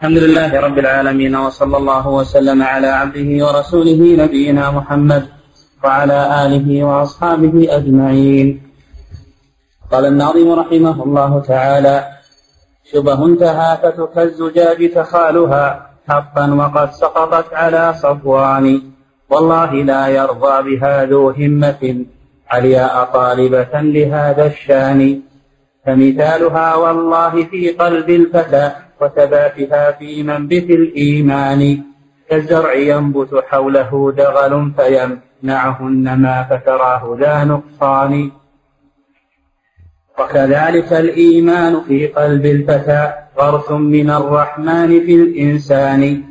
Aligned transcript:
الحمد 0.00 0.18
لله 0.18 0.60
رب 0.60 0.78
العالمين 0.78 1.36
وصلى 1.36 1.76
الله 1.76 2.08
وسلم 2.08 2.62
على 2.62 2.86
عبده 2.86 3.46
ورسوله 3.46 4.00
نبينا 4.24 4.70
محمد 4.70 5.28
وعلى 5.84 6.18
آله 6.46 6.84
وأصحابه 6.84 7.76
أجمعين. 7.76 8.62
قال 9.92 10.04
الناظم 10.04 10.52
رحمه 10.52 11.04
الله 11.04 11.40
تعالى 11.40 11.96
شبه 12.92 13.36
تهافت 13.36 13.98
كالزجاج 14.14 14.90
تخالها 14.94 15.64
حقا 16.08 16.46
وقد 16.60 16.92
سقطت 16.92 17.54
على 17.54 17.94
صفوان. 18.02 18.82
والله 19.30 19.72
لا 19.74 20.08
يرضى 20.08 20.56
بها 20.68 21.04
ذو 21.04 21.30
همة 21.30 22.04
علياء 22.50 23.04
طالبة 23.04 23.74
لهذا 23.74 24.46
الشأن. 24.46 25.20
فمثالها 25.86 26.74
والله 26.74 27.44
في 27.44 27.70
قلب 27.70 28.10
الفتى 28.10 28.72
وثباتها 29.00 29.92
في 29.92 30.22
منبت 30.22 30.70
الإيمان 30.70 31.82
كالزرع 32.30 32.74
ينبت 32.74 33.44
حوله 33.48 34.12
دغل 34.16 34.72
فيمنعه 34.76 35.78
النما 35.80 36.46
فتراه 36.50 37.16
ذا 37.20 37.44
نقصان. 37.44 38.30
وكذلك 40.18 40.92
الإيمان 40.92 41.80
في 41.80 42.06
قلب 42.06 42.46
الفتى 42.46 43.12
غرس 43.38 43.70
من 43.70 44.10
الرحمن 44.10 44.88
في 45.06 45.14
الإنسان. 45.14 46.22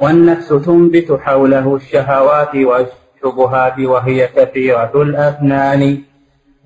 والنفس 0.00 0.48
تنبت 0.48 1.18
حوله 1.20 1.76
الشهوات 1.76 2.54
والشبهات 2.54 3.78
وهي 3.78 4.28
كثيرة 4.36 4.92
الأفنان. 4.94 5.98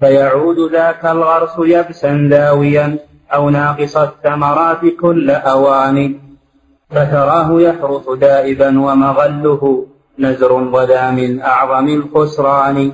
فيعود 0.01 0.73
ذاك 0.73 1.05
الغرس 1.07 1.57
يبسا 1.59 2.29
داويا 2.31 2.99
أو 3.35 3.51
ناقص 3.51 3.97
الثمرات 3.97 4.81
كل 5.01 5.31
أوان 5.31 6.15
فتراه 6.91 7.61
يحرث 7.61 8.07
دائبا 8.21 8.69
ومغله 8.69 9.87
نزر 10.19 10.53
وذا 10.53 11.11
من 11.11 11.41
أعظم 11.41 11.89
الخسران. 11.89 12.93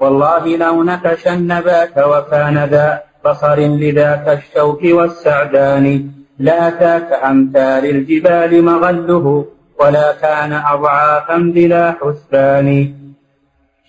والله 0.00 0.56
لو 0.56 0.82
نكش 0.82 1.28
النبات 1.28 1.98
وكان 1.98 2.64
ذا 2.64 3.02
بصر 3.24 3.58
لذاك 3.58 4.26
الشوك 4.28 4.82
والسعدان. 4.84 6.10
لأتاك 6.38 7.12
أمثال 7.12 7.84
الجبال 7.86 8.64
مغله 8.64 9.44
ولا 9.80 10.12
كان 10.22 10.52
أضعافا 10.52 11.36
بلا 11.54 11.84
حسبان. 12.00 12.68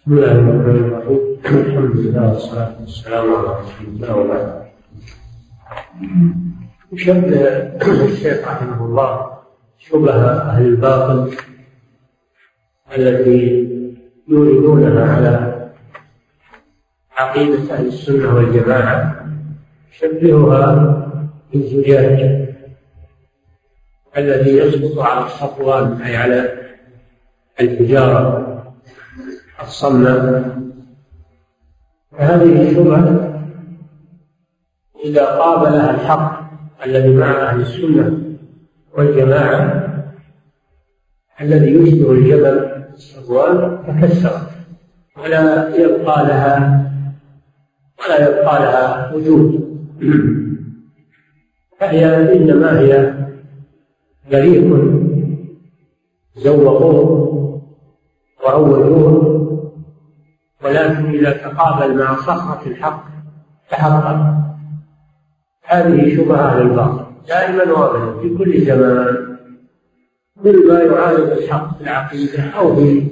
بسم 0.01 0.13
الله 0.13 0.31
الرحمن 0.31 0.77
الرحيم. 0.85 1.21
الحمد 1.45 1.95
لله 1.95 2.33
والصلاة 2.33 2.75
والسلام 2.81 3.25
على 3.35 3.49
رسول 3.61 3.87
الله 3.87 4.15
وبعد. 4.15 4.70
شبه 6.95 8.03
الشيخ 8.03 8.47
رحمه 8.47 8.85
الله 8.85 9.31
شبه 9.79 10.13
أهل 10.31 10.65
الباطل 10.65 11.35
التي 12.97 13.67
يوردونها 14.27 15.15
على 15.15 15.69
عقيدة 17.17 17.73
أهل 17.73 17.87
السنة 17.87 18.35
والجماعة 18.35 19.25
شبهها 19.91 20.97
بالزجاج 21.53 22.19
الذي 24.17 24.57
يسقط 24.57 24.99
على 24.99 25.25
الصفوان 25.25 26.01
أي 26.01 26.17
على 26.17 26.53
الحجارة 27.61 28.47
الصماء. 29.61 30.57
فهذه 32.11 32.69
الشبهة 32.69 33.40
إذا 35.03 35.25
قابلها 35.25 35.91
الحق 35.91 36.41
الذي 36.85 37.15
مع 37.15 37.31
أهل 37.31 37.61
السنة 37.61 38.21
والجماعة 38.97 39.87
الذي 41.41 41.73
يشبه 41.73 42.11
الجبل 42.11 42.83
الصفوان 42.93 43.79
تكسرت 43.87 44.49
ولا 45.17 45.75
يبقى 45.75 46.25
لها 46.25 46.81
ولا 47.99 48.29
يبقى 48.29 48.61
لها 48.61 49.13
وجود. 49.13 49.71
فهي 51.79 52.33
إنما 52.33 52.79
هي 52.79 53.13
فريق 54.31 54.91
زوقوه 56.35 57.61
وروجوه 58.45 59.41
ولكن 60.63 61.05
إذا 61.05 61.31
تقابل 61.31 61.97
مع 61.97 62.15
صخرة 62.15 62.67
الحق 62.67 63.05
تحقق 63.69 64.50
هذه 65.71 66.15
شبهة 66.15 66.37
أهل 66.37 66.61
الباطل 66.61 67.05
دائما 67.27 67.63
وابدا 67.63 68.21
في 68.21 68.37
كل 68.37 68.65
زمان 68.65 69.37
كل 70.43 70.67
ما 70.67 70.79
يعارض 70.79 71.31
الحق 71.31 71.77
في 71.77 71.83
العقيدة 71.83 72.43
أو 72.43 72.75
في 72.75 73.07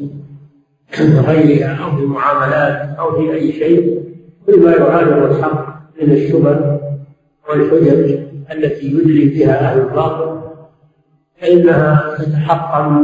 غيرها 0.99 1.83
أو 1.83 1.97
في 1.97 2.03
المعاملات 2.03 2.97
أو 2.99 3.21
في 3.21 3.33
أي 3.33 3.51
شيء 3.51 4.03
كل 4.45 4.63
ما 4.63 4.71
يعارض 4.71 5.31
الحق 5.31 5.79
من 6.01 6.11
الشبه 6.11 6.79
والحجج 7.49 8.19
التي 8.51 8.85
يدلي 8.87 9.25
بها 9.25 9.59
أهل 9.59 9.79
الباطل 9.79 10.41
فإنها 11.41 12.15
تتحقق 12.17 13.01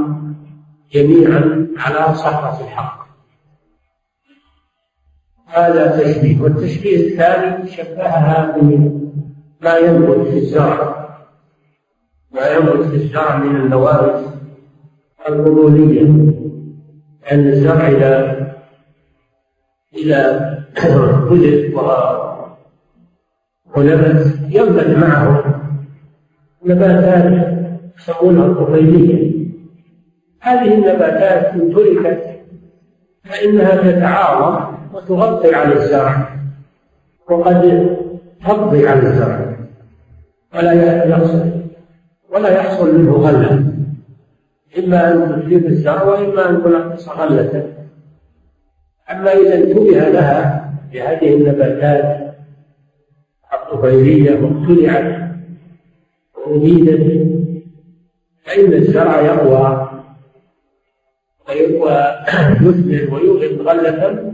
جميعا 0.93 1.67
على 1.77 2.15
صحة 2.15 2.63
الحق. 2.63 3.05
هذا 5.47 6.03
تشبيه 6.03 6.41
والتشبيه 6.41 7.07
الثاني 7.07 7.67
شبهها 7.71 8.57
بما 9.65 9.77
ينبت 9.77 10.27
في 10.27 10.37
الزرع 10.37 11.07
ما 12.31 12.47
ينبت 12.47 12.87
في 12.87 12.95
الزرع 12.95 13.37
من 13.37 13.55
النوابت 13.55 14.25
القبولية 15.29 16.01
لأن 17.21 17.47
الزرع 17.47 17.87
إذا 17.87 18.45
إذا 19.93 20.55
بذل 21.29 21.75
ونبت 23.77 24.39
ينبت 24.49 24.97
معه 24.97 25.43
نباتات 26.65 27.55
يسمونها 27.97 28.45
الطفيلية. 28.45 29.35
هذه 30.41 30.73
النباتات 30.73 31.53
إن 31.53 31.73
تركت 31.73 32.23
فإنها 33.23 33.91
تتعاظم 33.91 34.75
وتغطي 34.93 35.55
على 35.55 35.73
الزرع 35.73 36.39
وقد 37.29 37.95
تقضي 38.45 38.87
على 38.87 38.99
الزرع 38.99 39.44
ولا 40.55 40.73
يحصل 40.73 41.51
ولا 42.29 42.49
يحصل 42.49 42.97
منه 42.99 43.11
غلة. 43.11 43.73
إما 44.77 45.13
أن 45.13 45.41
تجيب 45.41 45.65
الزرع 45.65 46.03
وإما 46.03 46.49
أن 46.49 46.63
تنقص 46.63 47.09
غلة. 47.09 47.73
أما 49.11 49.33
إذا 49.33 49.55
انتبه 49.55 50.09
لها 50.09 50.71
بهذه 50.93 51.33
النباتات 51.33 52.35
الطفيلية 53.53 54.39
وابتلعت 54.39 55.29
وأبيدت 56.37 57.25
فإن 58.45 58.73
الزرع 58.73 59.21
يقوى 59.21 59.89
ويثمر 61.49 63.13
ويوغد 63.13 63.61
غلة 63.61 64.33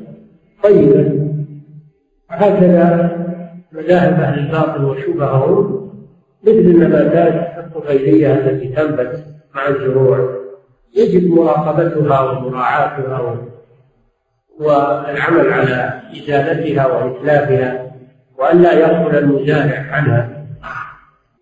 طيبة. 0.64 1.28
هكذا 2.30 3.18
مذاهب 3.72 4.14
أهل 4.14 4.40
الباطل 4.40 4.86
وشبههم 4.86 5.91
مثل 6.44 6.57
النباتات 6.57 7.57
الطفيلية 7.57 8.34
التي 8.34 8.68
تنبت 8.68 9.25
مع 9.56 9.68
الزروع. 9.68 10.41
يجب 10.96 11.29
مراقبتها 11.29 12.22
ومراعاتها 12.22 13.38
والعمل 14.59 15.53
على 15.53 16.02
إزالتها 16.18 16.85
وإتلافها 16.88 17.91
وأن 18.38 18.62
لا 18.62 18.74
يغفل 18.74 19.18
المزارع 19.18 19.85
عنها. 19.91 20.46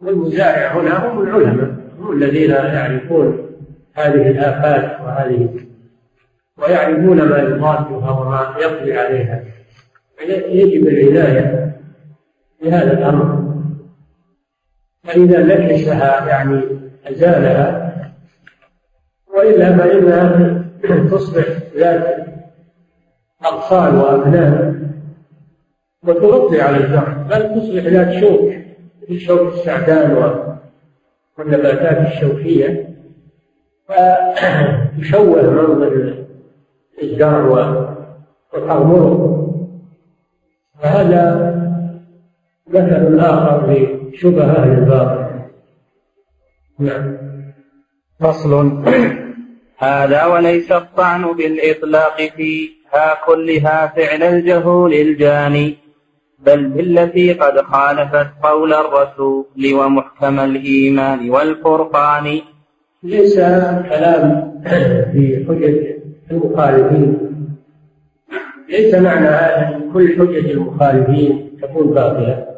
والمزارع 0.02 0.72
هنا 0.72 1.08
هم 1.08 1.22
العلماء 1.22 1.76
هم 2.00 2.12
الذين 2.12 2.52
يعرفون 2.52 3.50
هذه 3.94 4.32
الآفات 4.32 5.02
وهذه 5.02 5.50
ويعرفون 6.58 7.18
ما 7.18 7.38
يضادها 7.38 8.12
وما 8.12 8.56
يقضي 8.62 8.98
عليها. 8.98 9.44
يجب 10.50 10.88
العناية 10.88 11.76
بهذا 12.62 12.94
الأمر. 12.94 13.39
فإذا 15.10 15.44
نكشها 15.44 16.28
يعني 16.28 16.62
أزالها 17.06 17.94
وإلا 19.36 19.78
فإنها 19.78 20.64
تصبح 21.12 21.46
ذات 21.78 22.26
أطفال 23.42 23.96
وأبناء 23.96 24.76
وتغطي 26.04 26.62
على 26.62 26.78
الزرع 26.78 27.26
بل 27.30 27.56
تصبح 27.56 27.84
ذات 27.84 28.14
شوك 28.20 28.54
شوك 29.18 29.54
السعدان 29.54 30.34
والنباتات 31.38 32.08
الشوكية 32.08 32.96
فتشوه 33.88 35.42
منظر 35.42 36.26
الزرع 37.04 37.80
وتغمره 38.54 39.36
فهذا 40.80 41.50
مثل 42.68 43.20
آخر 43.20 43.99
لشبه 44.14 44.44
أهل 44.44 44.72
الباطل 44.72 45.40
نعم. 46.80 47.18
فصل. 48.20 48.84
هذا 49.78 50.26
وليس 50.26 50.72
الطعن 50.72 51.34
بالإطلاق 51.34 52.18
فيها 52.36 53.18
كلها 53.26 53.94
فعل 53.96 54.24
الجهول 54.24 54.94
الجاني 54.94 55.78
بل 56.40 56.68
بالتي 56.68 57.34
قد 57.34 57.62
خالفت 57.62 58.28
قول 58.44 58.74
الرسول 58.74 59.46
ومحكم 59.74 60.40
الإيمان 60.40 61.30
والفرقان. 61.30 62.42
ليس 63.04 63.36
كلام 63.90 64.54
في 65.12 65.46
حجج 65.48 65.78
المخالفين. 66.32 67.18
ليس 68.70 68.96
معنى 68.96 69.28
هذا 69.28 69.82
كل 69.94 70.08
حجج 70.20 70.50
المخالفين 70.50 71.60
تكون 71.62 71.88
باطلة. 71.88 72.49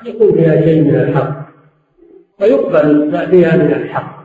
قد 0.00 0.06
يكون 0.06 0.32
فيها 0.32 0.60
شيء 0.60 0.82
من 0.82 0.94
الحق 0.94 1.48
ويقبل 2.40 3.10
ما 3.10 3.26
فيها 3.26 3.56
من 3.56 3.72
الحق 3.72 4.18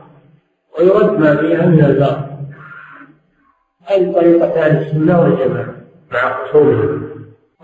ويرد 0.78 1.18
ما 1.18 1.36
فيها 1.36 1.66
من 1.66 1.84
الباطل. 1.84 2.34
هذه 3.86 4.12
طريقة 4.12 4.60
أهل 4.60 4.82
السنة 4.82 5.20
والجماعة 5.20 5.74
مع 6.12 6.44
خصومهم 6.44 7.02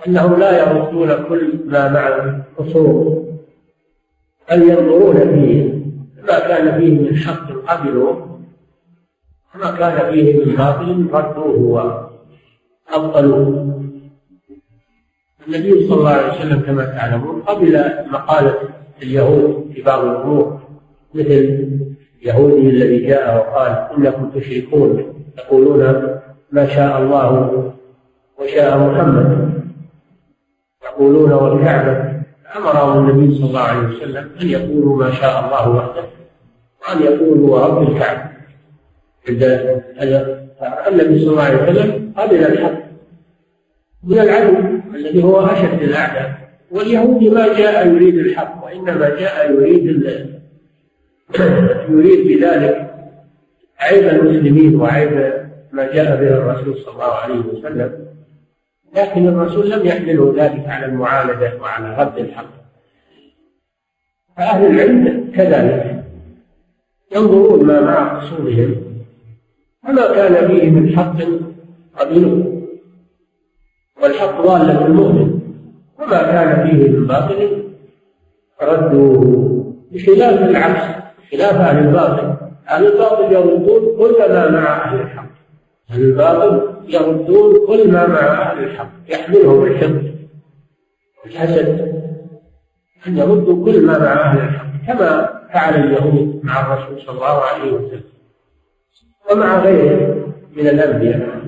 أنهم 0.06 0.40
لا 0.40 0.58
يردون 0.58 1.24
كل 1.28 1.58
ما 1.66 1.88
مع 1.88 2.08
الخصوم 2.08 3.26
بل 4.50 4.62
ينظرون 4.62 5.16
فيه 5.16 5.80
ما 6.22 6.38
كان 6.38 6.80
فيه 6.80 6.98
من 7.00 7.16
حق 7.16 7.52
قبلوه 7.52 8.40
وما 9.54 9.70
كان 9.70 10.12
فيه 10.12 10.44
من 10.44 10.56
باطل 10.56 11.08
ردوه 11.12 12.10
وأبطلوه 12.92 13.80
النبي 15.48 15.88
صلى 15.88 15.98
الله 15.98 16.10
عليه 16.10 16.32
وسلم 16.32 16.60
كما 16.60 16.84
تعلمون 16.84 17.42
قبل 17.42 17.84
مقالة 18.10 18.54
اليهود 19.02 19.70
في 19.74 19.82
بعض 19.82 20.04
الأمور 20.04 20.60
مثل 21.14 21.68
اليهودي 22.22 22.68
الذي 22.70 23.06
جاء 23.06 23.36
وقال 23.36 23.86
إنكم 23.96 24.30
تشركون 24.30 25.14
تقولون 25.36 25.80
ما 26.52 26.66
شاء 26.66 27.02
الله 27.02 27.72
وشاء 28.38 28.78
محمد. 28.78 29.50
يقولون 30.84 31.32
والكعبة. 31.32 32.20
أمرهم 32.56 33.10
النبي 33.10 33.34
صلى 33.34 33.46
الله 33.46 33.60
عليه 33.60 33.88
وسلم 33.88 34.30
أن 34.40 34.48
يقولوا 34.48 34.96
ما 34.96 35.12
شاء 35.12 35.44
الله 35.44 35.68
وحده 35.68 36.02
وأن 36.82 37.02
يقولوا 37.02 37.50
ورب 37.50 37.90
الكعبة. 37.90 38.30
النبي 40.88 41.20
صلى 41.20 41.30
الله 41.30 41.42
عليه 41.42 41.62
وسلم 41.62 42.12
قبل 42.16 42.36
الحق. 42.36 42.80
من 44.04 44.18
العدو 44.18 44.79
الذي 44.94 45.24
هو 45.24 45.46
أشد 45.46 45.82
الأعداء. 45.82 46.50
واليهودي 46.70 47.30
ما 47.30 47.58
جاء 47.58 47.88
يريد 47.88 48.14
الحق 48.18 48.64
وإنما 48.64 49.08
جاء 49.08 49.52
يريد 49.52 49.86
يريد 51.94 52.26
بذلك 52.26 52.94
عيب 53.78 54.04
المسلمين 54.04 54.80
وعيب 54.80 55.32
ما 55.72 55.92
جاء 55.92 56.16
به 56.20 56.28
الرسول 56.28 56.76
صلى 56.76 56.94
الله 56.94 57.12
عليه 57.14 57.40
وسلم. 57.40 58.06
لكن 58.96 59.28
الرسول 59.28 59.70
لم 59.70 59.86
يحمله 59.86 60.34
ذلك 60.36 60.68
على 60.68 60.86
المعاندة 60.86 61.52
وعلى 61.60 61.96
رد 61.96 62.18
الحق. 62.18 62.60
فأهل 64.36 64.66
العلم 64.66 65.30
كذلك 65.34 66.04
ينظرون 67.14 67.66
ما 67.66 67.80
مع 67.80 68.20
خصومهم 68.20 68.76
وما 69.88 70.14
كان 70.14 70.48
فيه 70.48 70.70
من 70.70 70.96
حق 70.96 71.16
قبلوه 71.98 72.59
والحق 74.02 74.40
ضالة 74.40 74.86
المؤمن. 74.86 75.40
وما 75.98 76.22
كان 76.22 76.66
فيه 76.66 76.88
من 76.88 77.06
باطل 77.06 77.64
ردوه 78.62 79.74
بخلاف 79.92 80.42
العكس 80.42 80.82
خلاف 81.32 81.54
أهل 81.54 81.86
الباطل. 81.86 82.36
أهل 82.68 82.86
الباطل 82.86 83.32
يردون 83.32 83.96
كل 83.98 84.32
ما 84.32 84.50
مع 84.50 84.84
أهل 84.84 85.00
الحق. 85.00 85.30
أهل 85.90 86.02
الباطل 86.02 86.74
يردون 86.88 87.66
كل 87.66 87.92
ما 87.92 88.06
مع 88.06 88.18
أهل 88.18 88.64
الحق. 88.64 88.90
يحملهم 89.08 89.64
الحقد 89.64 90.14
والحسد. 91.24 92.00
أن 93.06 93.18
يردوا 93.18 93.64
كل 93.64 93.86
ما 93.86 93.98
مع 93.98 94.12
أهل 94.12 94.38
الحق 94.38 94.66
كما 94.86 95.40
فعل 95.52 95.74
اليهود 95.74 96.40
مع 96.44 96.60
الرسول 96.60 97.00
صلى 97.00 97.14
الله 97.14 97.40
عليه 97.40 97.72
وسلم. 97.72 98.02
ومع 99.30 99.60
غيره 99.64 100.26
من 100.56 100.68
الأنبياء. 100.68 101.40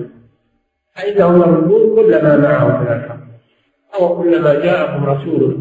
فإنهم 0.95 1.41
يردون 1.41 1.95
كل 1.95 2.23
ما 2.23 2.37
معهم 2.37 2.81
من 2.81 2.87
الحق 2.87 3.17
أو 3.95 4.17
كلما 4.21 4.53
جاءكم 4.53 5.05
رسول 5.05 5.59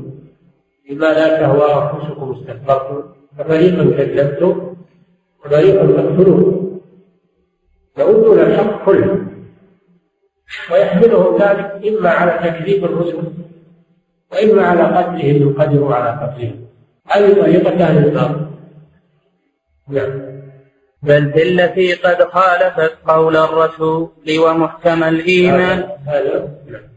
بما 0.89 1.07
لا 1.07 1.41
تهوى 1.41 1.83
أنفسكم 1.83 2.33
استكبرتم 2.33 3.03
ففريقا 3.39 3.85
كذبتم 3.85 4.75
وفريقا 5.45 5.87
تقتلون 5.87 6.81
يردون 7.99 8.39
الحق 8.39 8.85
كله 8.85 9.27
ويحملهم 10.73 11.37
ذلك 11.37 11.87
إما 11.89 12.11
على 12.11 12.51
تكذيب 12.51 12.85
الرسل 12.85 13.19
وإما 14.33 14.63
على 14.63 14.83
قتلهم 14.83 15.43
من 15.43 15.55
قدروا 15.55 15.95
على 15.95 16.27
قتلهم. 16.27 16.67
هذه 17.07 17.43
طريقة 17.43 17.85
أهل 17.85 18.05
الباطل 18.05 18.47
نعم. 19.89 20.32
بل 21.03 21.25
بالتي 21.25 21.93
قد 21.93 22.29
خالفت 22.33 22.93
قول 23.09 23.37
الرسول 23.37 24.09
ومحكم 24.39 25.05
الإيمان. 25.05 25.89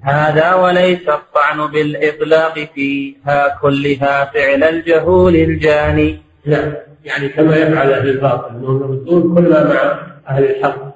هذا, 0.01 0.53
وليس 0.53 1.09
الطعن 1.09 1.71
بالإطلاق 1.71 2.53
فيها 2.75 3.57
كلها 3.61 4.25
فعل 4.25 4.63
الجهول 4.63 5.35
الجاني. 5.35 6.19
نعم 6.45 6.73
يعني 7.05 7.29
كما 7.29 7.57
يفعل 7.57 7.93
أهل 7.93 8.09
الباطل 8.09 8.49
أنهم 8.49 8.93
يردون 8.93 9.35
كل 9.35 9.49
مع 9.51 9.99
أهل 10.29 10.43
الحق 10.43 10.95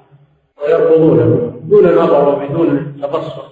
ويرفضونه 0.62 1.60
دون 1.64 1.94
نظر 1.94 2.28
وبدون 2.28 2.96
تبصر. 3.02 3.42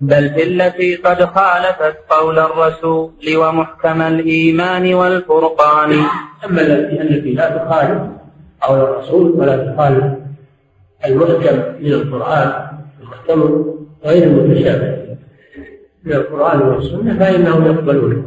بل 0.00 0.28
بالتي 0.28 0.96
قد 0.96 1.24
خالفت 1.24 1.96
قول 2.08 2.38
الرسول 2.38 3.10
ومحكم 3.36 4.02
الإيمان 4.02 4.94
والفرقان. 4.94 5.92
أما 6.44 6.60
التي 6.60 7.00
التي 7.00 7.34
لا 7.34 7.48
تخالف 7.56 8.02
قول 8.62 8.78
الرسول 8.80 9.30
ولا 9.30 9.72
تخالف 9.72 10.04
المحكم 11.04 11.56
من 11.80 11.92
القرآن 11.92 12.52
المحكم 13.00 13.64
غير 14.04 14.22
المتشابه 14.22 15.16
من 16.04 16.12
القرآن 16.12 16.62
والسنة 16.62 17.18
فإنهم 17.18 17.66
يقبلونه. 17.66 18.22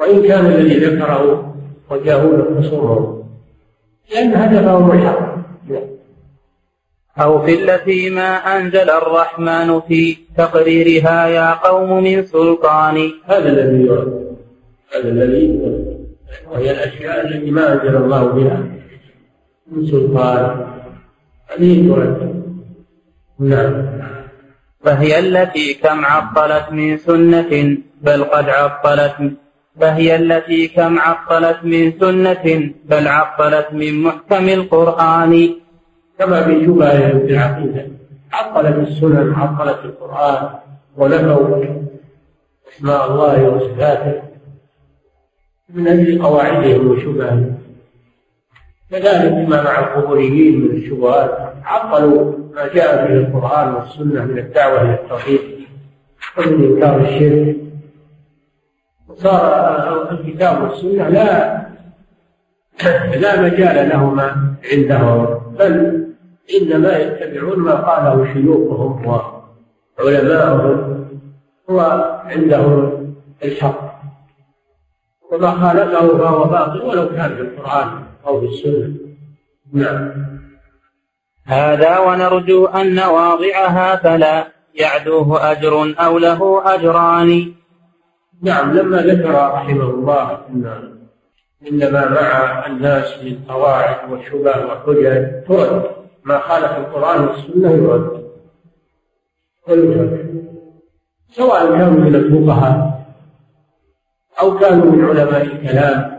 وإن 0.00 0.22
كان 0.22 0.46
الذي 0.46 0.78
ذكره 0.86 1.54
وجاهون 1.90 2.62
خصومه 2.62 3.24
لأن 4.12 4.34
هدفهم 4.34 4.92
الحق. 4.92 5.33
أو 7.20 7.46
في 7.46 7.54
التي 7.62 8.10
ما 8.10 8.56
أنزل 8.56 8.90
الرحمن 8.90 9.80
في 9.80 10.16
تقريرها 10.36 11.26
يا 11.26 11.52
قوم 11.52 12.04
من 12.04 12.26
سلطان. 12.26 13.10
هذا 13.26 13.48
الذي 13.48 13.86
يرد 13.86 14.36
هذا 14.94 15.08
الذي 15.08 15.60
وهي 16.50 16.70
الأشياء 16.70 17.26
التي 17.26 17.50
ما 17.50 17.72
أنزل 17.72 17.96
الله 17.96 18.24
بها. 18.26 18.58
من 19.70 19.86
سلطان. 19.86 20.66
هذه 21.50 21.88
ترد 21.88 22.44
نعم. 23.38 23.72
فهي 24.84 25.18
التي 25.18 25.74
كم 25.74 26.04
عطلت 26.04 26.72
من 26.72 26.98
سنة 26.98 27.78
بل 28.02 28.24
قد 28.24 28.48
عطلت 28.48 29.16
فهي 29.80 30.16
التي 30.16 30.68
كم 30.68 30.98
عطلت 30.98 31.58
من 31.62 31.92
سنة 32.00 32.70
بل 32.84 33.08
عطلت 33.08 33.68
من 33.72 34.02
محكم 34.02 34.48
القرآن. 34.48 35.63
كما 36.18 36.44
في 36.44 36.64
شبهة 36.64 37.10
في 37.10 37.32
العقيدة 37.32 37.86
عطلت 38.32 38.88
السنن 38.88 39.34
عطلت 39.34 39.84
القرآن 39.84 40.48
ونفوا 40.96 41.64
أسماء 42.68 43.10
الله 43.10 43.48
وصفاته. 43.48 44.22
من 45.74 45.88
أجل 45.88 46.22
قواعدهم 46.22 46.90
وشبههم 46.90 47.58
كذلك 48.90 49.48
ما 49.48 49.62
مع 49.62 49.78
القبوريين 49.78 50.60
من 50.60 50.70
الشبهات 50.76 51.54
عطلوا 51.64 52.32
ما 52.54 52.68
جاء 52.74 53.08
به 53.08 53.16
القرآن 53.16 53.74
والسنة 53.74 54.24
من 54.24 54.38
الدعوة 54.38 54.82
إلى 54.82 54.94
التوحيد 54.94 55.40
ومن 56.38 56.64
إنكار 56.64 57.00
الشرك. 57.00 57.56
صار 59.16 60.10
الكتاب 60.10 60.62
والسنة 60.62 61.08
لا 61.08 61.64
لا 63.16 63.40
مجال 63.42 63.88
لهما 63.88 64.54
عندهم. 64.72 65.43
بل 65.58 66.04
إنما 66.60 66.96
يتبعون 66.96 67.58
ما 67.58 67.74
قاله 67.74 68.32
شيوخهم 68.32 69.20
وعلماؤهم 69.98 71.06
هو 71.70 71.80
عندهم 72.24 73.14
الحق. 73.44 73.94
وما 75.32 75.50
خالفه 75.50 76.18
فهو 76.18 76.44
باطل 76.44 76.82
ولو 76.82 77.08
كان 77.08 77.34
في 77.36 77.40
القرآن 77.40 77.88
أو 78.26 78.40
في 78.40 78.46
السنة. 78.46 78.94
نعم. 79.72 80.10
هذا 81.44 81.98
ونرجو 81.98 82.66
أن 82.66 82.98
واضعها 82.98 83.96
فلا 83.96 84.46
يعدوه 84.74 85.52
أجر 85.52 85.94
أو 85.98 86.18
له 86.18 86.62
أجران. 86.74 87.54
نعم 88.42 88.72
لما 88.72 88.96
ذكر 89.02 89.34
رحمه 89.34 89.90
الله 89.90 90.38
أن 90.50 90.93
إنما 91.70 92.08
مع 92.08 92.66
الناس 92.66 93.22
من 93.22 93.38
قواعد 93.48 94.12
وشبه 94.12 94.66
وحجج. 94.66 95.44
ترد 95.48 95.82
ما 96.24 96.38
خالف 96.38 96.78
القرآن 96.78 97.24
والسنة 97.24 97.70
يرد 97.70 98.24
ويترك 99.68 100.26
سواء 101.30 101.78
كانوا 101.78 102.00
من 102.00 102.14
الفقهاء 102.14 103.04
أو 104.40 104.58
كانوا 104.58 104.92
من 104.92 105.04
علماء 105.04 105.42
الكلام 105.42 106.14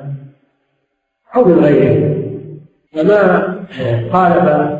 أو 1.35 1.45
من 1.45 1.63
غيرهم. 1.65 2.25
فما 2.93 3.55
خالف 4.13 4.79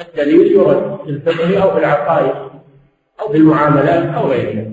الدليل 0.00 0.52
يرد 0.52 0.98
في 1.04 1.10
الفقه 1.10 1.62
أو 1.62 1.70
في 1.70 1.78
العقائد 1.78 2.34
أو 3.20 3.28
في 3.28 3.36
المعاملات 3.36 4.14
أو 4.14 4.26
غيرها. 4.26 4.64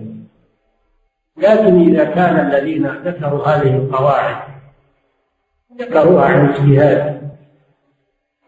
لكن 1.38 1.80
إذا 1.90 2.04
كان 2.04 2.48
الذين 2.48 2.88
ذكروا 2.88 3.48
هذه 3.48 3.78
القواعد 3.78 4.51
ذكروها 5.82 6.26
عن 6.26 6.50
اجتهاد 6.50 7.22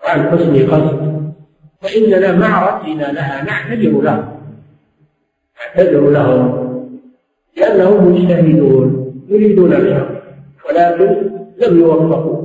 وعن 0.06 0.30
حسن 0.30 0.72
قصد 0.72 1.34
فإننا 1.82 2.38
مع 2.38 2.78
ردنا 2.78 3.12
لها 3.12 3.44
نعتذر 3.44 4.02
لهم 4.02 4.34
نعتذر 5.60 6.10
لهم 6.10 6.64
لأنهم 7.58 8.12
مجتهدون 8.12 9.14
يريدون 9.28 9.74
الحق 9.74 10.08
ولكن 10.70 11.32
لم 11.58 11.80
يوفقوا. 11.80 12.44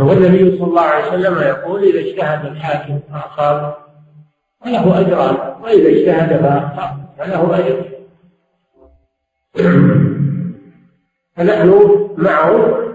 والنبي 0.00 0.58
صلى 0.58 0.66
الله 0.66 0.80
عليه 0.80 1.08
وسلم 1.08 1.38
يقول 1.38 1.82
إذا 1.82 1.98
اجتهد 1.98 2.46
الحاكم 2.46 3.00
فأصاب 3.12 3.74
فله 4.64 5.00
أجران 5.00 5.36
وإذا 5.62 5.88
اجتهد 5.88 6.40
فأخطأ 6.42 6.96
فله 7.18 7.58
أجر. 7.58 7.84
فنحن 11.36 12.08
معه 12.16 12.87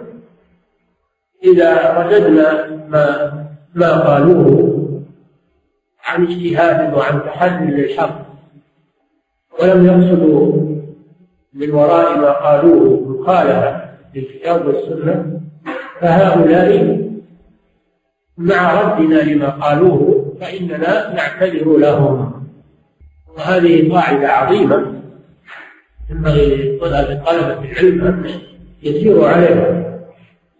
إذا 1.43 1.97
وجدنا 1.97 2.67
ما 2.89 3.33
ما 3.75 3.99
قالوه 3.99 4.73
عن 6.05 6.23
اجتهاد 6.23 6.93
وعن 6.93 7.21
تحدي 7.25 7.71
للحق 7.71 8.25
ولم 9.61 9.85
يقصدوا 9.85 10.63
من 11.53 11.71
وراء 11.71 12.17
ما 12.17 12.31
قالوه 12.31 13.09
مخالفة 13.09 13.81
للكتاب 14.15 14.67
والسنة 14.67 15.41
فهؤلاء 15.99 16.99
مع 18.37 18.81
ردنا 18.81 19.15
لما 19.15 19.49
قالوه 19.49 20.25
فإننا 20.41 21.13
نعتذر 21.13 21.77
لهم. 21.77 22.33
وهذه 23.37 23.93
قاعدة 23.93 24.27
عظيمة 24.27 24.93
ينبغي 26.09 26.77
لطلبة 26.77 27.71
العلم 27.71 28.07
أن 28.07 28.31
يسيروا 28.83 29.27
عليها. 29.27 29.92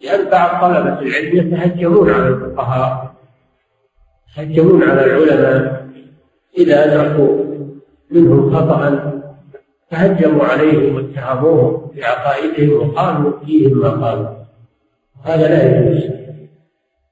لأن 0.04 0.30
بعض 0.30 0.62
طلبة 0.62 1.00
العلم 1.00 1.38
يتهجمون 1.38 2.10
على 2.10 2.28
الفقهاء 2.28 3.14
يتهجمون 4.38 4.84
على 4.84 5.06
العلماء 5.06 5.88
إذا 6.58 6.86
أدركوا 6.86 7.44
منهم 8.12 8.56
خطأ 8.56 9.14
تهجموا 9.92 10.46
عليهم 10.46 10.96
واتهموهم 10.96 11.92
بعقائدهم 11.96 12.74
وقالوا 12.74 13.32
فيهم 13.46 13.80
ما 13.80 13.90
قالوا. 13.90 14.28
هذا 15.24 15.48
لا 15.48 15.80
يجوز. 15.80 16.04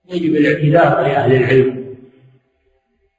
يجب 0.10 0.36
الاعتذار 0.36 1.01
لأهل 1.01 1.36
العلم 1.36 1.86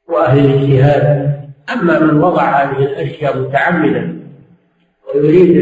وأهل 0.08 0.38
الاجتهاد 0.38 1.32
أما 1.72 1.98
من 1.98 2.20
وضع 2.20 2.42
هذه 2.42 2.84
الأشياء 2.84 3.38
متعمدا 3.38 4.20
ويريد 5.14 5.56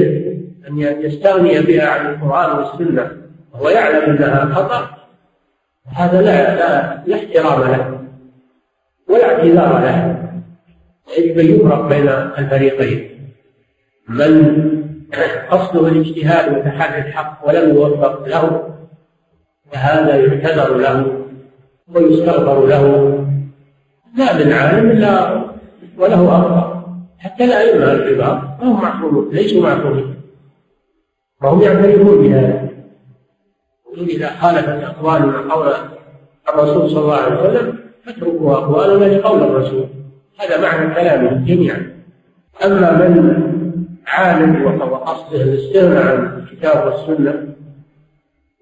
أن 0.69 0.79
يستغني 0.79 1.61
بها 1.61 1.89
عن 1.89 2.07
القرآن 2.07 2.59
والسنة 2.59 3.11
وهو 3.55 3.69
يعلم 3.69 4.17
أنها 4.17 4.55
خطأ 4.55 4.91
هذا 5.87 6.23
لا 6.23 6.55
لا, 6.55 7.03
لا 7.07 7.17
احترام 7.17 7.61
له 7.61 8.01
ولا 9.09 9.25
اعتذار 9.25 9.79
له. 9.79 10.17
يجب 11.19 11.39
أن 11.39 11.47
يفرق 11.47 11.89
بين 11.89 12.09
الفريقين. 12.09 13.11
من 14.09 14.33
قصده 15.51 15.89
الاجتهاد 15.89 16.59
وتحري 16.59 17.09
الحق 17.09 17.49
ولم 17.49 17.75
يوفق 17.75 18.29
له 18.29 18.75
فهذا 19.73 20.17
يعتذر 20.17 20.77
له 20.77 21.25
ويستغفر 21.95 22.67
له. 22.67 22.85
لا 24.17 24.39
من 24.39 24.53
عالم 24.53 24.91
إلا 24.91 25.45
وله 25.99 26.29
اخطاء 26.39 26.85
حتى 27.19 27.45
الائمه 27.45 27.93
الكبار 27.93 28.57
ما 28.61 28.67
هم 28.69 28.83
معصومون 28.83 29.31
ليسوا 29.33 29.63
معصومين. 29.63 30.15
وهم 31.43 31.63
يعترفون 31.63 32.23
بهذا. 32.23 32.70
إذا 33.99 34.31
خالفت 34.41 34.85
أقوالنا 34.85 35.55
قول 35.55 35.75
الرسول 36.49 36.91
صلى 36.91 37.01
الله 37.01 37.17
عليه 37.17 37.41
وسلم 37.41 37.79
فاتركوا 38.07 38.53
أقوالنا 38.53 39.05
لقول 39.05 39.43
الرسول. 39.43 39.87
هذا 40.41 40.61
معنى 40.61 40.95
كلامهم 40.95 41.45
جميعا. 41.45 41.93
أما 42.65 42.93
من 42.93 43.51
عالم 44.07 44.65
وقصده 44.93 45.43
الاستغناء 45.43 46.07
عن 46.07 46.39
الكتاب 46.39 46.87
والسنة 46.87 47.55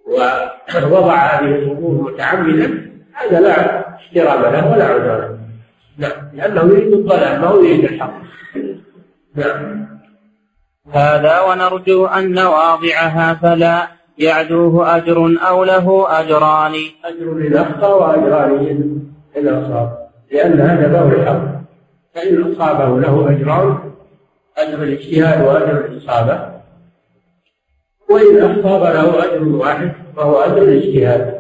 ووضع 0.09 1.17
هذه 1.17 1.55
الأمور 1.55 2.13
متعمدا 2.13 2.91
هذا 3.13 3.41
لا 3.41 3.89
احترام 3.95 4.43
له 4.43 4.73
ولا 4.73 4.85
عذر 4.85 5.39
نعم 5.99 6.31
لأنه 6.35 6.61
يريد 6.61 6.93
الضلال 6.93 7.41
ما 7.41 7.47
هو 7.47 7.61
يريد 7.61 7.85
الحق. 7.85 8.15
نعم. 9.35 9.89
هذا 10.93 11.41
ونرجو 11.41 12.07
أن 12.07 12.39
واضعها 12.39 13.35
فلا 13.35 13.98
يعدوه 14.19 14.97
أجر 14.97 15.37
أو 15.49 15.65
له 15.65 16.07
أجران. 16.21 16.73
أجر 17.05 17.35
للأخطأ 17.35 17.95
وأجران 17.95 18.79
للأصاب 19.37 20.09
لأن 20.33 20.61
هذا 20.61 20.89
له 20.89 21.13
الحق. 21.13 21.59
فإن 22.15 22.53
أصابه 22.53 23.01
له 23.01 23.31
أجران 23.31 23.79
أجر 24.59 24.83
الاجتهاد 24.83 25.47
وأجر 25.47 25.85
الإصابة. 25.85 26.49
وإن 28.11 28.43
أصاب 28.43 28.83
له 28.83 29.25
أجر 29.25 29.43
واحد 29.45 29.93
فهو 30.17 30.41
أجر 30.41 30.63
الاجتهاد. 30.63 31.39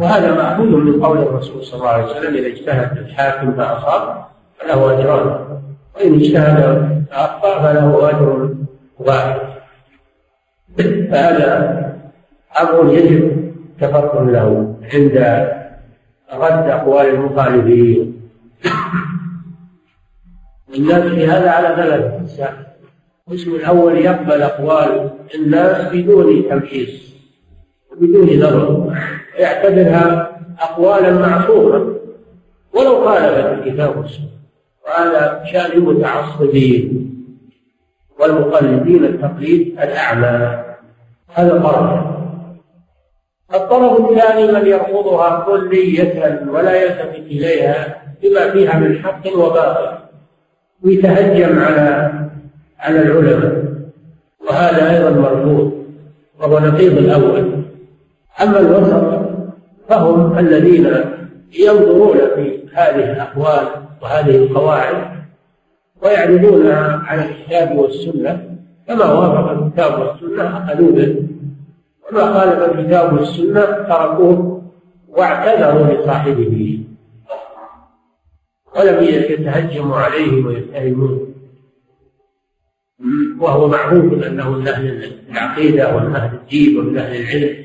وهذا 0.00 0.34
مأخوذ 0.34 0.66
من 0.66 1.04
قول 1.04 1.18
الرسول 1.18 1.64
صلى 1.64 1.78
الله 1.78 1.88
عليه 1.88 2.04
وسلم 2.04 2.34
إذا 2.34 2.46
اجتهد 2.46 2.98
الحاكم 2.98 3.52
فأصاب 3.52 4.24
فله 4.58 5.00
أجران. 5.00 5.60
وإن 5.96 6.14
اجتهد 6.14 7.04
فأخطأ 7.10 7.62
فله 7.62 8.10
أجر 8.10 8.54
واحد. 8.98 9.53
فهذا 10.78 11.48
أمر 12.60 12.92
يجب 12.94 13.52
التفطن 13.82 14.32
له 14.32 14.76
عند 14.94 15.16
رد 16.32 16.68
أقوال 16.70 17.06
المخالفين. 17.06 18.20
الناس 20.74 21.02
في 21.02 21.26
هذا 21.26 21.50
على 21.50 21.76
ثلاث 21.76 22.02
أقسام 22.12 22.64
القسم 23.28 23.54
الأول 23.54 23.96
يقبل 23.96 24.42
أقوال 24.42 25.10
الناس 25.34 25.92
بدون 25.92 26.48
تمحيص 26.50 27.14
بدون 28.00 28.38
نظر 28.38 28.96
يعتبرها 29.38 30.30
أقوالا 30.60 31.12
معصومة. 31.12 31.94
ولو 32.72 33.04
خالفت 33.04 33.52
الكتاب 33.52 33.96
والسنة. 33.96 34.26
وهذا 34.86 35.44
شأن 35.52 35.72
المتعصبين 35.72 37.10
والمقلدين 38.20 39.04
التقليد 39.04 39.80
الأعمى. 39.80 40.63
هذا 41.34 41.58
طرف 41.58 42.14
الطرف 43.54 44.10
الثاني 44.10 44.52
من 44.52 44.66
يرفضها 44.66 45.44
كلية 45.46 46.42
ولا 46.48 46.82
يلتفت 46.82 47.18
إليها 47.18 48.02
بما 48.22 48.50
فيها 48.50 48.78
من 48.78 48.98
حق 48.98 49.36
وباطل. 49.36 49.98
ويتهجم 50.82 51.58
على 51.58 52.12
على 52.78 53.02
العلماء. 53.02 53.64
وهذا 54.48 54.90
أيضا 54.90 55.10
مرفوض. 55.10 55.72
وهو 56.40 56.58
نقيض 56.58 56.98
الأول. 56.98 57.64
أما 58.42 58.60
الوسط 58.60 59.24
فهم 59.88 60.38
الذين 60.38 60.90
ينظرون 61.58 62.18
في 62.34 62.58
هذه 62.74 63.12
الأقوال 63.12 63.66
وهذه 64.02 64.36
القواعد 64.36 64.96
ويعرضونها 66.02 67.02
على 67.06 67.24
الكتاب 67.24 67.78
والسنة 67.78 68.53
فما 68.88 69.12
وافق 69.12 69.50
الكتاب 69.50 70.00
والسنة 70.00 70.58
أخذوا 70.58 70.92
به 70.92 71.16
وما 72.10 72.34
خالف 72.34 72.78
الكتاب 72.78 73.12
والسنة 73.12 73.64
تركوه 73.64 74.62
واعتذروا 75.08 75.86
لصاحبه. 75.86 76.80
ولم 78.76 79.02
يتهجموا 79.04 79.96
عليه 79.96 80.44
ويتهمون 80.44 81.34
وهو 83.40 83.68
معروف 83.68 84.24
أنه 84.24 84.50
من 84.50 84.68
أهل 84.68 85.12
العقيدة 85.30 85.96
ومن 85.96 86.16
أهل 86.16 86.34
الدين 86.36 86.78
ومن 86.78 86.98
أهل 86.98 87.16
العلم 87.16 87.64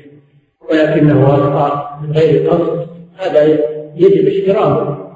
ولكنه 0.70 1.26
اخطا 1.26 2.00
من 2.02 2.12
غير 2.12 2.50
قصد. 2.50 2.86
هذا 3.18 3.42
يجب 3.96 4.28
احترامه. 4.28 5.10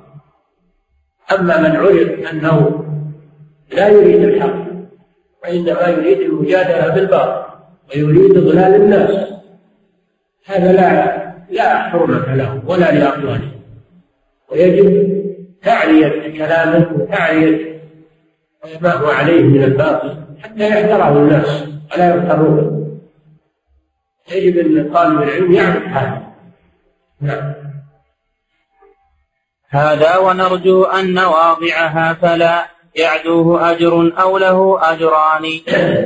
أما 1.33 1.61
من 1.61 1.77
عرف 1.77 2.33
أنه 2.33 2.85
لا 3.73 3.89
يريد 3.89 4.23
الحق 4.23 4.64
وإنما 5.45 5.89
يريد 5.89 6.21
المجادلة 6.21 6.95
بالباطل 6.95 7.55
ويريد 7.95 8.37
إضلال 8.37 8.75
الناس. 8.75 9.29
هذا 10.47 10.73
لا 10.73 11.25
لا 11.51 11.83
حرمة 11.83 12.35
له 12.35 12.63
ولا 12.67 12.93
لأقواله 12.93 13.51
ويجب 14.53 15.15
تعلية 15.63 16.39
كلامه 16.39 16.93
وتعلية 16.95 17.81
ما 18.81 18.93
هو 18.93 19.07
عليه 19.07 19.43
من 19.43 19.65
الباطل 19.65 20.17
حتى 20.43 20.69
يحذره 20.69 21.19
الناس 21.19 21.65
ولا 21.93 22.09
يغترون 22.15 22.85
يجب 24.33 24.59
أن 24.59 24.93
طالب 24.93 25.23
العلم 25.23 25.53
يعرف 25.53 25.83
هذا. 25.83 26.23
نعم. 27.21 27.55
هذا 29.69 30.17
ونرجو 30.17 30.85
أن 30.85 31.19
واضعها 31.19 32.15
فلا 32.15 32.67
يعدوه 32.97 33.71
أجر 33.71 34.13
أو 34.23 34.39
له 34.39 34.79
أجران. 34.93 35.45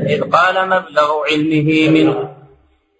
إذ 0.06 0.20
قال 0.20 0.66
مبلغ 0.66 1.08
علمه 1.30 1.88
من 1.90 2.14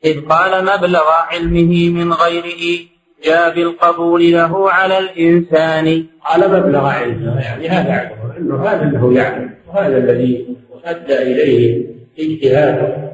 إذ 0.04 0.20
قال 0.20 0.64
مبلغ 0.64 1.04
علمه 1.30 1.88
من 1.88 2.12
غيره 2.12 2.78
جاء 3.24 3.54
بالقبول 3.54 4.32
له 4.32 4.70
على 4.70 4.98
الإنسان. 4.98 6.06
قال 6.24 6.40
مبلغ 6.52 6.86
علمه 6.86 7.40
يعني 7.40 7.68
هذا 7.68 8.10
أنه 8.38 8.62
هذا 8.62 8.82
اللي 8.82 9.18
يعلم 9.20 9.50
وهذا 9.68 9.96
الذي 9.96 10.46
أدى 10.84 11.22
إليه 11.22 11.86
اجتهاده 12.18 13.12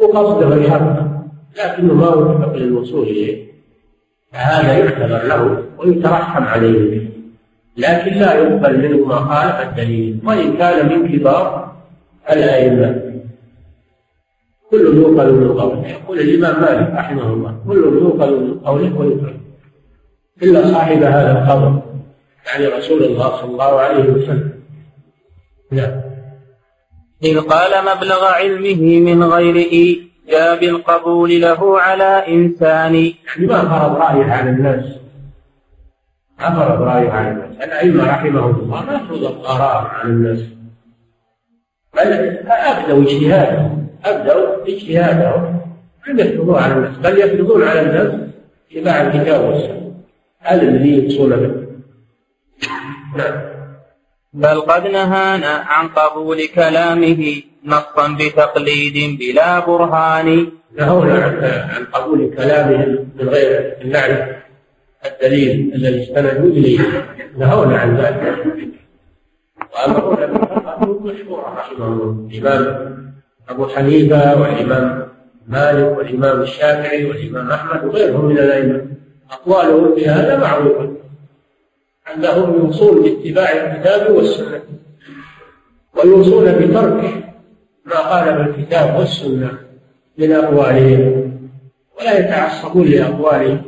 وقصده 0.00 0.54
الحق 0.54 1.12
لكنه 1.58 1.94
ما 1.94 2.08
وفق 2.08 2.56
للوصول 2.56 3.02
إليه 3.02 3.46
فهذا 4.32 4.78
يعتبر 4.78 5.26
له 5.26 5.62
ويترحم 5.78 6.44
عليه. 6.44 7.08
لكن 7.76 8.12
لا 8.12 8.34
يقبل 8.34 8.78
منه 8.78 9.06
ما 9.06 9.16
خالف 9.16 9.68
الدليل. 9.68 10.20
وإن 10.24 10.56
كان 10.56 10.88
من 10.88 11.08
كبار 11.08 11.72
الأئمة. 12.30 13.12
كل 14.70 14.96
يوقل 14.96 15.32
من 15.32 15.60
قوله 15.60 15.88
يقول 15.88 16.20
الإمام 16.20 16.62
مالك 16.62 16.90
رحمه 16.94 17.32
الله 17.32 17.56
كل 17.68 17.76
يوقل 17.76 18.40
من 18.40 18.58
قوله 18.58 18.98
ويترك 18.98 19.36
إلا 20.42 20.72
صاحب 20.72 21.02
هذا 21.02 21.32
القبر 21.32 21.82
يعني 22.46 22.66
رسول 22.66 23.02
الله 23.04 23.36
صلى 23.36 23.50
الله 23.50 23.80
عليه 23.80 24.04
وسلم. 24.04 24.52
نعم. 25.70 26.00
إذ 27.24 27.40
قال 27.40 27.72
مبلغ 27.84 28.24
علمه 28.24 29.00
من 29.00 29.24
غير 29.24 29.56
جاء 30.28 30.60
بالقبول 30.60 31.40
له 31.40 31.80
على 31.80 32.24
إنسان. 32.28 32.94
يعني 32.94 33.46
ما 33.46 33.60
فرض 33.60 33.96
رأيه 33.96 34.24
على 34.24 34.50
الناس. 34.50 34.84
فرض 36.50 36.82
رأيه 36.82 37.10
على 37.10 37.30
الناس 37.30 37.56
الأئمة 37.62 38.06
رحمهم 38.06 38.54
الله 38.60 38.84
ما 38.84 38.98
فرض 39.08 39.24
الآراء 39.24 39.86
على 39.86 40.08
الناس. 40.08 40.40
بل 41.96 42.12
أبدوا 42.48 43.02
اجتهادهم. 43.02 43.86
أبدوا 44.04 44.66
اجتهادهم. 44.68 45.60
لم 46.08 46.18
يفرضوه 46.18 46.60
على 46.62 46.72
الناس. 46.74 46.96
بل 46.96 47.18
يفرضون 47.18 47.62
على 47.68 47.80
الناس 47.80 48.12
اتباع 48.72 49.00
الكتاب 49.00 49.40
والسنة. 49.44 49.92
هذا 50.40 50.62
الذي 50.62 50.98
يقصون 50.98 51.30
به. 51.30 51.66
نعم. 53.16 53.36
بل 54.32 54.60
قد 54.60 54.86
نهانا 54.86 55.52
عن 55.66 55.88
قبول 55.88 56.46
كلامه 56.54 57.42
نصا 57.64 58.16
بتقليد 58.20 59.18
بلا 59.18 59.58
برهان. 59.66 60.48
نهونا 60.78 61.24
عن 61.74 61.84
قبول 61.84 62.34
كلامه 62.36 63.06
من 63.16 63.28
غير 63.28 63.76
ان 63.82 63.90
نعرف 63.90 64.28
الدليل 65.06 65.72
الذي 65.74 66.02
استندوا 66.02 66.50
إليه 66.50 66.78
نهونا 67.38 67.78
عن 67.78 67.96
ذلك. 67.96 68.46
وامرنا 69.74 70.26
بالفقه 70.26 71.00
مشهوره 71.00 71.54
رحمه 71.58 71.86
الله. 71.86 72.28
الإمام 72.30 72.92
أبو 73.48 73.66
حنيفة 73.66 74.40
والإمام 74.40 75.08
مالك 75.48 75.98
والإمام 75.98 76.42
الشافعي 76.42 77.04
والإمام 77.04 77.50
أحمد 77.50 77.84
وغيرهم 77.84 78.24
من 78.24 78.38
الأئمة 78.38 78.86
أقوالهم 79.30 79.94
في 79.94 80.08
هذا 80.08 80.38
معروفة 80.40 80.92
أنهم 82.14 82.54
يوصون 82.54 83.02
باتباع 83.02 83.50
الكتاب 83.50 84.14
والسنة 84.16 84.60
ويوصون 85.96 86.52
بترك 86.52 87.24
ما 87.84 87.94
خالف 87.94 88.48
الكتاب 88.48 88.98
والسنة 88.98 89.58
من 90.18 90.32
أقوالهم 90.32 91.32
ولا 92.00 92.18
يتعصبون 92.18 92.86
لأقوالهم. 92.86 93.62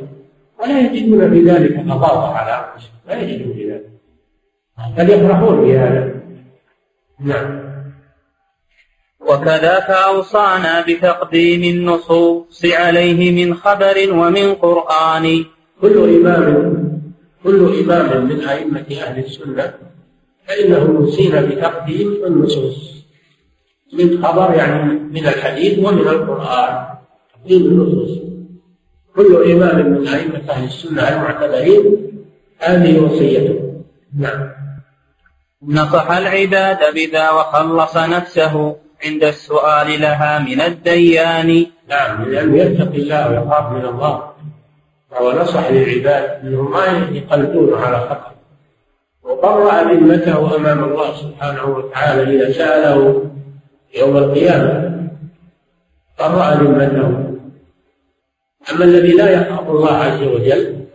ولا 0.65 0.79
يجدون 0.79 1.29
في 1.29 1.41
ذلك 1.41 1.79
غضاضة 1.79 2.27
على 2.27 2.65
أنفسهم. 2.65 2.91
لا 3.07 3.21
يجدون 3.21 3.53
في 3.53 3.71
ذلك. 3.71 3.89
بل 4.97 5.09
يفرحون 5.09 5.61
بهذا 5.61 6.13
نعم. 7.19 7.65
وكذاك 9.19 9.89
أوصانا 9.89 10.85
بتقديم 10.87 11.63
النصوص 11.63 12.65
عليه 12.65 13.45
من 13.45 13.55
خبر 13.55 13.95
ومن 14.09 14.53
قرآن. 14.53 15.45
كل 15.81 15.97
إمام 16.17 16.85
كل 17.43 17.79
إمام 17.79 18.25
من 18.25 18.39
أئمة 18.41 18.85
أهل 18.91 19.25
السنة 19.25 19.73
فإنه 20.47 20.77
يوصينا 20.77 21.41
بتقديم 21.41 22.25
النصوص. 22.25 23.05
من 23.93 24.23
خبر 24.25 24.53
يعني 24.53 24.93
من 24.93 25.27
الحديث 25.27 25.79
ومن 25.79 26.07
القرآن. 26.07 26.85
تقديم 27.33 27.61
النصوص. 27.61 28.34
كل 29.15 29.51
إمام 29.51 29.89
من 29.89 30.07
أئمة 30.07 30.41
أهل 30.49 30.63
السنة 30.63 31.09
المعتبرين 31.09 31.83
هذه 32.59 32.99
وصيته. 32.99 33.83
نعم. 34.19 34.49
نصح 35.67 36.11
العباد 36.11 36.79
بذا 36.95 37.29
وخلص 37.29 37.97
نفسه 37.97 38.75
عند 39.05 39.23
السؤال 39.23 40.01
لها 40.01 40.39
من 40.39 40.61
الديان. 40.61 41.65
نعم 41.89 42.23
لأنه 42.23 42.57
يتقي 42.57 42.97
الله 42.97 43.31
ويخاف 43.31 43.71
من 43.71 43.85
الله. 43.85 44.35
وهو 45.11 45.41
نصح 45.41 45.71
للعباد 45.71 46.39
انهم 46.43 46.71
ما 46.71 46.85
يقلدون 47.11 47.81
على 47.81 47.99
خطأ 47.99 48.31
وبرأ 49.23 49.93
ذمته 49.93 50.55
أمام 50.55 50.83
الله 50.83 51.15
سبحانه 51.15 51.65
وتعالى 51.65 52.35
إذا 52.35 52.51
سأله 52.51 53.23
يوم 53.97 54.17
القيامة 54.17 54.95
برأ 56.19 56.53
ذمته 56.53 57.34
أما 58.71 58.85
الذي 58.85 59.11
لا 59.11 59.29
يخاف 59.29 59.69
الله 59.69 59.93
عز 59.97 60.23
وجل 60.23 60.85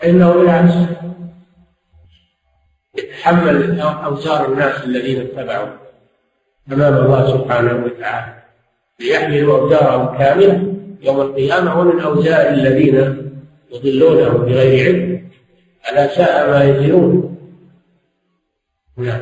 فإنه 0.00 0.32
بالعكس 0.32 0.74
يتحمل 2.98 3.80
اوزار 3.80 4.52
الناس 4.52 4.84
الذين 4.84 5.20
اتبعوا 5.20 5.68
أمام 6.72 6.94
الله 6.96 7.26
سبحانه 7.26 7.84
وتعالى 7.84 8.34
ليحملوا 9.00 9.58
اوزارهم 9.58 10.18
كاملة 10.18 10.74
يوم 11.02 11.20
القيامة 11.20 11.80
ومن 11.80 12.00
أوزار 12.00 12.48
الذين 12.48 13.24
يضلونهم 13.72 14.44
بغير 14.44 14.86
علم 14.86 15.28
ألا 15.90 16.14
ساء 16.14 16.50
ما 16.50 16.64
يزرون. 16.64 17.36
نعم. 18.96 19.20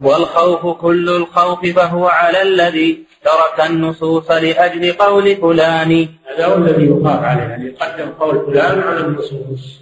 والخوف 0.00 0.80
كل 0.80 1.08
الخوف 1.08 1.66
فهو 1.66 2.06
على 2.06 2.42
الذي 2.42 3.05
ترك 3.26 3.70
النصوص 3.70 4.30
لأجل 4.30 4.92
قول 4.92 5.36
فلان. 5.36 6.08
هذا 6.26 6.46
هو 6.46 6.54
الذي 6.54 6.86
يخاف 6.86 7.22
عليه 7.24 7.42
يعني 7.42 7.66
يقدم 7.66 8.08
قول 8.20 8.46
فلان 8.46 8.78
على 8.78 9.00
النصوص. 9.00 9.80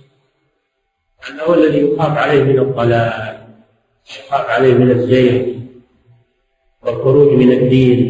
هذا 1.25 1.43
هو 1.43 1.55
الذي 1.55 1.79
يخاف 1.79 2.19
عليه 2.19 2.43
من 2.43 2.59
الضلال 2.59 3.39
يخاف 4.19 4.47
عليه 4.51 4.75
من 4.75 4.91
الزيغ 4.91 5.55
والخروج 6.83 7.33
من 7.33 7.53
الدين. 7.53 8.01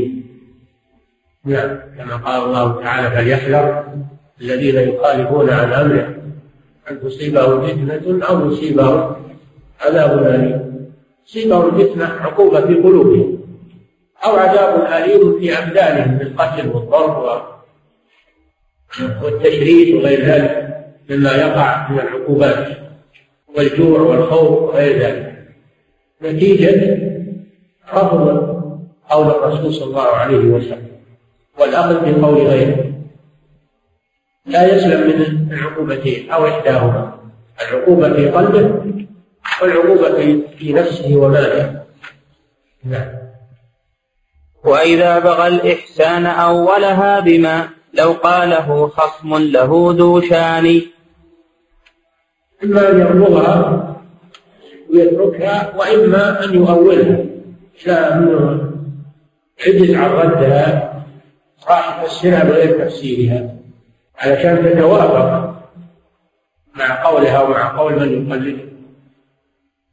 نعم 1.45 1.79
كما 1.99 2.17
قال 2.17 2.45
الله 2.45 2.83
تعالى 2.83 3.11
فليحذر 3.11 3.85
الذين 4.41 4.77
يخالفون 4.77 5.51
عن 5.51 5.73
أمره 5.73 6.15
أن 6.91 7.01
تصيبهم 7.01 7.67
فتنة 7.67 8.27
أو 8.27 8.51
يصيبهم 8.51 9.17
عذاب 9.81 10.27
أليم. 10.27 10.75
تصيبهم 11.27 11.71
فتنة 11.79 12.05
عقوبة 12.05 12.61
في 12.61 12.75
قلوبهم. 12.75 13.44
أو 14.25 14.37
عذاب 14.37 14.87
أليم 14.93 15.39
في 15.39 15.59
أبدانهم 15.59 16.19
بالقتل 16.19 16.69
والضرب 16.69 17.43
والتشريد 19.23 19.95
وغير 19.95 20.25
ذلك 20.25 20.85
مما 21.11 21.33
يقع 21.33 21.91
من 21.91 21.99
العقوبات 22.01 22.69
والجوع 23.57 24.01
والخوف 24.01 24.63
وغير 24.63 24.99
ذلك. 24.99 25.35
نتيجة 26.23 26.99
رفض 27.95 28.55
قول 29.11 29.27
الرسول 29.27 29.75
صلى 29.75 29.85
الله 29.85 30.07
عليه 30.07 30.37
وسلم 30.37 30.89
والأخذ 31.59 32.21
بقول 32.21 32.47
غيره. 32.47 32.93
لا 34.47 34.75
يسلم 34.75 35.01
من 35.09 35.53
العقوبتين 35.53 36.31
أو 36.31 36.47
إحداهما 36.47 37.19
العقوبة 37.63 38.13
في 38.13 38.29
قلبه 38.29 38.85
والعقوبة 39.63 40.43
في 40.59 40.73
نفسه 40.73 41.17
وماله. 41.17 41.83
نعم. 42.85 43.24
وإذا 44.65 45.19
بغى 45.19 45.49
الإحسان 45.49 46.27
أولها 46.27 47.21
بما 47.21 47.69
لو 47.95 48.13
قاله 48.13 48.89
خصم 48.89 49.37
له 49.37 49.95
ذو 49.99 50.21
شان. 50.21 50.83
إما 52.65 52.91
أن 52.91 53.01
يبلغها 53.01 53.97
ويتركها 54.91 55.77
وإما 55.77 56.45
أن 56.45 56.55
يؤولها. 56.55 57.25
شاء 57.77 58.13
عجز 59.67 59.95
عن 59.95 60.11
ردها 60.11 60.95
راح 61.69 62.03
يفسرها 62.03 62.45
بغير 62.45 62.85
تفسيرها. 62.85 63.55
علشان 64.19 64.65
تتوافق 64.65 65.55
مع 66.75 67.05
قولها 67.05 67.43
ومع 67.43 67.79
قول 67.79 67.93
من 68.01 68.29
يقلده 68.29 68.63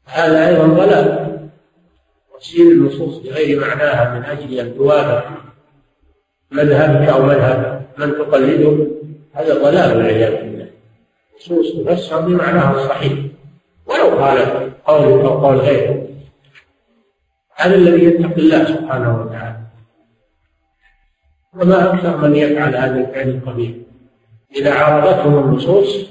هذا 0.05 0.47
أيضا 0.47 0.67
ضلال. 0.67 1.30
تفسير 2.41 2.71
النصوص 2.71 3.17
بغير 3.17 3.59
معناها 3.59 4.19
من 4.19 4.25
أجل 4.25 4.59
أن 4.59 4.75
توافق 4.75 5.31
مذهبك 6.51 7.09
أو 7.09 7.25
مذهب 7.25 7.85
من 7.97 8.11
تقلده 8.11 8.87
هذا 9.33 9.53
ضلال 9.53 9.97
والعياذ 9.97 10.31
بالله. 10.31 10.67
نصوص 11.37 11.71
تفسر 11.71 12.21
بمعناها 12.21 12.75
الصحيح. 12.75 13.13
ولو 13.85 14.09
قال 14.09 14.39
قول 14.85 15.21
أو 15.21 15.45
قول 15.45 15.57
غيره. 15.57 16.07
هذا 17.55 17.75
الذي 17.75 18.03
يتقي 18.03 18.41
الله 18.41 18.63
سبحانه 18.65 19.21
وتعالى. 19.21 19.59
وما 21.53 21.93
أكثر 21.93 22.17
من 22.17 22.35
يفعل 22.35 22.75
هذا 22.75 22.99
الفعل 22.99 23.29
القبيح. 23.29 23.71
إذا 24.55 24.73
عارضتهم 24.73 25.43
النصوص 25.43 26.09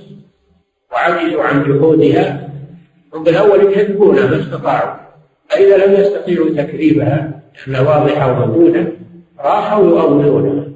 وعجزوا 0.93 1.43
عن 1.43 1.65
جهودها 1.65 2.51
هم 3.15 3.25
بالأول 3.25 3.61
يكذبونها 3.61 4.27
ما 4.27 4.41
استطاعوا. 4.41 5.00
فإذا 5.51 5.87
لم 5.87 6.01
يستطيعوا 6.01 6.49
تكذيبها 6.49 7.43
لأنها 7.67 7.81
واضحة 7.81 8.33
وموجودة 8.33 8.93
راحوا 9.39 9.85
يؤولونها. 9.85 10.71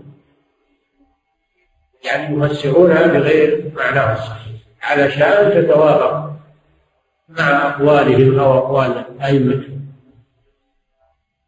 يعني 2.04 2.44
يفسرونها 2.44 3.06
بغير 3.06 3.72
معناها 3.76 4.12
الصحيح 4.12 4.54
علشان 4.82 5.50
تتوافق 5.50 6.30
مع 7.28 7.68
أقوالهم 7.68 8.38
أو 8.38 8.58
أقوال 8.58 9.04
أئمتهم 9.22 9.80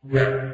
نعم. 0.04 0.52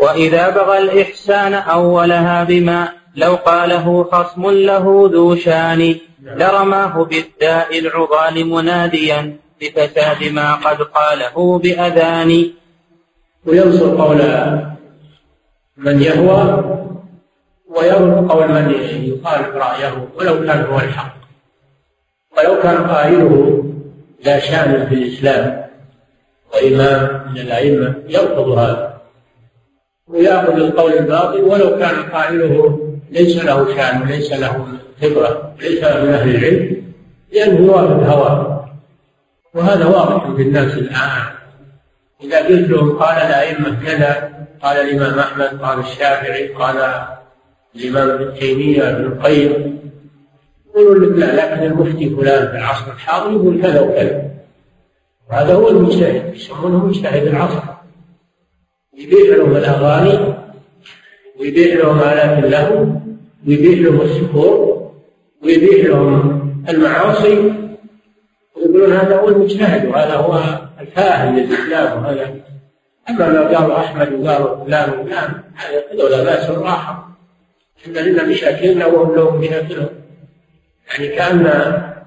وإذا 0.00 0.50
بغى 0.50 0.78
الإحسان 0.78 1.54
أولها 1.54 2.44
بما 2.44 2.88
لو 3.16 3.34
قاله 3.34 4.04
خصم 4.04 4.50
له 4.50 5.10
ذو 5.12 5.36
شان 5.36 5.96
لرماه 6.22 7.04
بالداء 7.04 7.78
العضال 7.78 8.46
مناديا. 8.46 9.36
بفساد 9.64 10.32
ما 10.32 10.54
قد 10.54 10.82
قاله 10.82 11.58
بأذان. 11.58 12.50
وينصر 13.46 13.96
قول 13.96 14.20
من 15.76 16.02
يهوى 16.02 16.64
ويرد 17.68 18.28
قول 18.28 18.48
من 18.48 18.70
يخالف 18.70 19.48
رأيه 19.56 20.08
ولو 20.16 20.46
كان 20.46 20.64
هو 20.64 20.76
الحق. 20.76 21.14
ولو 22.38 22.62
كان 22.62 22.86
قائله 22.86 23.64
لا 24.24 24.38
شأن 24.38 24.86
في 24.88 24.94
الإسلام 24.94 25.64
وإمام 26.54 27.32
من 27.32 27.40
الأئمة 27.40 27.94
يرفض 28.08 28.48
هذا. 28.48 29.00
ويأخذ 30.08 30.56
القول 30.56 30.92
الباطل 30.92 31.40
ولو 31.40 31.78
كان 31.78 32.02
قائله 32.12 32.78
ليس 33.10 33.44
له 33.44 33.76
شأن 33.76 34.02
وليس 34.02 34.32
له 34.32 34.66
خبرة 35.02 35.54
ليس 35.60 35.78
من 35.78 36.08
أهل 36.14 36.34
العلم 36.34 36.84
لأنه 37.32 37.66
يوافق 37.66 38.02
هواه. 38.12 38.53
وهذا 39.54 39.86
واضح 39.86 40.30
في 40.36 40.42
الناس 40.42 40.74
الآن. 40.74 41.22
إذا 42.22 42.46
قلت 42.46 42.70
لهم 42.70 42.98
قال 42.98 43.16
الأئمة 43.16 43.84
كذا 43.86 44.30
قال 44.62 44.76
الإمام 44.76 45.18
أحمد 45.18 45.62
قال 45.62 45.78
الشافعي 45.78 46.48
قال 46.48 47.04
الإمام 47.76 48.10
ابن 48.10 48.34
تيمية 48.34 48.90
ابن 48.90 49.04
القيم 49.04 49.78
يقولون 50.68 51.04
لك 51.04 51.18
لا 51.18 51.34
لكن 51.34 51.66
المفتي 51.66 52.10
فلان 52.10 52.48
في 52.48 52.56
العصر 52.56 52.92
الحاضر 52.92 53.32
يقول 53.32 53.62
كذا 53.62 53.80
وكذا. 53.80 54.30
وهذا 55.30 55.54
هو 55.54 55.68
المجتهد 55.68 56.34
يسمونه 56.34 56.86
مجتهد 56.86 57.26
العصر. 57.26 57.62
يبيع 58.98 59.36
لهم 59.36 59.56
الأغاني 59.56 60.34
ويبيع 61.40 61.74
لهم 61.74 61.98
آلات 61.98 62.44
اللهو 62.44 62.86
ويبيع 63.48 63.78
لهم 63.78 64.00
السحور 64.00 64.90
ويبيع 65.42 65.88
لهم 65.88 66.64
المعاصي. 66.68 67.52
ويقولون 68.84 69.06
هذا 69.06 69.16
هو 69.16 69.28
المجتهد 69.28 69.84
وهذا 69.88 70.14
هو 70.14 70.58
الفاهم 70.80 71.36
للإسلام 71.36 72.04
وهذا. 72.04 72.34
أما 73.08 73.28
ما 73.28 73.58
قالوا 73.58 73.78
أحمد 73.78 74.12
وقالوا 74.12 74.64
فلان 74.64 74.90
وفلان 74.90 75.42
هذول 75.92 76.24
ناس 76.24 76.50
راحة 76.50 77.08
إن 77.86 77.92
لنا 77.92 78.22
مشاكلنا 78.26 78.86
وهم 78.86 79.14
لهم 79.14 79.40
مشاكلهم. 79.40 79.88
يعني 80.88 81.16
كأن 81.16 81.42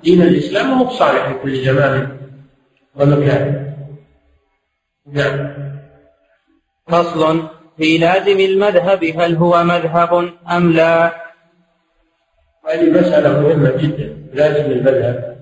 دين 0.03 0.21
الإسلام 0.21 0.71
هو 0.71 0.89
صالح 0.89 1.27
في 1.27 1.33
كل 1.43 1.65
زمان 1.65 2.17
ومكان. 2.95 3.73
نعم. 5.11 5.53
فصل. 6.87 7.47
في 7.77 7.97
لازم 7.97 8.39
المذهب 8.39 9.03
هل 9.03 9.35
هو 9.35 9.63
مذهب 9.63 10.33
أم 10.51 10.71
لا؟ 10.71 11.05
هذه 12.69 12.89
مسألة 12.89 13.41
مهمة 13.41 13.71
جدا. 13.71 14.17
لازم 14.33 14.71
المذهب. 14.71 15.37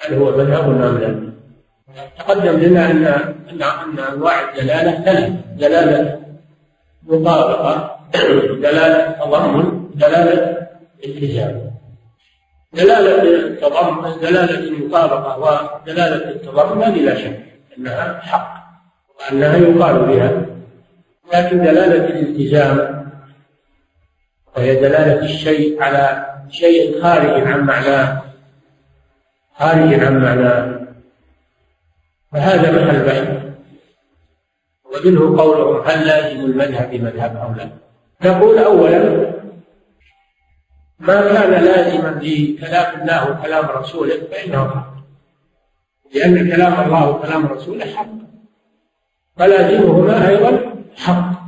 هل 0.00 0.14
هو 0.14 0.36
مذهب 0.36 0.64
أم 0.64 0.98
لا 0.98 1.30
تقدم 2.18 2.58
لنا 2.58 2.90
أن 2.90 3.06
أن 3.50 3.62
أن 3.62 3.98
أنواع 4.12 4.50
الدلالة 4.50 5.04
ثلاث 5.04 5.32
دلالة 5.56 6.20
مطابقة. 7.02 7.96
دلالة 8.60 9.10
تضمن. 9.12 9.90
دلالة 9.94 10.66
التزام 11.04 11.70
دلالة 12.72 13.22
التضمن 13.22 14.20
دلالة 14.20 14.58
المطابقة 14.58 15.38
ودلالة 15.38 16.30
التضمن 16.30 16.82
هذه 16.82 17.00
لا 17.00 17.14
شك 17.14 17.40
أنها 17.78 18.20
حق 18.20 18.54
وأنها 19.20 19.56
يقال 19.56 19.98
بها. 19.98 20.46
لكن 21.34 21.58
دلالة 21.58 22.04
الالتزام 22.06 23.00
وهي 24.56 24.74
دلالة 24.74 25.24
الشيء 25.24 25.82
على 25.82 26.26
شيء 26.50 27.02
خارج 27.02 27.46
عن 27.46 27.60
معناه 27.60 28.29
خارج 29.60 29.94
عن 29.94 30.22
معناه. 30.22 30.80
فهذا 32.32 32.84
محل 32.84 33.04
بحث 33.04 33.50
ومنه 34.84 35.42
قولهم 35.42 35.88
هل 35.88 36.06
لازم 36.06 36.40
المذهب 36.40 36.94
مذهب 36.94 37.36
أو 37.36 37.52
لا. 37.52 37.70
نقول 38.24 38.58
أولا 38.58 39.30
ما 40.98 41.32
كان 41.32 41.64
لازما 41.64 42.20
لكلام 42.22 43.00
الله 43.00 43.30
وكلام 43.30 43.66
رسوله 43.66 44.14
فإنه 44.30 44.68
حق. 44.68 44.94
لأن 46.14 46.50
كلام 46.50 46.86
الله 46.86 47.10
وكلام 47.10 47.46
رسوله 47.46 47.84
حق. 47.84 48.10
فلازمهما 49.36 50.28
أيضا 50.28 50.74
حق. 50.96 51.40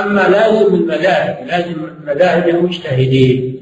أما 0.00 0.28
لازم 0.28 0.74
المذاهب 0.74 1.46
لازم 1.46 1.90
مذاهب 2.04 2.48
المجتهدين 2.48 3.58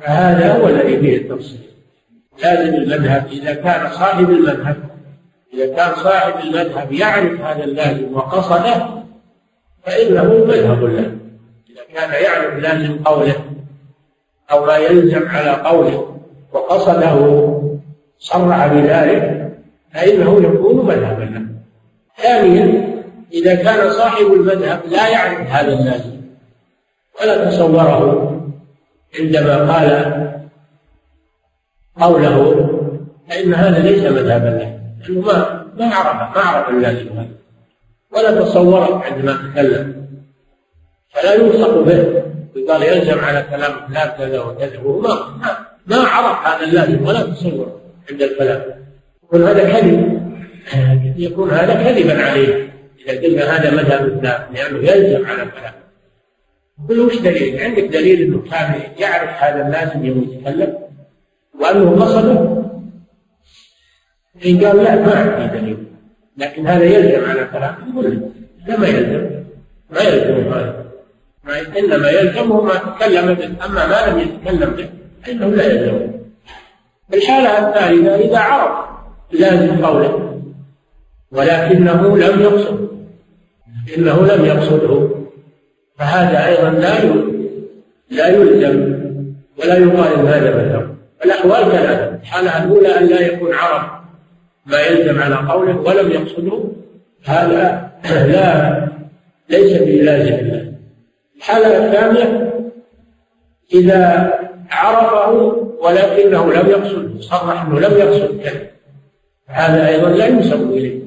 فهذا 0.00 0.56
هو 0.56 0.68
الذي 0.68 1.00
فيه 1.00 1.16
التفصيل. 1.16 1.73
لازم 2.42 2.74
المذهب 2.74 3.26
إذا 3.32 3.54
كان 3.54 3.90
صاحب 3.90 4.30
المذهب 4.30 4.76
إذا 5.54 5.66
كان 5.66 5.94
صاحب 5.94 6.34
المذهب 6.44 6.92
يعرف 6.92 7.40
هذا 7.40 7.64
اللازم 7.64 8.14
وقصده 8.14 8.86
فإنه 9.86 10.24
مذهب 10.24 10.84
له. 10.84 11.12
إذا 11.70 11.82
كان 11.94 12.22
يعرف 12.22 12.54
لازم 12.54 12.98
قوله 13.04 13.34
أو 14.50 14.66
ما 14.66 14.76
يلزم 14.76 15.28
على 15.28 15.50
قوله 15.50 16.16
وقصده 16.52 17.50
صرع 18.18 18.66
بذلك 18.66 19.52
فإنه 19.94 20.42
يكون 20.42 20.86
مذهبا 20.86 21.22
له. 21.22 21.46
ثانيا 22.22 22.94
إذا 23.32 23.54
كان 23.54 23.90
صاحب 23.90 24.26
المذهب 24.26 24.80
لا 24.90 25.08
يعرف 25.08 25.50
هذا 25.50 25.72
اللازم 25.72 26.14
ولا 27.20 27.50
تصوره 27.50 28.30
عندما 29.20 29.72
قال 29.72 30.23
قوله 32.00 32.70
فإن 33.30 33.54
هذا 33.54 33.78
ليس 33.78 34.02
مذهبا 34.02 34.48
له 34.48 34.80
لأنه 35.06 35.20
ما 35.20 35.64
ما 35.78 35.94
عرف 35.94 36.36
ما 36.36 36.42
عرف 36.42 36.68
اللازم 36.68 37.08
هذا. 37.08 37.28
ولا 38.12 38.40
تصوره 38.40 39.04
عندما 39.04 39.32
تكلم. 39.32 40.06
فلا 41.14 41.34
يوثق 41.34 41.80
به. 41.80 42.22
وقال 42.56 42.82
يلزم 42.82 43.18
على 43.18 43.44
كلام 43.50 43.72
فلان 43.88 44.08
كذا 44.18 44.40
وكذا. 44.40 44.78
وهو 44.78 45.00
ما 45.00 45.18
ما 45.86 45.96
عرف 45.96 46.46
هذا 46.46 46.66
اللازم 46.66 47.06
ولا 47.06 47.22
تصور 47.22 47.80
عند 48.10 48.22
الكلام. 48.22 48.62
يكون 49.24 49.42
هذا 49.42 49.64
كذب. 49.64 50.22
يكون 51.16 51.50
هذا 51.50 51.74
كذبا 51.74 52.24
عليه. 52.24 52.74
إذا 53.08 53.20
قلنا 53.20 53.56
هذا 53.56 53.70
مذهب 53.70 54.04
فلان 54.04 54.48
لأنه 54.54 54.78
يلزم 54.78 55.26
على 55.26 55.50
كلام 55.50 55.74
قل 56.88 57.00
وش 57.00 57.18
دليل؟ 57.18 57.60
عندك 57.60 57.82
دليل 57.82 58.22
إنه 58.22 58.42
كان 58.50 58.80
يعرف 58.98 59.30
هذا 59.30 59.66
اللازم 59.66 60.04
يوم 60.04 60.22
يتكلم؟ 60.22 60.83
وأنه 61.60 62.04
قصده 62.04 62.64
إن 64.46 64.64
قال 64.64 64.76
لا 64.76 64.94
ما 64.96 65.14
عندي 65.14 65.58
دليل. 65.58 65.78
لكن 66.38 66.66
هذا 66.66 66.84
يلزم 66.84 67.30
على 67.30 67.44
كلام 67.44 67.74
يقول 67.90 68.20
لا 68.66 68.78
ما 68.78 68.88
يلزم. 68.88 69.30
ما 69.90 70.00
يلزم 70.00 70.52
هذا 70.52 70.84
إنما 71.78 72.10
يلزمه 72.10 72.60
ما 72.60 72.74
تكلم 72.74 73.34
به. 73.34 73.66
أما 73.66 73.86
ما 73.86 74.10
لم 74.10 74.18
يتكلم 74.18 74.70
به 74.70 74.88
فإنه 75.22 75.46
لا 75.46 75.64
يلزمه 75.72 76.14
الحالة 77.14 77.68
الثالثة 77.68 78.14
إذا 78.14 78.38
عرف 78.38 78.86
لازم 79.32 79.84
قوله. 79.84 80.40
ولكنه 81.32 82.18
لم 82.18 82.40
يقصد. 82.40 82.88
إنه 83.96 84.26
لم 84.26 84.44
يقصده. 84.44 85.10
فهذا 85.98 86.46
أيضا 86.46 86.70
لا 86.70 87.04
لا 88.10 88.28
يلزم. 88.28 88.94
ولا 89.58 89.76
يقال 89.76 90.26
هذا 90.26 90.56
مذهب. 90.56 90.93
الأحوال 91.24 91.72
ثلاثة 91.72 92.14
الحالة 92.22 92.64
الأولى 92.64 92.98
أن 92.98 93.06
لا 93.06 93.20
يكون 93.20 93.54
عرف 93.54 93.82
ما 94.66 94.80
يلزم 94.80 95.22
على 95.22 95.34
قوله 95.34 95.76
ولم 95.76 96.10
يقصده 96.10 96.64
هذا 97.24 97.90
لا 98.32 98.88
ليس 99.48 99.82
بلازم 99.82 100.34
الله 100.34 100.72
الحالة 101.36 101.86
الثانية 101.86 102.54
إذا 103.74 104.32
عرفه 104.70 105.30
ولكنه 105.80 106.52
لم 106.52 106.70
يقصد 106.70 107.20
صرح 107.20 107.62
أنه 107.62 107.80
لم 107.80 107.98
يقصد 107.98 108.40
كذا. 108.40 108.66
هذا 109.46 109.88
أيضا 109.88 110.08
لا 110.08 110.26
ينسب 110.26 110.70
إليه. 110.70 111.00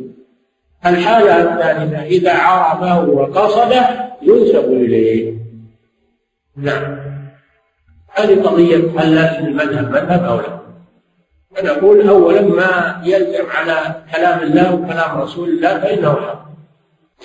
الحالة 0.85 1.41
الثالثة 1.43 2.03
إذا 2.03 2.33
عرفه 2.33 3.09
وقصده 3.09 3.89
ينسب 4.21 4.71
إليه. 4.71 5.33
نعم. 6.57 6.96
هذه 8.17 8.41
قضية 8.43 8.99
هل 8.99 9.15
لازم 9.15 9.45
المذهب 9.45 9.91
مذهب 9.91 10.23
أو 10.23 10.37
لا؟ 10.37 10.57
فنقول 11.55 12.07
أولا 12.07 12.41
ما 12.41 13.01
يلزم 13.03 13.45
على 13.57 13.95
كلام 14.15 14.39
الله 14.39 14.75
وكلام 14.75 15.21
رسول 15.21 15.49
الله 15.49 15.79
فإنه 15.79 16.15
حق. 16.15 16.47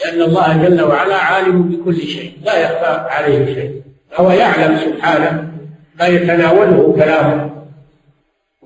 لأن 0.04 0.22
الله 0.22 0.68
جل 0.68 0.82
وعلا 0.82 1.16
عالم 1.16 1.62
بكل 1.62 1.96
شيء 1.96 2.32
لا 2.44 2.58
يخفى 2.58 3.06
عليه 3.10 3.54
شيء. 3.54 3.82
هو 4.14 4.30
يعلم 4.30 4.78
سبحانه 4.78 5.48
ما 6.00 6.06
يتناوله 6.06 6.94
كلامه. 6.96 7.50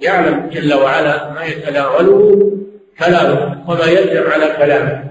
يعلم 0.03 0.51
جل 0.53 0.75
وعلا 0.75 1.33
ما 1.33 1.45
يتناوله 1.45 2.51
كلامه 2.99 3.65
وما 3.69 3.85
يلزم 3.85 4.31
على 4.31 4.55
كلامه. 4.59 5.05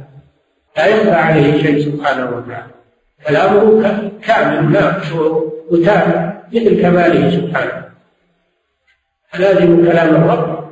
لا 0.77 0.85
يخفى 0.85 1.11
عليه 1.11 1.63
شيء 1.63 1.85
سبحانه 1.85 2.25
وتعالى. 2.25 2.71
كلامه 3.27 4.11
كامل 4.27 4.71
ناقص 4.71 5.11
وتام. 5.71 6.34
مثل 6.53 6.81
كماله 6.81 7.31
سبحانه. 7.31 7.85
لازم 9.39 9.85
كلام 9.85 10.15
الرب 10.15 10.69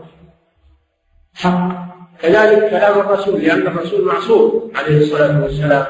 حق. 1.35 1.83
كذلك 2.21 2.69
كلام 2.69 2.99
الرسول 2.99 3.41
لأن 3.41 3.67
الرسول 3.67 4.05
معصوم 4.05 4.71
عليه 4.75 4.97
الصلاة 4.97 5.43
والسلام. 5.43 5.85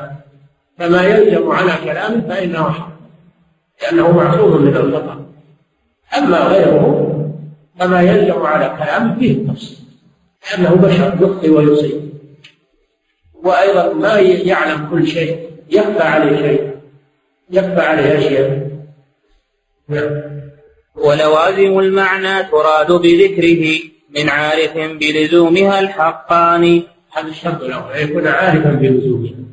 فما 0.78 1.04
يلزم 1.04 1.52
على 1.52 1.72
كلامه 1.84 2.22
فإنه 2.30 2.70
حق 2.70 2.90
لأنه 3.82 4.12
معصوم 4.12 4.62
من 4.62 4.76
الخطأ. 4.76 5.26
أما 6.18 6.38
غيره 6.40 7.10
فما 7.80 8.02
يلزم 8.02 8.42
على 8.42 8.78
كلامه 8.80 9.20
فيه 9.20 9.32
التفصيل 9.32 9.78
لأنه 10.52 10.76
بشر 10.76 11.18
يخطئ 11.22 11.50
ويصيب. 11.50 12.14
وأيضا 13.34 13.94
ما 13.94 14.20
يعلم 14.20 14.88
كل 14.92 15.08
شيء 15.08 15.50
يخفى 15.70 16.04
عليه 16.04 16.38
شيء 16.38 16.74
يخفى 17.52 17.82
عليه 17.82 18.18
أشياء. 18.18 18.73
ولوازم 20.96 21.80
المعنى 21.80 22.44
تراد 22.44 22.92
بذكره 22.92 23.80
من 24.16 24.30
عارف 24.30 24.78
بلزومها 24.78 25.80
الحقان. 25.80 26.84
هذا 27.12 27.28
الشرط 27.28 27.62
الأول 27.62 27.96
يكون 27.96 28.28
عارفا 28.28 28.72
بلزومها 28.72 29.44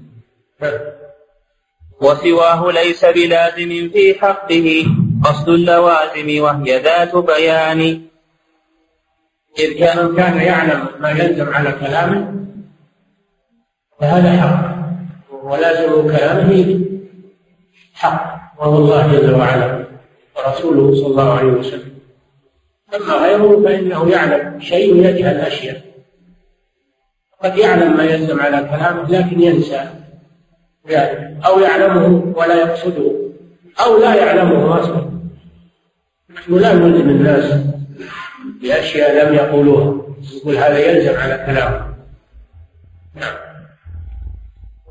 وسواه 2.00 2.72
ليس 2.72 3.04
بلازم 3.04 3.90
في 3.92 4.14
حقه 4.20 4.86
قصد 5.24 5.48
اللوازم 5.48 6.42
وهي 6.42 6.78
ذات 6.78 7.16
بيان. 7.16 8.02
إذ 9.58 9.78
كان 9.78 10.16
كان 10.16 10.38
يعلم 10.38 10.88
ما 11.00 11.10
يلزم 11.10 11.54
على 11.54 11.72
كلامه 11.72 12.34
فهذا 14.00 14.32
حق. 14.40 14.80
ولازم 15.44 16.16
كلامه 16.16 16.80
حق. 17.94 18.40
وهو 18.58 18.76
الله 18.76 19.12
جل 19.12 19.34
وعلا. 19.34 19.89
ورسوله 20.46 20.94
صلى 20.94 21.06
الله 21.06 21.38
عليه 21.38 21.52
وسلم. 21.52 21.90
أما 22.94 23.14
غيره 23.14 23.62
فإنه 23.64 24.10
يعلم 24.10 24.60
شيء 24.60 24.96
يجهل 24.96 25.36
أشياء 25.36 25.80
قد 27.44 27.58
يعلم 27.58 27.96
ما 27.96 28.04
يلزم 28.04 28.40
على 28.40 28.56
كلامه 28.56 29.10
لكن 29.10 29.42
ينسى. 29.42 29.90
أو 31.46 31.60
يعلمه 31.60 32.32
ولا 32.36 32.54
يقصده. 32.54 33.12
أو 33.80 33.98
لا 33.98 34.14
يعلمه 34.14 34.80
أصلا. 34.80 35.10
نحن 36.30 36.54
لا 36.54 36.74
نلزم 36.74 37.08
الناس 37.08 37.54
بأشياء 38.62 39.26
لم 39.26 39.34
يقولوها. 39.34 40.02
يقول 40.36 40.56
هذا 40.56 40.78
يلزم 40.78 41.20
على 41.20 41.44
كلامه. 41.46 41.94
نعم. 43.14 43.36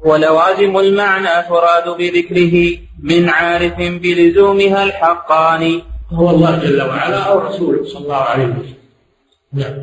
ولوازم 0.06 0.78
المعنى 0.78 1.48
تراد 1.50 1.90
بذكره. 1.98 2.89
من 3.04 3.30
عارف 3.30 3.78
بلزومها 3.78 4.84
الحقان. 4.84 5.82
هو 6.12 6.30
الله 6.30 6.60
جل 6.60 6.82
وعلا 6.82 7.18
أو 7.18 7.40
رسوله 7.40 7.86
صلى 7.86 8.04
الله 8.04 8.16
عليه 8.16 8.44
وسلم. 8.44 8.74
نعم. 9.54 9.74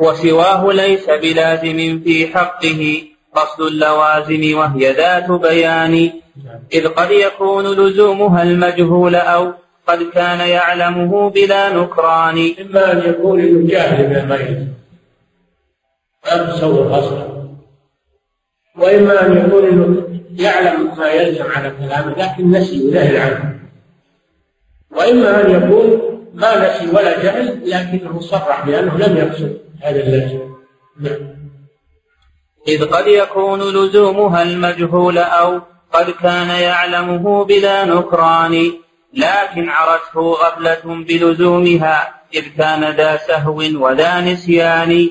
وسواه 0.00 0.72
ليس 0.72 1.06
بلازم 1.10 2.00
في 2.04 2.26
حقه 2.26 3.02
قصد 3.34 3.60
اللوازم 3.60 4.58
وهي 4.58 4.92
ذات 4.92 5.30
بيان. 5.30 6.10
إذ 6.72 6.88
قد 6.88 7.10
يكون 7.10 7.66
لزومها 7.66 8.42
المجهول 8.42 9.14
أو 9.14 9.52
قد 9.86 10.02
كان 10.02 10.40
يعلمه 10.48 11.30
بلا 11.30 11.72
نكران. 11.72 12.54
إما 12.60 12.92
أن 12.92 13.10
يكون 13.10 13.40
إنه 13.40 13.68
جاهل 13.68 14.24
بما 14.24 14.36
يلزم 14.36 14.76
لا 16.26 16.52
تصور 16.52 16.98
أصلا 16.98 17.26
وإما 18.78 19.26
أن 19.26 19.36
يكون 19.36 19.64
يعلم 20.38 20.98
ما 20.98 21.10
يلزم 21.10 21.44
على 21.50 21.70
كلامه 21.70 22.14
لكن 22.18 22.50
نسي 22.50 22.88
وجهل 22.88 23.16
عنه. 23.16 23.58
وإما 24.90 25.40
أن 25.40 25.50
يكون 25.50 26.00
ما 26.34 26.68
نسي 26.68 26.96
ولا 26.96 27.22
جهل 27.22 27.70
لكنه 27.70 28.20
صرح 28.20 28.66
بأنه 28.66 28.98
لم 28.98 29.16
يقصد 29.16 29.58
هذا 29.82 30.00
اللازم 30.00 30.40
نعم. 31.00 31.36
إذ 32.68 32.84
قد 32.84 33.06
يكون 33.06 33.60
لزومها 33.60 34.42
المجهول 34.42 35.18
أو 35.18 35.60
قد 35.92 36.10
كان 36.10 36.48
يعلمه 36.48 37.44
بلا 37.44 37.84
نكران 37.84 38.72
لكن 39.14 39.68
عرته 39.68 40.20
غفلة 40.20 41.04
بلزومها 41.04 42.14
إذ 42.34 42.44
كان 42.58 42.96
ذا 42.96 43.16
سهو 43.16 43.56
وذا 43.56 44.20
نسيان. 44.20 45.08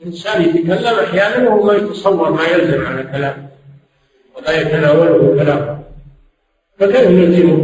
الإنسان 0.00 0.42
يتكلم 0.42 0.98
أحيانا 1.04 1.48
وهو 1.48 1.66
ما 1.66 1.72
يتصور 1.72 2.30
ما 2.30 2.44
يلزم 2.44 2.86
على 2.86 3.02
كلامه. 3.02 3.51
ولا 4.36 4.60
يتناوله 4.60 5.44
كلامه 5.44 5.82
فكيف 6.78 7.10
يلزمه 7.10 7.56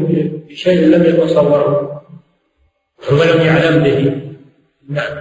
بشيء 0.49 0.81
لم 0.81 1.03
يتصوره؟ 1.05 2.03
ولم 3.13 3.41
يعلم 3.41 3.83
به. 3.83 4.23
نعم. 4.89 5.17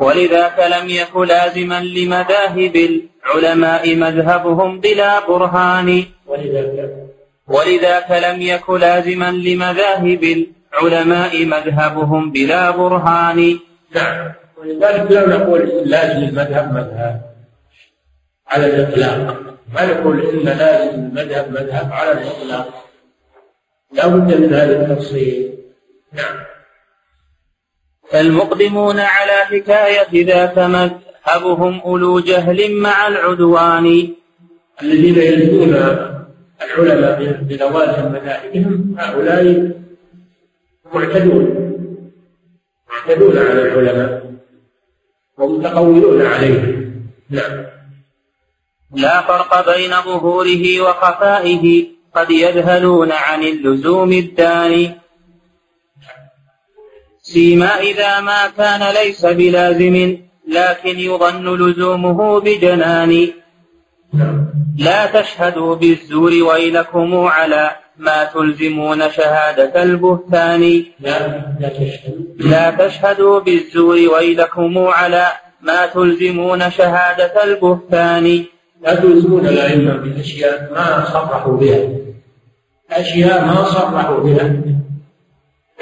ولذاك 0.00 0.58
لم 0.58 0.88
يك 0.88 1.16
لازما 1.16 1.80
لمذاهب 1.80 2.76
العلماء 2.76 3.96
مذهبهم 3.96 4.80
بلا 4.80 5.26
برهان. 5.26 6.04
ولذاك. 6.26 6.90
ولذاك 7.48 8.10
لم 8.10 8.42
يك 8.42 8.70
لازما 8.70 9.30
لمذاهب 9.30 10.46
العلماء 10.74 11.46
مذهبهم 11.46 12.30
بلا 12.30 12.70
برهان. 12.70 13.58
نعم. 13.94 14.32
ولذلك 14.58 15.10
لا 15.10 15.28
نقول 15.28 15.60
لازم 15.84 16.18
المذهب 16.28 16.72
مذهب 16.72 17.20
على 18.48 18.66
الإطلاق. 18.66 19.57
ما 19.74 19.86
نقول 19.86 20.20
إن 20.20 20.44
لازم 20.44 20.94
المذهب 20.94 21.50
مذهب 21.50 21.92
على 21.92 22.12
الإطلاق. 22.12 22.84
لا 23.92 24.06
بد 24.06 24.40
من 24.40 24.54
هذا 24.54 24.82
التفصيل. 24.82 25.58
نعم. 26.12 26.36
فالمقدمون 28.10 29.00
على 29.00 29.32
حكاية 29.32 30.26
ذاك 30.26 30.58
مذهبهم 30.58 31.80
أولو 31.80 32.20
جهل 32.20 32.72
مع 32.72 33.06
العدوان. 33.08 34.08
الذين 34.82 35.18
يلزمون 35.18 35.74
العلماء 36.62 37.32
بلوازم 37.42 38.12
مذاهبهم 38.12 38.96
هؤلاء 38.98 39.72
معتدون. 40.94 41.74
معتدون 42.90 43.38
على 43.38 43.62
العلماء 43.62 44.34
ومتقولون 45.38 46.26
عليهم. 46.26 46.92
نعم. 47.30 47.77
لا 48.94 49.20
فرق 49.20 49.76
بين 49.76 49.90
ظهوره 49.90 50.80
وخفائه 50.80 51.86
قد 52.14 52.30
يذهلون 52.30 53.12
عن 53.12 53.42
اللزوم 53.42 54.12
الداني. 54.12 54.94
سيما 57.22 57.80
إذا 57.80 58.20
ما 58.20 58.46
كان 58.56 58.94
ليس 58.94 59.26
بلازم 59.26 60.18
لكن 60.48 60.98
يظن 60.98 61.56
لزومه 61.56 62.40
بجنان. 62.40 63.28
لا 64.78 65.06
تشهدوا 65.06 65.74
بالزور 65.74 66.32
ويلكم 66.42 67.16
على 67.26 67.76
ما 67.96 68.24
تلزمون 68.24 69.10
شهادة 69.10 69.82
البهتان. 69.82 70.84
لا 71.00 71.68
تشهدوا 71.68 72.24
لا 72.38 72.70
تشهدوا 72.70 73.40
بالزور 73.40 73.96
ويلكم 73.96 74.78
على 74.78 75.32
ما 75.60 75.86
تلزمون 75.86 76.70
شهادة 76.70 77.44
البهتان. 77.44 78.44
لا 78.82 78.94
تلزمون 78.94 79.46
الأئمة 79.46 79.96
بأشياء 79.96 80.72
ما 80.72 81.04
صرحوا 81.04 81.56
بها. 81.56 81.88
أشياء 82.90 83.44
ما 83.44 83.64
صرحوا 83.64 84.20
بها. 84.20 84.62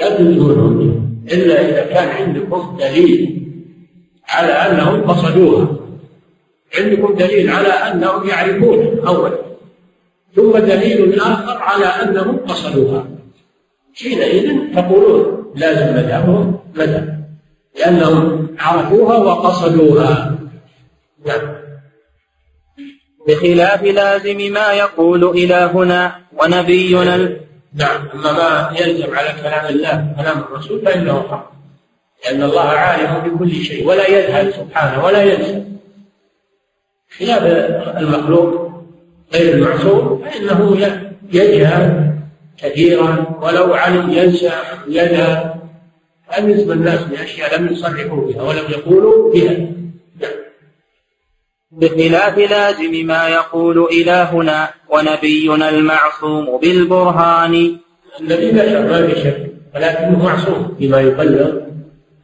لا 0.01 0.17
تلزمونهم 0.17 0.79
بها 0.79 1.07
إلا 1.35 1.69
إذا 1.69 1.93
كان 1.93 2.09
عندكم 2.09 2.77
دليل 2.79 3.47
على 4.29 4.51
أنهم 4.51 5.01
قصدوها. 5.01 5.67
عندكم 6.79 7.15
دليل 7.15 7.49
على 7.49 7.67
أنهم 7.67 8.29
يعرفون 8.29 8.99
أولا. 9.07 9.37
ثم 10.35 10.57
دليل 10.57 11.19
آخر 11.19 11.57
على 11.61 11.85
أنهم 11.85 12.37
قصدوها. 12.37 13.07
حينئذ 13.95 14.75
تقولون 14.75 15.53
لازم 15.55 15.95
مذهبهم 15.95 16.59
مذهب. 16.75 17.27
لأنهم 17.79 18.47
عرفوها 18.59 19.17
وقصدوها. 19.17 20.37
نعم. 21.25 21.56
بخلاف 23.27 23.83
لازم 23.83 24.53
ما 24.53 24.73
يقول 24.73 25.23
إلهنا 25.23 26.15
ونبينا. 26.37 27.29
نعم 27.73 28.07
أما 28.13 28.31
ما 28.31 28.73
يلزم 28.79 29.15
على 29.15 29.29
كلام 29.41 29.65
الله 29.65 30.13
كلام 30.17 30.39
الرسول 30.39 30.81
فإنه 30.85 31.27
حق. 31.31 31.51
لأن 32.25 32.43
الله 32.43 32.69
عالم 32.69 33.35
بكل 33.35 33.51
شيء 33.55 33.87
ولا 33.87 34.09
يجهل 34.09 34.53
سبحانه 34.53 35.05
ولا 35.05 35.23
ينسى. 35.23 35.63
خلاف 37.19 37.43
المخلوق 37.97 38.71
غير 39.33 39.53
المعصوم 39.53 40.23
فإنه 40.25 40.77
يجهل 41.33 42.13
كثيرا 42.57 43.39
ولو 43.41 43.73
علم 43.73 44.09
ينسى 44.09 44.51
يجهل 44.87 45.53
أمزم 46.39 46.71
الناس 46.71 47.03
بأشياء 47.03 47.59
لم 47.59 47.73
يصرحوا 47.73 48.27
بها 48.27 48.41
ولم 48.41 48.65
يقولوا 48.69 49.33
بها. 49.33 49.67
بخلاف 51.77 52.37
لازم 52.37 53.07
ما 53.07 53.27
يقول 53.27 53.87
إلهنا 53.91 54.69
ونبينا 54.89 55.69
المعصوم 55.69 56.57
بالبرهان. 56.61 57.77
النبي 58.19 58.51
بشر 58.51 58.81
ما 58.81 59.07
في 59.07 59.15
شك 59.21 59.51
ولكنه 59.75 60.23
معصوم 60.25 60.75
بما 60.79 61.01
يبلغ 61.01 61.51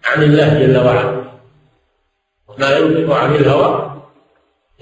عن 0.06 0.24
الله 0.24 0.60
جل 0.60 0.78
وعلا. 0.78 1.24
وما 2.48 2.78
ينطق 2.78 3.16
عن 3.16 3.36
الهوى 3.36 4.02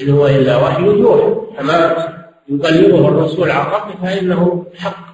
إن 0.02 0.10
هو 0.10 0.28
إلا 0.28 0.58
وحي 0.58 0.84
يوحى. 0.84 1.36
كما 1.58 2.08
يبلغه 2.50 3.08
الرسول 3.08 3.52
عن 3.52 3.66
ربه 3.66 3.96
فإنه 4.04 4.66
حق. 4.78 5.12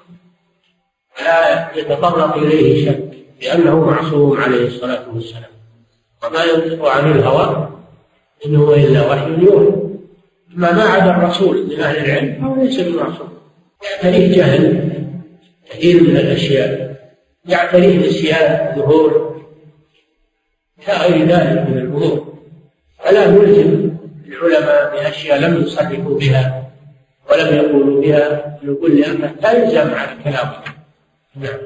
لا 1.26 1.72
يتطرق 1.76 2.36
إليه 2.38 2.86
شك 2.86 3.04
لأنه 3.41 3.86
معصوم 3.86 4.41
عليه 4.41 4.67
الصلاة 4.67 5.06
والسلام. 5.13 5.52
وما 6.24 6.43
ينطق 6.43 6.86
عن 6.86 7.12
الهوى 7.12 7.77
إن 8.45 8.56
هو 8.56 8.73
إلا 8.73 9.12
وحي 9.12 9.43
يوحى 9.43 9.88
أما 10.56 10.71
ما 10.71 10.84
عدا 10.84 11.12
الرسول 11.12 11.67
من 11.67 11.80
أهل 11.80 11.97
العلم. 12.06 12.41
فهو 12.41 12.63
ليس 12.63 12.80
بمعصوم 12.80 13.30
يعتريه 13.84 14.38
جهل 14.38 14.89
كثير 15.69 16.04
من 16.04 16.17
الأشياء. 16.17 16.97
يعتريه 17.45 18.08
نسيان 18.08 18.76
ظهور 18.76 19.41
كغير 20.88 21.28
ذلك 21.28 21.69
من 21.69 21.78
الأمور. 21.78 22.34
فلا 23.04 23.32
نلزم 23.32 23.91
العلماء 24.28 24.95
بأشياء 24.95 25.39
لم 25.39 25.63
يصرفوا 25.63 26.19
بها 26.19 26.71
ولم 27.32 27.56
يقولوا 27.56 28.02
بها. 28.02 28.58
نقول 28.63 28.95
لأنه 28.95 29.36
لا 29.41 29.52
يلزم 29.52 29.93
على 29.93 30.12
الكلام. 30.12 30.52
نعم. 31.36 31.58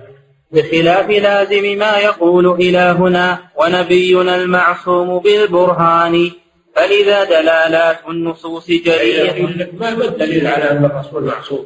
بخلاف 0.52 1.10
لازم 1.10 1.80
ما 1.80 1.98
يقول 1.98 2.62
إلهنا 2.62 3.40
ونبينا 3.58 4.36
المعصوم 4.36 5.20
بالبرهان. 5.20 6.32
فلذا 6.76 7.24
دلالات 7.24 7.98
النصوص 8.10 8.68
جلية 8.68 9.48
ما 9.80 9.90
الدليل 9.90 10.48
على 10.48 10.72
أن 10.72 10.86
الرسول 10.86 11.24
معصوم؟ 11.24 11.66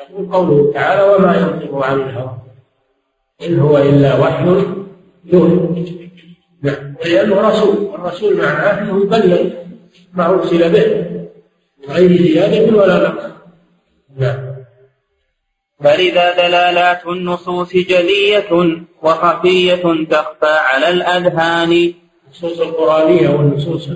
يقول 0.00 0.32
قوله 0.32 0.72
تعالى 0.72 1.02
وما 1.02 1.36
ينطق 1.36 1.74
عن 1.84 2.00
الهوى 2.00 2.38
إن 3.42 3.58
هو 3.58 3.78
إلا 3.78 4.18
وحي 4.18 4.44
يوحى 5.24 5.96
نعم. 6.62 6.94
لأنه 7.04 7.40
رسول 7.40 7.76
والرسول 7.76 8.36
معناه 8.36 8.82
أنه 8.82 9.02
يبلغ 9.02 9.50
ما 10.12 10.26
أرسل 10.26 10.72
به 10.72 10.86
من 11.78 11.94
غير 11.94 12.22
زيادة 12.22 12.76
ولا 12.76 13.08
نقص. 13.08 13.30
نعم. 14.16 14.56
فلذا 15.84 16.32
دلالات 16.32 17.06
النصوص 17.06 17.72
جلية 17.72 18.80
وخفية 19.02 20.06
تخفى 20.10 20.46
على 20.46 20.88
الأذهان. 20.88 21.94
النصوص 22.42 22.60
القرآنية 22.60 23.28
والنصوص 23.28 23.88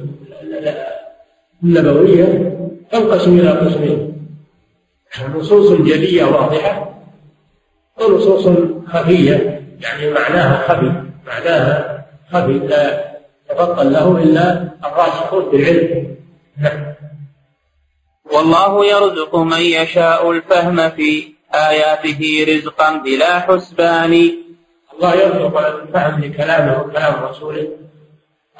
النبوية 1.63 2.57
تنقسم 2.93 3.39
إلى 3.39 3.51
قسمين. 3.51 4.27
نصوص 5.35 5.73
جلية 5.73 6.25
واضحة 6.25 6.95
ونصوص 8.01 8.49
خفية 8.87 9.63
يعني 9.81 10.11
معناها 10.11 10.69
خفي 10.69 10.93
معناها 11.27 12.07
خفي 12.33 12.53
لا 12.53 13.11
يتبطل 13.51 13.93
له 13.93 14.23
إلا 14.23 14.69
الراسخون 14.85 15.51
في 15.51 15.57
العلم. 15.57 16.17
نعم. 16.59 16.95
والله 18.33 18.87
يرزق 18.87 19.37
من 19.37 19.61
يشاء 19.61 20.31
الفهم 20.31 20.91
في 20.91 21.33
آياته 21.55 22.47
رزقا 22.49 22.97
بلا 22.97 23.41
حسبان. 23.41 24.33
الله 24.97 25.15
يرزق 25.15 25.59
الفهم 25.59 26.21
لكلامه 26.21 26.83
وكلام 26.83 27.25
رسوله. 27.25 27.90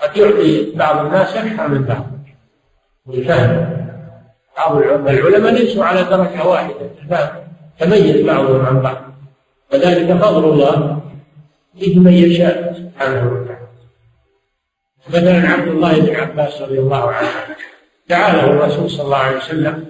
قد 0.03 0.17
يعطي 0.17 0.73
بعض 0.77 1.07
الناس 1.07 1.37
أكثر 1.37 1.69
من 1.69 1.83
بعض. 1.85 2.07
الفهم 3.09 3.77
بعض 4.57 4.77
العلماء 5.09 5.53
ليسوا 5.53 5.85
على 5.85 6.03
درجة 6.05 6.47
واحدة. 6.47 6.91
الفهم 7.03 7.29
تميز 7.79 8.27
بعضهم 8.27 8.67
عن 8.67 8.81
بعض. 8.81 8.97
وذلك 9.73 10.13
فضل 10.13 10.45
الله. 10.45 11.01
فيه 11.79 11.99
من 11.99 12.13
يشاء 12.13 12.73
سبحانه 12.73 13.33
وتعالى. 13.33 13.69
مثلا 15.09 15.49
عبد 15.49 15.69
الله 15.69 16.01
بن 16.01 16.15
عباس 16.15 16.63
رضي 16.63 16.79
الله 16.79 17.11
عنه. 17.11 17.29
دعا 18.09 18.45
الرسول 18.45 18.91
صلى 18.91 19.05
الله 19.05 19.17
عليه 19.17 19.37
وسلم 19.37 19.87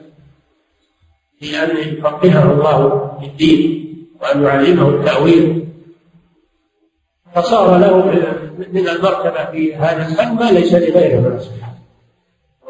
في 1.41 1.57
أن 1.57 1.77
يفقهه 1.77 2.53
الله 2.53 3.11
في 3.21 3.27
الدين 3.27 3.91
وأن 4.21 4.43
يعلمه 4.43 4.89
التأويل. 4.89 5.69
فصار 7.35 7.79
له 7.79 8.11
من 8.73 8.89
المرتبة 8.89 9.45
في 9.53 9.75
هذا 9.75 10.07
الفن 10.09 10.35
ما 10.35 10.51
ليس 10.51 10.75
لغيره 10.75 11.21
من 11.21 11.37
الصحابة 11.37 11.79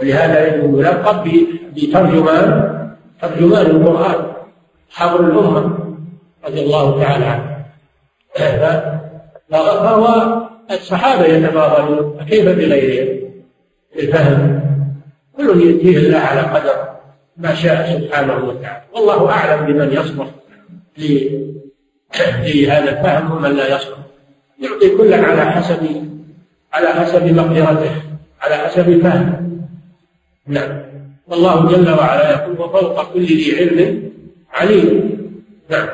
ولهذا 0.00 0.56
يلقب 0.56 1.30
بترجمان 1.76 2.80
ترجمان 3.22 3.66
القرآن 3.66 4.32
حبر 4.90 5.20
الأمة 5.20 5.78
رضي 6.44 6.62
الله 6.62 7.02
تعالى 7.02 7.24
عنه. 7.24 7.64
فهو 9.50 10.36
الصحابة 10.70 11.24
يتفاضلون 11.24 12.18
فكيف 12.18 12.44
بغيرهم؟ 12.44 13.20
في 13.92 14.00
الفهم 14.00 14.60
كل 15.36 15.60
يأتيه 15.60 15.96
الله 15.98 16.18
على 16.18 16.40
قدر 16.40 16.90
ما 17.36 17.54
شاء 17.54 18.00
سبحانه 18.00 18.44
وتعالى. 18.44 18.82
والله 18.94 19.30
أعلم 19.30 19.66
بمن 19.66 19.92
يصلح 19.92 20.26
لهذا 20.98 22.90
الفهم 22.90 23.32
ومن 23.32 23.50
لا 23.50 23.76
يصلح 23.76 23.98
يعطي 24.60 24.96
كلا 24.96 25.26
على 25.26 25.52
حسب 25.52 25.82
على 26.72 26.88
حسب 26.88 27.24
مقدرته 27.26 27.94
على 28.40 28.54
حسب 28.54 29.02
فهمه. 29.02 29.40
نعم. 30.46 30.82
والله 31.28 31.72
جل 31.72 31.90
وعلا 31.90 32.30
يقول 32.30 32.60
وفوق 32.60 33.12
كل 33.12 33.24
ذي 33.24 33.56
علم 33.58 34.10
عليم. 34.52 35.20
نعم. 35.70 35.88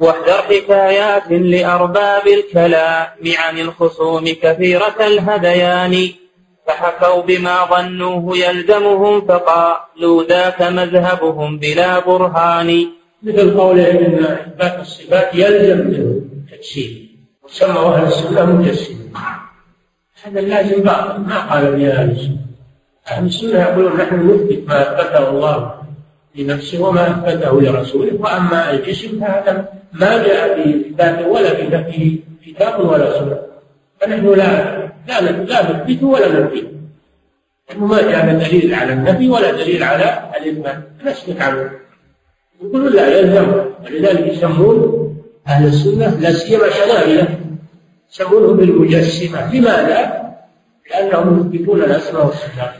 واحذر 0.00 0.42
حكايات 0.42 1.30
لأرباب 1.30 2.26
الكلام 2.26 3.08
عن 3.38 3.58
الخصوم 3.58 4.24
كثيرة 4.42 4.96
الهذيان 5.00 6.08
فحكوا 6.66 7.22
بما 7.22 7.64
ظنوه 7.64 8.38
يلزمهم 8.38 9.20
فقالوا 9.20 10.24
ذاك 10.24 10.62
مذهبهم 10.62 11.58
بلا 11.58 11.98
برهان. 11.98 12.86
مثل 13.22 13.58
قولهم 13.58 13.96
إن 13.96 14.24
إثبات 14.24 14.80
الصفات 14.80 15.34
يلزم 15.34 15.78
منه 15.78 16.20
التجسيم 16.52 17.09
وسموا 17.50 17.94
أهل 17.94 18.06
السنة 18.06 18.44
مجسمين. 18.44 19.12
هذا 20.22 20.40
اللازم 20.40 20.82
باطل 20.82 21.20
ما 21.20 21.38
قال 21.52 21.76
به 21.76 21.92
أهل 21.92 22.10
السنة. 22.10 22.36
أهل 23.10 23.26
السنة 23.26 23.60
يقولون 23.60 23.96
نحن 23.96 24.30
نثبت 24.30 24.68
ما 24.68 24.82
أثبته 24.82 25.28
الله 25.28 25.74
لنفسه 26.34 26.82
وما 26.82 27.10
أثبته 27.10 27.60
لرسوله 27.60 28.12
وأما 28.20 28.70
الجسم 28.70 29.20
فهذا 29.20 29.68
ما 29.92 30.22
جاء 30.26 30.62
في 30.62 30.80
اثباته 30.80 31.28
ولا 31.28 31.54
في 31.90 32.18
كتاب 32.46 32.80
ولا 32.80 33.18
سنة. 33.18 33.38
فنحن 34.00 34.26
لا 34.26 34.50
لا 35.08 35.20
لا 35.20 35.62
نثبته 35.70 36.06
ولا 36.06 36.28
ننفيه 36.40 36.70
لأنه 37.70 37.86
ما 37.86 38.02
جاء 38.02 38.34
دليل 38.34 38.74
على 38.74 38.92
النفي 38.92 39.28
ولا 39.28 39.50
دليل 39.50 39.82
على 39.82 40.30
الإثبات. 40.36 40.78
نسكت 41.04 41.42
عنه 41.42 41.70
يقولون 42.62 42.92
لا 42.92 43.18
يلزم 43.18 43.64
ولذلك 43.84 44.26
يسمون 44.26 45.09
أهل 45.48 45.66
السنة 45.66 46.20
لا 46.20 46.32
سيما 46.32 46.70
شنائله 46.70 47.28
يسمونهم 48.12 48.56
بالمجسمة. 48.56 49.54
لماذا؟ 49.54 50.30
لأنهم 50.90 51.40
يثبتون 51.40 51.82
الأسماء 51.82 52.26
والصفات 52.26 52.72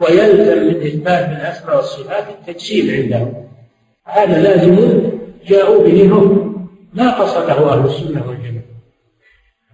ويلزم 0.00 0.66
من 0.66 0.86
إثبات 0.86 1.28
الأسماء 1.28 1.76
والصفات 1.76 2.24
التجسيم 2.28 2.90
عندهم. 2.90 3.48
هذا 4.04 4.40
لازم 4.40 5.02
جاءوا 5.46 5.84
به 5.84 6.02
هم 6.02 6.54
ما 6.94 7.10
قصده 7.10 7.72
أهل 7.72 7.86
السنة 7.86 8.28
والجماعة. 8.28 8.64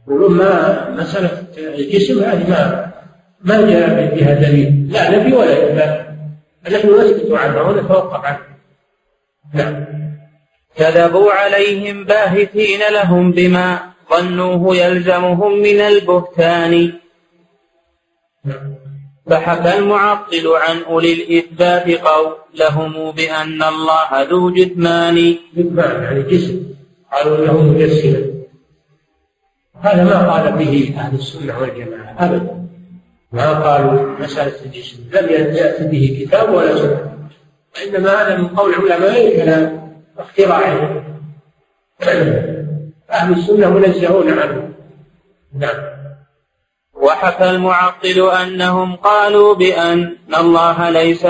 يقولون 0.09 0.33
ما 0.37 0.91
مسألة 0.91 1.45
الجسم 1.59 2.25
هذه 2.25 2.51
ما 2.51 2.91
ما 3.41 3.71
جاء 3.71 4.15
بها 4.15 4.35
دليل. 4.35 4.89
لا 4.93 5.19
نبي 5.19 5.33
ولا 5.33 5.53
إثبات 5.53 6.05
نحن 6.73 7.01
نسكت 7.01 7.33
عنها 7.33 7.63
ونتوقف 7.63 8.25
عنها 8.25 8.41
نعم. 9.55 9.85
كذبوا 10.77 11.33
عليهم 11.33 12.05
باهتين 12.05 12.81
لهم 12.93 13.33
بما 13.33 13.81
ظنوه 14.11 14.77
يلزمهم 14.77 15.53
من 15.59 15.81
البهتان. 15.81 16.93
فحكى 19.31 19.79
المعطل 19.79 20.47
عن 20.47 20.83
أولي 20.83 21.13
الإثبات 21.13 21.89
قولهم 21.91 23.11
بأن 23.11 23.63
الله 23.63 24.23
ذو 24.23 24.51
جثمان. 24.51 25.37
جثمان 25.57 26.03
يعني 26.03 26.23
جسم 26.23 26.63
قالوا 27.13 27.37
له 27.47 27.63
مجسما 27.63 28.35
هذا 29.81 30.05
ما 30.05 30.33
قال 30.33 30.53
به 30.53 30.95
أهل 30.99 31.15
السنة 31.15 31.59
والجماعة 31.61 32.17
أبدا. 32.19 32.69
ما 33.33 33.53
قالوا 33.53 34.19
مسألة 34.19 34.65
الجسم. 34.65 34.99
لم 35.13 35.29
يأتي 35.31 35.85
به 35.85 36.05
كتاب 36.21 36.55
ولا 36.55 36.77
سنة. 36.77 37.29
وإنما 37.77 38.11
هذا 38.23 38.37
من 38.37 38.49
قول 38.49 38.75
علماء 38.75 39.37
كلام 39.37 39.84
اختراعهم 40.19 41.05
أهل 43.11 43.33
السنة 43.33 43.71
منزهون 43.71 44.39
عنه. 44.39 44.71
نعم. 45.59 45.95
وحكى 46.95 47.51
المعطل 47.51 48.31
أنهم 48.43 48.97
قالوا 48.97 49.55
بأن 49.55 50.17
الله 50.39 50.91
ليس 50.91 51.27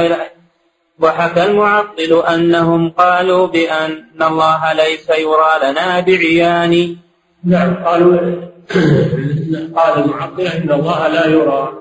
وحكى 1.00 1.44
المعطل 1.44 2.22
أنهم 2.28 2.90
قالوا 2.90 3.46
بأن 3.46 4.22
الله 4.22 4.72
ليس 4.72 5.08
يرى 5.10 5.52
لنا 5.62 6.00
بعيان. 6.00 6.96
نعم 7.44 7.74
قالوا 7.74 8.18
قال 9.76 10.04
المعطل 10.04 10.40
أن 10.40 10.70
الله 10.72 11.08
لا 11.08 11.26
يرى 11.26 11.72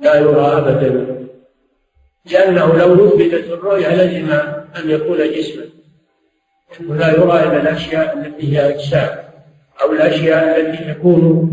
لا 0.00 0.14
يرى 0.14 0.46
أبدا. 0.58 1.20
لأنه 2.32 2.74
لو 2.76 2.94
نثبتت 2.94 3.44
الرؤيا 3.44 4.04
لزم 4.04 4.59
أن 4.76 4.90
يكون 4.90 5.18
جسما. 5.18 5.64
لا 6.80 7.10
يرى 7.10 7.42
إلا 7.42 7.60
الأشياء 7.60 8.18
التي 8.18 8.52
هي 8.52 8.74
أجسام 8.74 9.18
أو 9.82 9.92
الأشياء 9.92 10.60
التي 10.60 10.94
تكون 10.94 11.50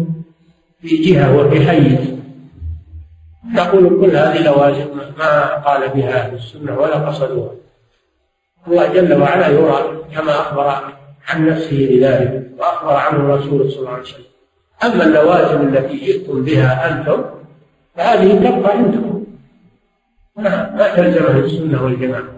في 0.82 0.98
جهة 0.98 1.38
وفي 1.38 1.68
حيز. 1.68 2.18
نقول 3.54 4.02
كل 4.02 4.16
هذه 4.16 4.44
لوازم 4.44 4.88
ما 5.18 5.56
قال 5.56 5.90
بها 5.90 6.10
أهل 6.10 6.36
السنة 6.36 6.80
ولا 6.80 6.96
قصدوها. 6.96 7.52
الله 8.68 8.94
جل 8.94 9.14
وعلا 9.22 9.48
يرى 9.48 10.04
كما 10.16 10.32
أخبر 10.32 10.68
عن 11.28 11.48
نفسه 11.50 11.88
بذلك 11.90 12.50
وأخبر 12.58 12.96
عنه 12.96 13.18
الرسول 13.18 13.72
صلى 13.72 13.80
الله 13.80 13.92
عليه 13.92 14.02
وسلم. 14.02 14.24
أما 14.84 15.04
اللوازم 15.04 15.68
التي 15.68 15.98
جئتم 15.98 16.44
بها 16.44 16.92
أنتم 16.92 17.24
فهذه 17.96 18.50
تبقى 18.50 18.78
عندكم. 18.78 19.26
ما 20.38 20.94
تلزم 20.96 21.26
أهل 21.26 21.44
السنة 21.44 21.84
والجماعة. 21.84 22.22
نعم 22.22 22.37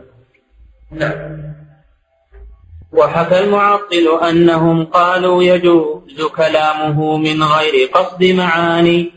وحكى 2.91 3.39
المعطل 3.39 4.19
أنهم 4.29 4.85
قالوا 4.85 5.43
يجوز 5.43 6.21
كلامه 6.35 7.17
من 7.17 7.43
غير 7.43 7.89
قصد 7.93 8.23
معاني. 8.23 9.11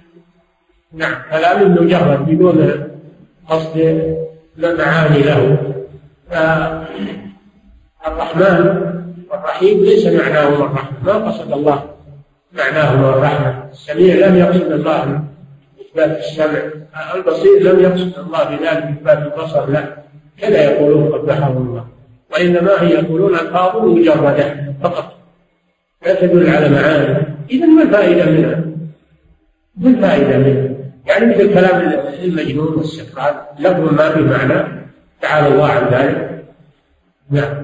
نعم 0.92 1.14
كلام 1.30 1.72
مجرد 1.72 2.26
بدون 2.26 2.88
قصد 3.48 3.76
معاني 4.58 5.22
له. 5.22 5.58
الرحمن 8.06 8.64
والرحيم 9.30 9.84
ليس 9.84 10.06
معناهما 10.06 10.56
الرحمة 10.56 11.02
ما 11.02 11.12
قصد 11.12 11.52
الله 11.52 11.90
معناهما 12.52 13.08
الرحمة. 13.08 13.70
السميع 13.72 14.26
لم 14.26 14.36
يقصد 14.36 14.72
الله 14.72 15.24
إثبات 15.80 16.18
السمع 16.18 16.60
البصير 17.14 17.62
لم 17.62 17.80
يقصد 17.80 18.18
الله 18.18 18.44
بذلك 18.44 18.84
إثبات 18.84 19.18
البصر 19.18 19.66
لا 19.70 20.02
كذا 20.42 20.64
يقولون 20.64 21.12
قبحهم 21.12 21.56
الله. 21.56 21.86
وإنما 22.32 22.82
هي 22.82 22.94
يقولون 22.94 23.34
ألفاظ 23.34 23.76
مجردة 23.76 24.74
فقط. 24.82 25.14
لا 26.06 26.14
تدل 26.20 26.50
على 26.50 26.68
معاني. 26.68 27.26
إذا 27.50 27.66
ما 27.66 27.82
الفائدة 27.82 28.24
منها؟ 28.30 28.64
ما 29.76 29.90
الفائدة 29.90 30.38
منها؟ 30.38 30.68
يعني 31.06 31.26
مثل 31.26 31.54
كلام 31.54 31.80
المجنون 32.22 32.74
والسكران 32.74 33.34
لفظ 33.58 33.92
ما 33.92 34.10
في 34.10 34.20
معنى. 34.20 34.88
تعالى 35.22 35.48
الله 35.48 35.68
عن 35.68 35.88
ذلك. 35.94 36.44
نعم. 37.30 37.54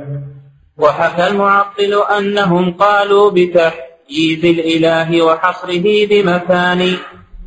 وحكى 0.79 1.27
المعطل 1.27 2.03
أنهم 2.19 2.73
قالوا 2.73 3.31
بتحييز 3.31 4.45
الإله 4.45 5.23
وحصره 5.23 6.07
بمكان. 6.07 6.97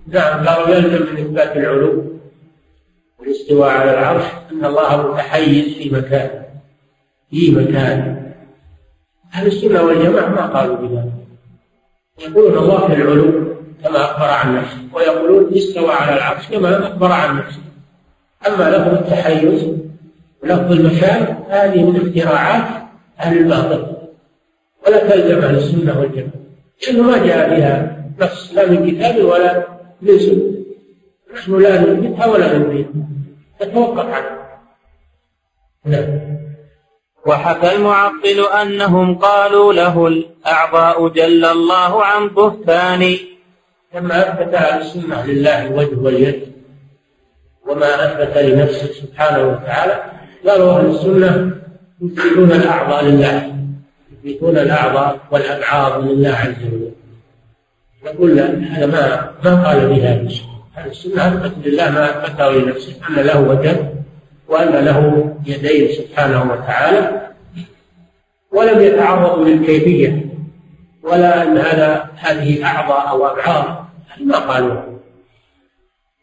نعم 0.08 0.48
قالوا 0.48 0.76
يلزم 0.76 1.06
من 1.14 1.18
إثبات 1.18 1.58
العلو. 1.58 2.04
والاستواء 3.22 3.70
على 3.70 3.92
العرش 3.92 4.24
أن 4.52 4.66
الله 4.66 5.12
متحيز 5.12 5.66
في 5.78 5.90
مكان 5.90 6.42
في 7.32 7.52
مكان. 7.52 8.32
أهل 9.34 9.48
السنة 9.48 9.84
والجماعة 9.84 10.30
ما 10.30 10.46
قالوا 10.46 10.76
بذلك. 10.76 11.12
يقولون 12.20 12.58
الله 12.58 12.88
في 12.88 12.94
العلو 12.94 13.56
كما 13.84 13.98
أخبر 13.98 14.26
عن 14.26 14.56
نفسه 14.56 14.78
ويقولون 14.94 15.54
استوى 15.54 15.92
على 15.92 16.18
العرش 16.18 16.48
كما 16.48 16.88
أخبر 16.88 17.12
عن 17.12 17.38
نفسه. 17.38 17.62
أما 18.48 18.70
لفظ 18.70 18.94
التحيز 18.94 19.68
ولفظ 20.44 20.72
المكان 20.72 21.44
هذه 21.50 21.84
من 21.84 21.96
اختراعات 21.96 22.68
أهل 23.20 23.38
الباطل. 23.38 23.96
ولا 24.88 25.10
تلزم 25.10 25.42
أهل 25.42 25.56
السنة 25.56 26.00
والجماعة. 26.00 26.32
لأنه 26.88 27.04
ما 27.04 27.26
جاء 27.26 27.50
بها 27.50 28.06
نص 28.20 28.54
لا 28.54 28.72
من 28.72 28.92
كتاب 28.92 29.26
ولا 29.26 29.68
من 30.02 30.20
سنة. 30.20 30.52
نحن 31.36 31.62
لا 31.62 31.82
نثبتها 31.82 32.26
ولا 32.26 32.58
ننفيها 32.58 32.88
نتوقف 33.64 34.06
عنها 34.06 34.42
نعم. 35.86 36.20
وحكى 37.26 37.76
المعطل 37.76 38.40
أنهم 38.62 39.18
قالوا 39.18 39.74
له 39.74 40.08
الأعضاء 40.08 41.08
جل 41.08 41.46
الله 41.46 42.06
عن 42.06 42.28
بهتان. 42.28 43.18
لما 43.96 44.30
أثبت 44.30 44.54
أهل 44.54 44.82
السنة 44.82 45.26
لله 45.26 45.68
الوجه 45.68 46.00
واليد 46.00 46.52
وما 47.68 48.06
أثبت 48.06 48.38
لنفسه 48.38 48.88
سبحانه 48.94 49.48
وتعالى 49.48 50.04
قالوا 50.48 50.80
أهل 50.80 50.86
السنة 50.86 51.52
يثبتون 52.02 52.52
الأعضاء 52.52 53.06
لله 53.06 53.56
يثبتون 54.26 54.58
الأعضاء 54.58 55.20
والأبعاض 55.32 56.04
لله 56.04 56.30
عز 56.30 56.64
وجل. 56.66 56.92
نقول 58.06 58.40
هذا 58.40 58.86
ما 58.86 59.32
ما 59.44 59.68
قال 59.68 59.88
به 59.88 60.08
أهل 60.08 60.26
السنة 60.26 60.51
أهل 60.78 60.90
السنة 60.90 61.28
أثبت 61.28 61.68
لله 61.68 61.92
ما 61.92 62.10
أثبته 62.10 62.52
لنفسه 62.52 62.94
أن 63.10 63.16
له 63.16 63.40
وجه 63.40 63.94
وأن 64.48 64.86
له 64.86 65.36
يدين 65.46 65.92
سبحانه 65.92 66.52
وتعالى 66.52 67.28
ولم 68.52 68.82
يتعرضوا 68.82 69.46
للكيفية 69.46 70.26
ولا 71.04 71.44
أن 71.44 71.58
هذا 71.58 72.10
هذه 72.16 72.66
أعضاء 72.66 73.10
أو 73.10 73.28
أبعاد 73.28 73.82
ما 74.26 74.38
قالوا. 74.38 74.82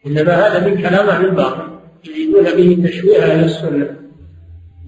إنما 0.07 0.47
هذا 0.47 0.69
من 0.69 0.83
كلام 0.83 1.09
أهل 1.09 1.25
الباطل 1.25 1.69
يريدون 2.05 2.45
به 2.45 2.89
تشويه 2.89 3.23
أهل 3.23 3.45
السنة. 3.45 3.97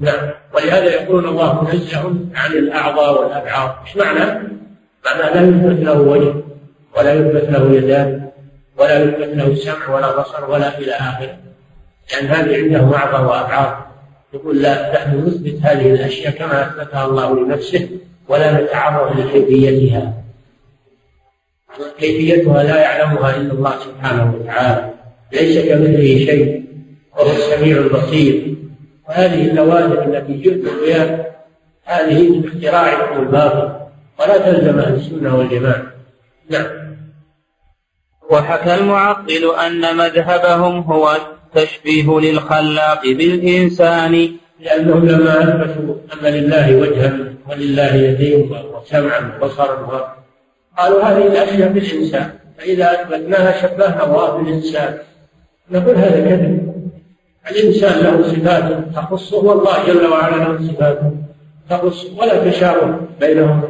نعم. 0.01 0.31
ولهذا 0.55 0.85
يقولون 0.85 1.29
الله 1.29 1.65
منزه 1.65 2.15
عن 2.35 2.53
الأعضاء 2.53 3.23
والأبعاد. 3.23 3.71
إيش 3.87 3.97
معنى؟ 3.97 4.25
معنى 5.05 5.35
لا 5.35 5.41
يثبت 5.41 5.85
له 5.85 6.01
وجه 6.01 6.35
ولا 6.97 7.15
يثبت 7.15 7.51
له 7.51 7.73
يدان. 7.73 8.30
ولا 8.81 9.05
يثبت 9.05 9.37
له 9.37 9.55
سمع 9.55 9.95
ولا 9.95 10.21
بصر 10.21 10.51
ولا 10.51 10.79
إلى 10.79 10.93
آخره. 10.93 11.37
لأن 12.13 12.27
هذه 12.27 12.57
عنده 12.57 12.97
أعضاء 12.97 13.23
وأبعاد. 13.23 13.75
يقول 14.35 14.63
لا 14.63 14.93
نحن 14.95 15.27
نثبت 15.27 15.59
هذه 15.63 15.95
الأشياء 15.95 16.33
كما 16.33 16.67
أثبتها 16.67 17.07
الله 17.07 17.45
لنفسه 17.45 17.89
ولا 18.29 18.61
نتعرض 18.61 19.21
لكيفيتها. 19.21 20.13
كيفيتها 21.99 22.63
لا 22.63 22.81
يعلمها 22.81 23.37
إلا 23.37 23.53
الله 23.53 23.75
سبحانه 23.79 24.35
وتعالى. 24.35 24.91
ليس 25.33 25.67
كمثله 25.67 26.27
شيء 26.27 26.65
وهو 27.17 27.31
السميع 27.31 27.77
البصير. 27.77 28.55
وهذه 29.09 29.51
اللوازم 29.51 29.93
التي 29.93 30.33
جئتم 30.33 30.71
بها 30.87 31.27
هذه 31.85 32.29
من 32.29 32.49
اختراعكم 32.49 33.23
الباطل. 33.23 33.81
ولا 34.21 34.39
تلزم 34.39 34.79
أهل 34.79 34.95
السنة 34.95 35.39
والجماعة. 35.39 35.83
نعم. 36.51 36.80
وحكى 38.31 38.75
المعطل 38.75 39.55
أن 39.67 39.97
مذهبهم 39.97 40.81
هو 40.81 41.17
التشبيه 41.17 42.21
للخلاق 42.21 43.03
بالإنسان. 43.03 44.31
لأنهم 44.61 45.07
لما 45.07 45.43
أثبتوا 45.43 45.95
أن 46.15 46.27
لله 46.27 46.77
وجها 46.77 47.19
ولله 47.51 47.95
يدين 47.95 48.51
وسمعا 48.75 49.39
وبصرا. 49.43 50.15
قالوا 50.79 51.03
هذه 51.03 51.27
الأشياء 51.27 51.69
بالإنسان 51.69 52.31
فإذا 52.59 52.93
أثبتناها 52.93 53.63
شبهنا 53.63 54.05
الله 54.05 54.37
بالإنسان 54.37 54.99
نقول 55.71 55.97
هذا 55.97 56.21
كذب. 56.21 56.75
الإنسان 57.51 58.01
له 58.01 58.23
صفات 58.23 58.95
تخصه 58.95 59.37
والله 59.37 59.87
جل 59.87 60.07
وعلا 60.07 60.37
له 60.37 60.59
صفات 60.69 61.01
تخصه 61.71 62.19
ولا 62.19 62.51
تشابه 62.51 62.97
بينهم. 63.21 63.63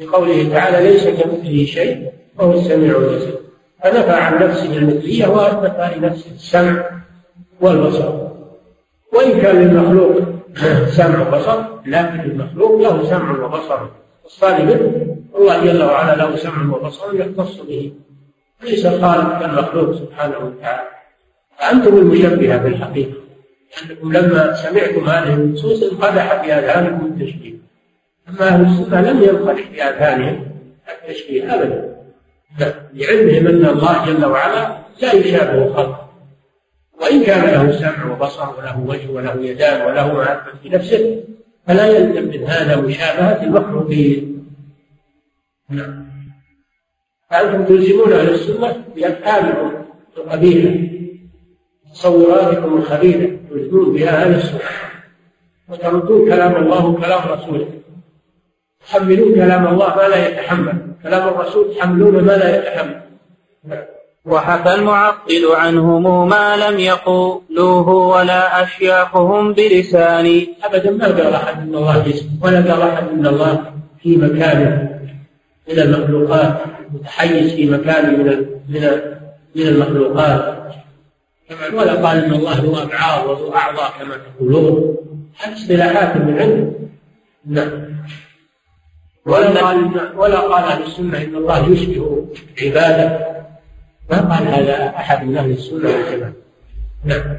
بقوله 0.00 0.48
تعالى 0.52 0.90
ليس 0.90 1.04
كمثله 1.04 1.64
شيء 1.64 2.12
وهو 2.38 2.52
السميع 2.52 2.96
البصير. 2.96 3.41
فنفى 3.82 4.12
عن 4.12 4.42
نفسه 4.42 4.76
المثلية 4.76 5.26
وأثبت 5.26 5.96
لنفسه 5.96 6.30
السمع 6.34 6.90
والبصر. 7.60 8.28
وإن 9.12 9.40
كان 9.40 9.56
للمخلوق 9.56 10.22
سمع 10.98 11.28
وبصر 11.28 11.62
لكن 11.86 12.20
المخلوق 12.20 12.80
له 12.80 13.04
سمع 13.04 13.44
وبصر. 13.44 13.78
الصالح 14.24 14.80
الله 15.36 15.64
جل 15.64 15.82
وعلا 15.82 16.16
له 16.16 16.36
سمع 16.36 16.76
وبصر 16.76 17.14
يختص 17.14 17.60
به. 17.60 17.92
ليس 18.62 18.86
الخالق 18.86 19.40
كالمخلوق 19.40 19.92
سبحانه 19.92 20.38
وتعالى. 20.38 20.88
أنتم 21.72 21.96
المشبهة 21.96 22.58
في 22.58 22.68
الحقيقة 22.68 23.12
أنكم 23.82 24.12
لما 24.12 24.54
سمعتم 24.54 25.04
هذه 25.04 25.34
النصوص 25.34 25.82
انقدح 25.82 26.42
في 26.42 26.52
أذهانكم 26.52 27.06
التشبيه. 27.06 27.54
أما 28.28 28.48
أهل 28.48 28.64
السنة 28.64 29.00
لم 29.00 29.22
ينقدح 29.22 29.62
في 29.70 29.82
أذهانهم 29.82 30.46
التشبيه 30.88 31.54
أبدا. 31.54 31.91
لعلمهم 32.94 33.46
أن 33.46 33.64
الله 33.66 34.06
جل 34.06 34.24
وعلا 34.24 34.78
لا 35.02 35.12
يشابه 35.12 35.66
الخلق. 35.66 36.08
وإن 37.00 37.24
كان 37.24 37.44
له 37.44 37.72
سمع 37.72 38.12
وبصر 38.12 38.58
وله 38.58 38.80
وجه 38.80 39.10
وله 39.10 39.34
يدان 39.40 39.86
وله 39.86 40.12
معرفة 40.12 40.52
في 40.62 40.68
نفسه 40.68 41.24
فلا 41.66 41.86
يلزم 41.86 42.28
من 42.28 42.44
هذا 42.44 42.80
مشابهة 42.80 43.42
المخلوقين. 43.42 44.46
نعم. 45.70 46.06
فأنتم 47.30 47.64
تلزمون 47.64 48.12
أهل 48.12 48.30
السنة 48.30 48.84
بأفعالكم 48.96 49.72
القبيحة 50.16 50.74
تصوراتكم 51.94 52.76
الخبيثة 52.76 53.36
تلزمون 53.50 53.92
بها 53.94 54.24
أهل 54.24 54.34
السنة 54.34 54.60
وتردون 55.68 56.28
كلام 56.28 56.56
الله 56.56 56.86
وكلام 56.86 57.28
رسوله. 57.28 57.81
تحملون 58.88 59.34
كلام 59.34 59.66
الله 59.66 59.96
ما 59.96 60.08
لا 60.08 60.28
يتحمل. 60.28 60.76
كلام 61.02 61.28
الرسول 61.28 61.74
تحملون 61.74 62.24
ما 62.24 62.36
لا 62.36 62.48
يتحمل. 62.56 63.00
وحكى 64.24 64.74
المعطل 64.74 65.44
عنهم 65.54 66.28
ما 66.28 66.56
لم 66.56 66.78
يقولوه 66.78 67.88
ولا 67.88 68.62
أشياخهم 68.62 69.52
بلسان. 69.52 70.46
أبدا 70.64 70.90
ما 70.90 71.06
قال 71.06 71.34
أحد 71.34 71.56
أن 71.58 71.74
الله 71.74 71.98
جسم 72.08 72.28
ولا 72.42 72.56
قال 72.56 72.82
أحد 72.82 73.08
أن 73.08 73.26
الله 73.26 73.72
في 74.02 74.16
مكانه 74.16 75.00
من 75.68 75.78
المخلوقات 75.78 76.62
متحيز 76.92 77.54
في 77.54 77.70
مكان 77.70 78.18
من 78.18 78.26
من 78.68 78.82
من 79.56 79.66
المخلوقات. 79.68 80.62
ولا 81.74 81.94
قال 82.06 82.24
إن 82.24 82.32
الله 82.32 82.60
له 82.60 82.82
أبعاد 82.82 83.26
وذو 83.26 83.54
أعضاء 83.54 83.92
كما 83.98 84.14
تقولون. 84.16 84.96
هذه 85.40 85.52
اصطلاحات 85.52 86.16
من 86.16 86.38
عنده 86.38 86.72
نعم. 87.46 87.70
ولا 89.26 89.60
قال 89.60 89.90
ولا 90.16 90.40
قال 90.40 90.64
أهل 90.64 90.82
السنة 90.82 91.18
إن 91.22 91.34
الله 91.34 91.68
يشبه 91.68 92.26
عباده. 92.62 93.32
ما 94.10 94.34
قال 94.34 94.48
هذا 94.48 94.88
أحد 94.96 95.26
من 95.26 95.36
أهل 95.36 95.50
السنة 95.50 95.88
والجماعه 95.88 96.32
نعم. 97.04 97.36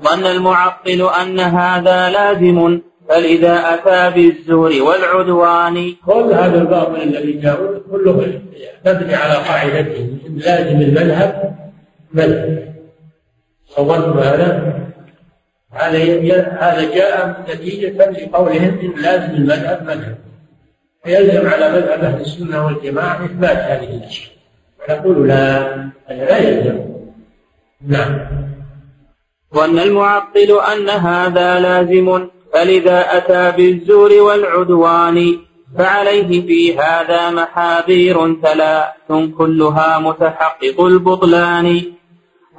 ظن 0.00 0.26
المعطل 0.26 1.08
أن 1.22 1.40
هذا 1.40 2.10
لازم 2.10 2.80
فلذا 3.08 3.74
أتى 3.74 4.14
بالزور 4.14 4.72
والعدوان. 4.82 5.94
كل 6.06 6.32
هذا 6.32 6.58
الباطل 6.62 7.02
الذي 7.02 7.32
جاءوا 7.32 7.78
كله 7.90 8.40
مبني 8.86 9.14
على 9.14 9.34
قاعدته. 9.34 10.18
لازم 10.28 10.80
المذهب 10.80 11.56
مذهب. 12.12 12.74
صورت 13.66 14.16
هذا؟ 14.16 14.76
هذا 15.72 15.98
هذا 16.60 16.94
جاء 16.94 17.44
نتيجة 17.48 18.10
لقولهم 18.10 18.78
إن 18.82 19.02
لازم 19.02 19.34
المذهب 19.34 19.82
مذهب. 19.82 20.25
فيلزم 21.06 21.46
على 21.48 21.66
مذهب 21.72 22.04
أهل 22.04 22.20
السنة 22.20 22.66
والجماعة 22.66 23.24
إثبات 23.24 23.56
هذه 23.56 23.96
الأشياء. 23.96 24.30
نقول 24.90 25.28
لا 25.28 25.72
هذا 26.06 26.24
لا 26.30 26.38
يلزم. 26.38 26.78
نعم. 27.86 28.18
وأن 29.54 29.78
المعطل 29.78 30.50
أن 30.72 30.88
هذا 30.88 31.60
لازم 31.60 32.28
فلذا 32.52 33.16
أتى 33.16 33.56
بالزور 33.56 34.12
والعدوان 34.12 35.38
فعليه 35.78 36.46
في 36.46 36.78
هذا 36.78 37.30
محاذير 37.30 38.36
ثلاث 38.42 39.12
كلها 39.38 39.98
متحقق 39.98 40.80
البطلان. 40.80 41.82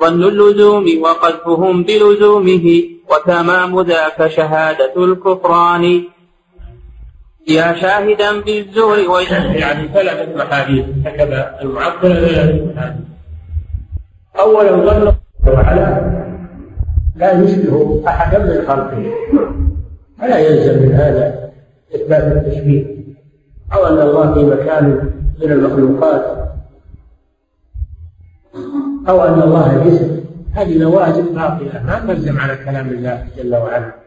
ظن 0.01 0.23
اللزوم 0.23 0.85
وقذفهم 1.01 1.83
بلزومه 1.83 2.83
وتمام 3.09 3.81
ذاك 3.81 4.27
شهادة 4.27 4.95
الكفران. 4.97 6.03
يا 7.47 7.75
شاهدا 7.81 8.41
بالزور 8.41 8.97
يعني 9.55 9.87
ثلاثة 9.87 10.35
محاذير 10.35 10.85
كتب 11.05 11.31
المعطل 11.61 12.01
ثلاثة 12.01 12.65
محاذير 12.65 13.05
أولا 14.39 14.71
ظن 14.71 15.13
وعلا 15.47 16.17
لا 17.15 17.31
يشبه 17.41 18.03
أحدا 18.07 18.39
من 18.39 18.67
خلقه. 18.67 19.11
فلا 20.19 20.37
يلزم 20.37 20.83
من 20.83 20.93
هذا 20.93 21.51
إثبات 21.95 22.23
التشبيه. 22.23 22.85
أو 23.73 23.87
أن 23.87 24.01
الله 24.07 24.33
في 24.33 24.45
مكان 24.45 25.11
من 25.41 25.51
المخلوقات. 25.51 26.51
أو 29.09 29.23
أن 29.23 29.41
الله 29.41 29.83
جسم. 29.85 30.23
هذه 30.53 30.77
لوازم 30.77 31.25
باطلة 31.35 31.83
ما 31.83 31.99
تلزم 32.07 32.39
على 32.39 32.55
كلام 32.55 32.89
الله 32.89 33.27
جل 33.37 33.55
وعلا. 33.55 34.06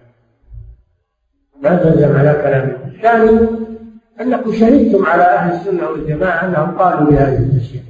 ما 1.63 1.77
تلزم 1.77 2.17
على 2.17 2.33
كلام 2.43 2.77
الثاني 2.87 3.49
أنكم 4.21 4.53
شهدتم 4.53 5.07
على 5.07 5.23
أهل 5.23 5.55
السنة 5.55 5.89
والجماعة 5.89 6.47
أنهم 6.47 6.79
قالوا 6.79 7.11
بهذه 7.11 7.39
الأشياء 7.39 7.83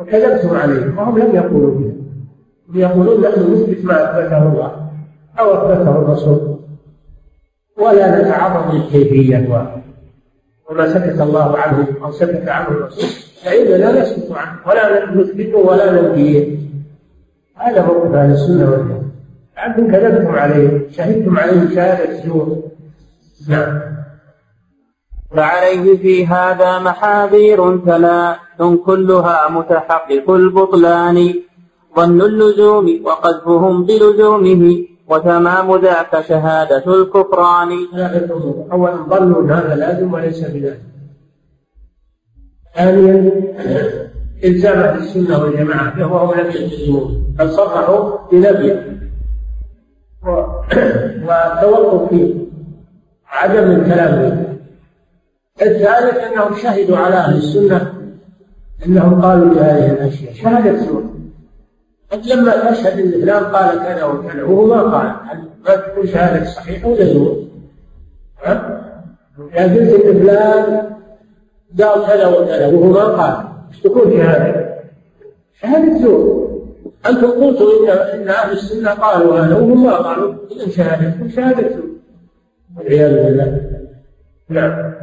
وكذبتم 0.00 0.56
عليهم 0.56 0.98
وهم 0.98 1.18
لم 1.18 1.34
يقولوا 1.34 1.74
بها. 1.74 1.92
يقولون 2.74 3.20
نحن 3.20 3.52
نثبت 3.52 3.84
ما 3.84 4.04
أثبته 4.04 4.42
الله 4.42 4.90
أو 5.40 5.54
أثبته 5.54 5.90
الرسول. 5.90 6.58
ولا 7.78 8.22
نتعرض 8.22 8.74
للكيفية 8.74 9.48
وما 10.70 10.88
سكت 10.88 11.20
الله 11.20 11.58
عنه 11.58 11.86
أو 12.04 12.10
سكت 12.10 12.48
عنه 12.48 12.68
الرسول. 12.68 13.10
فإننا 13.44 13.76
لا 13.76 14.02
نسكت 14.02 14.32
عنه 14.32 14.58
ولا 14.66 15.14
نثبته 15.14 15.58
ولا 15.58 15.92
ننفيه 15.92 16.56
هذا 17.54 17.86
موقف 17.86 18.14
أهل 18.14 18.30
السنة 18.32 18.70
والجماعة. 18.70 19.02
أنتم 19.66 19.92
كذبتم 19.92 20.30
عليه 20.30 20.90
شهدتم 20.90 21.38
عليه 21.38 21.74
شهادة 21.74 22.26
زور 22.26 22.62
فعليه 25.36 25.96
في 25.96 26.26
هذا 26.26 26.78
محاذير 26.78 27.78
ثلاث 27.84 28.62
كلها 28.86 29.48
متحقق 29.50 30.30
البطلان. 30.30 31.34
ظن 31.96 32.20
اللزوم 32.20 33.00
وقذفهم 33.04 33.84
بلزومه 33.84 34.84
وتمام 35.08 35.76
ذاك 35.76 36.20
شهادة 36.28 36.84
الكفران. 36.86 37.70
أولا 38.72 39.18
أن 39.18 39.50
هذا 39.50 39.74
لازم 39.74 40.14
وليس 40.14 40.40
بلازم 40.44 40.92
ثانيا 42.74 43.32
إلزام 44.44 44.78
أهل 44.78 44.98
السنة 44.98 45.42
والجماعة 45.42 45.98
له 45.98 46.12
وهم 46.12 46.40
لم 46.40 46.46
يلتزموه 46.46 47.22
بل 47.38 47.50
صرحوا 47.50 48.18
بنبيه 48.32 48.92
وتوقف 51.26 52.41
عدم 53.32 53.70
الكلام. 53.70 54.42
الثالث 55.62 56.16
أنهم 56.16 56.56
شهدوا 56.56 56.96
على 56.96 57.14
أهل 57.14 57.36
السنة 57.36 57.92
أنهم 58.86 59.22
قالوا 59.22 59.54
بهذه 59.54 59.92
الأشياء. 59.92 60.32
شهادة 60.34 60.84
سوء 60.86 61.04
أنت 62.12 62.26
لما 62.26 62.70
تشهد 62.70 63.00
أن 63.00 63.10
فلان 63.10 63.44
قال 63.44 63.78
كذا 63.78 64.04
وكذا 64.04 64.42
وهو 64.42 64.66
ما 64.66 64.82
قال. 64.82 65.14
ما 65.68 65.76
تكون 65.76 66.06
شهادة 66.06 66.44
صحيحة 66.44 66.88
ولا 66.88 67.04
زور 67.04 67.44
ها؟ 68.44 68.82
إذا 69.54 69.62
قلت 69.62 70.04
أن 70.06 70.18
فلان 70.22 70.64
قال 71.80 72.06
كذا 72.06 72.26
وكذا 72.26 72.66
وهو 72.66 72.92
ما 72.92 73.04
قال. 73.04 73.46
إيش 73.68 73.80
تكون 73.80 74.12
شهادة؟ 74.12 74.78
شهادة 75.60 75.98
زور 75.98 76.52
أنتم 77.06 77.30
قلتوا 77.30 77.84
إن 77.84 78.20
إن 78.20 78.28
أهل 78.28 78.52
السنة 78.52 78.90
قالوا 78.90 79.38
هذا 79.38 79.54
وهم 79.54 79.84
ما 79.84 79.96
قالوا. 79.96 80.34
إذا 80.50 80.68
شهادة 80.70 81.28
شهادة 81.28 81.68
زور 81.68 81.92
والعياذ 82.76 83.24
بالله. 83.24 83.60
نعم. 84.48 84.94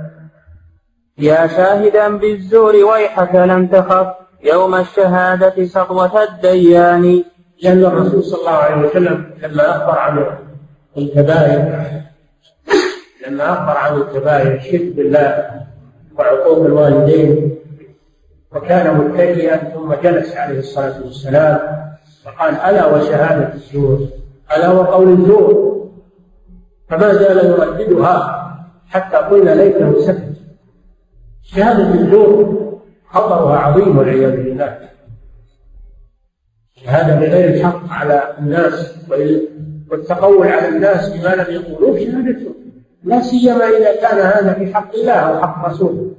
يا 1.18 1.48
شاهدا 1.48 2.18
بالزور 2.18 2.76
ويحك 2.76 3.36
لم 3.36 3.68
تخف 3.68 4.08
يوم 4.44 4.76
الشهادة 4.76 5.66
سطوة 5.66 6.24
الديان. 6.24 7.24
لأن 7.64 7.86
الرسول 7.86 8.24
صلى 8.24 8.40
الله 8.40 8.52
عليه 8.52 8.88
وسلم 8.88 9.32
لما 9.44 9.78
أخبر 9.78 10.00
عن 10.00 10.26
الكبائر 10.98 11.82
لما 13.28 13.54
أخبر 13.54 13.78
عن 13.78 14.02
الكبائر 14.02 14.56
الشرك 14.56 14.96
بالله 14.96 15.50
وعقوق 16.18 16.66
الوالدين 16.66 17.56
وكان 18.52 18.98
متكئا 18.98 19.58
ثم 19.58 19.94
جلس 19.94 20.38
عليه 20.38 20.60
الصلاة 20.60 21.02
والسلام 21.06 21.60
فقال 22.26 22.56
ألا 22.56 22.86
وشهادة 22.86 23.54
الزور؟ 23.54 24.08
ألا 24.58 24.70
وقول 24.70 25.10
الزور؟ 25.10 25.69
فما 26.90 27.14
زال 27.14 27.46
يرددها 27.46 28.46
حتى 28.88 29.18
قلنا 29.18 29.50
ليته 29.50 30.02
سكت 30.02 30.30
شهادة 31.44 31.94
الزور 31.94 32.70
خطرها 33.10 33.58
عظيم 33.58 33.98
والعياذ 33.98 34.32
بالله. 34.32 34.78
شهادة 36.76 37.16
بغير 37.16 37.50
الحق 37.50 37.90
على 37.90 38.36
الناس 38.40 38.96
والتقول 39.92 40.48
على 40.48 40.68
الناس 40.70 41.10
بما 41.10 41.36
لم 41.36 41.54
يقولوه 41.54 42.00
شهادته 42.00 42.54
لا 43.04 43.22
سيما 43.22 43.68
إذا 43.68 43.96
كان 43.96 44.18
هذا 44.18 44.54
في 44.54 44.74
حق 44.76 44.96
الله 44.96 45.14
أو 45.14 45.42
حق 45.42 45.70
رسوله 45.70 46.12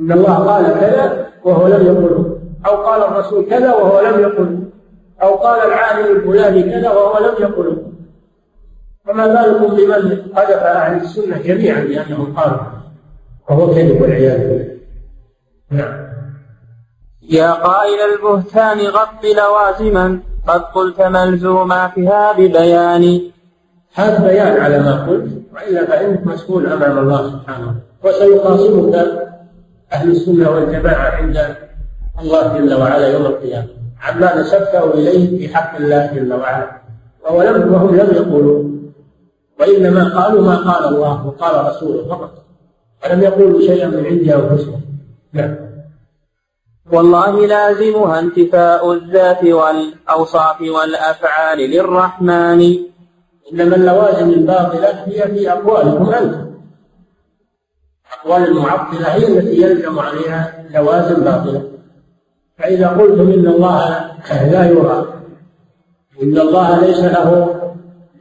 إن 0.00 0.12
الله 0.12 0.34
قال 0.34 0.64
كذا 0.80 1.26
وهو 1.44 1.66
لم 1.66 1.86
يقله 1.86 2.38
أو 2.66 2.76
قال 2.76 3.02
الرسول 3.02 3.46
كذا 3.50 3.74
وهو 3.74 4.00
لم 4.00 4.20
يقله 4.20 4.58
أو 5.22 5.34
قال 5.34 5.66
العالم 5.68 6.16
الفلاني 6.16 6.62
كذا 6.62 6.90
وهو 6.90 7.18
لم 7.18 7.34
يقله 7.40 7.81
فما 9.12 9.26
بالكم 9.26 9.76
بمن 9.76 10.16
قذف 10.36 10.62
أهل 10.62 11.00
السنة 11.00 11.38
جميعا 11.38 11.80
بأنهم 11.80 12.36
قالوا. 12.36 12.58
وهو 13.50 13.74
كذب 13.74 14.02
والعياذ 14.02 14.38
بالله. 14.38 14.76
نعم. 15.70 16.02
يا 17.22 17.52
قائل 17.52 17.98
البهتان 18.12 18.78
غط 18.78 19.24
لوازما 19.36 20.18
قد 20.48 20.60
قلت 20.60 21.00
ملزوماتها 21.00 22.32
ببيان 22.32 23.20
هذا 23.94 24.28
بيان 24.28 24.60
على 24.60 24.78
ما 24.78 25.06
قلت 25.06 25.30
وإلا 25.54 25.86
فإنك 25.86 26.26
مسؤول 26.26 26.66
امام 26.66 26.98
الله 26.98 27.30
سبحانه 27.30 27.74
وسيخاصمك 28.04 28.94
أهل 29.92 30.10
السنة 30.10 30.50
والجماعة 30.50 31.10
عند 31.10 31.56
الله 32.20 32.58
جل 32.58 32.74
وعلا 32.74 33.08
يوم 33.08 33.26
القيامة. 33.26 33.68
عما 34.02 34.40
نسبته 34.40 34.94
إليه 34.94 35.38
في 35.38 35.54
حق 35.54 35.76
الله 35.76 36.12
جل 36.14 36.32
وعلا. 36.32 36.70
وهم 37.30 37.96
لم 37.96 38.10
يقولوا. 38.14 38.81
وإنما 39.62 40.22
قالوا 40.22 40.42
ما 40.42 40.56
قال 40.56 40.94
الله 40.94 41.26
وقال 41.26 41.66
رسوله 41.66 42.08
فقط. 42.08 42.30
ولم 43.04 43.22
يقولوا 43.22 43.60
شيئا 43.60 43.86
من 43.88 44.06
عند 44.06 44.28
أنفسهم؟ 44.28 44.80
نعم. 45.32 45.56
والله 46.92 47.46
لازمها 47.46 48.18
انتفاء 48.18 48.92
الذات 48.92 49.44
والأوصاف 49.44 50.60
والأفعال 50.60 51.58
للرحمن. 51.58 52.76
إنما 53.52 53.76
اللوازم 53.76 54.30
الباطلة 54.30 55.04
هي 55.06 55.22
في 55.28 55.52
أقوالكم 55.52 56.10
أنتم. 56.10 56.52
أقوال 58.18 58.48
المعطلة 58.48 59.06
هي 59.14 59.26
التي 59.26 59.62
يلزم 59.62 59.98
عليها 59.98 60.64
لوازم 60.74 61.24
باطلة. 61.24 61.68
فإذا 62.58 62.88
قلتم 62.88 63.30
إن 63.30 63.46
الله 63.46 64.10
لا 64.50 64.70
يرى 64.70 65.06
إن 66.22 66.38
الله 66.38 66.80
ليس 66.80 66.98
له 66.98 67.54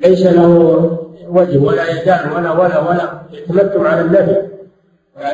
ليس 0.01 0.25
له 0.25 1.00
وجه 1.31 1.57
ولا 1.57 1.89
يدان 1.89 2.31
ولا 2.31 2.51
ولا 2.51 2.79
ولا 2.79 3.03
اعتمدتم 3.33 3.87
على 3.87 4.01
النفي 4.01 4.37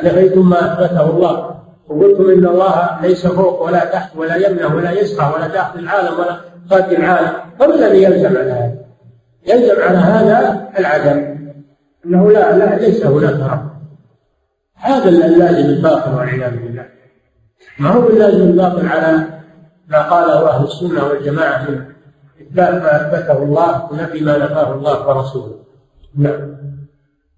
نفيتم 0.04 0.50
ما 0.50 0.72
أثبته 0.72 1.10
الله. 1.10 1.58
وقلتم 1.88 2.30
إن 2.30 2.46
الله 2.46 2.98
ليس 3.02 3.26
فوق 3.26 3.62
ولا 3.62 3.84
تحت 3.84 4.16
ولا 4.16 4.36
يمنع 4.36 4.74
ولا 4.74 4.90
يسقى 4.90 5.32
ولا 5.34 5.46
داخل 5.46 5.78
العالم 5.78 6.18
ولا 6.18 6.36
خارج 6.70 6.94
العالم. 6.94 7.32
فما 7.58 7.74
الذي 7.74 8.02
يلزم 8.02 8.36
على 8.36 8.50
هذا؟ 8.52 8.74
يلزم 9.46 9.82
على 9.82 9.98
هذا 9.98 10.68
العدم. 10.78 11.38
إنه 12.06 12.30
لا 12.30 12.56
لا 12.56 12.76
ليس 12.76 13.06
هناك 13.06 13.52
رب. 13.52 13.68
هذا 14.74 15.08
اللازم 15.08 15.68
الباطل 15.68 16.14
والعياذ 16.14 16.50
بالله. 16.50 16.86
ما 17.78 17.88
هو 17.90 18.08
اللازم 18.08 18.42
الباطل 18.42 18.88
على 18.88 19.24
ما 19.88 20.02
قاله 20.02 20.48
أهل 20.48 20.64
السنة 20.64 21.04
والجماعة؟ 21.04 21.70
من 21.70 21.84
إثبات 22.40 22.74
ما 22.82 22.96
أثبته 22.96 23.42
الله 23.42 23.92
ونفي 23.92 24.20
ما 24.20 24.38
نفاه 24.38 24.74
الله 24.74 25.08
ورسوله. 25.08 25.67
نعم 26.18 26.58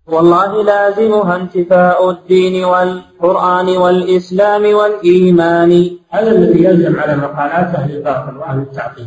والله 0.07 0.63
لازمها 0.63 1.37
انتفاء 1.37 2.11
الدين 2.11 2.65
والقرآن 2.65 3.69
والإسلام 3.69 4.75
والإيمان. 4.75 5.91
هذا 6.11 6.31
الذي 6.31 6.65
يلزم 6.65 7.01
على 7.01 7.17
مقالات 7.17 7.75
أهل 7.75 7.97
الباطل 7.97 8.37
وأهل 8.37 8.59
التعطيل 8.59 9.07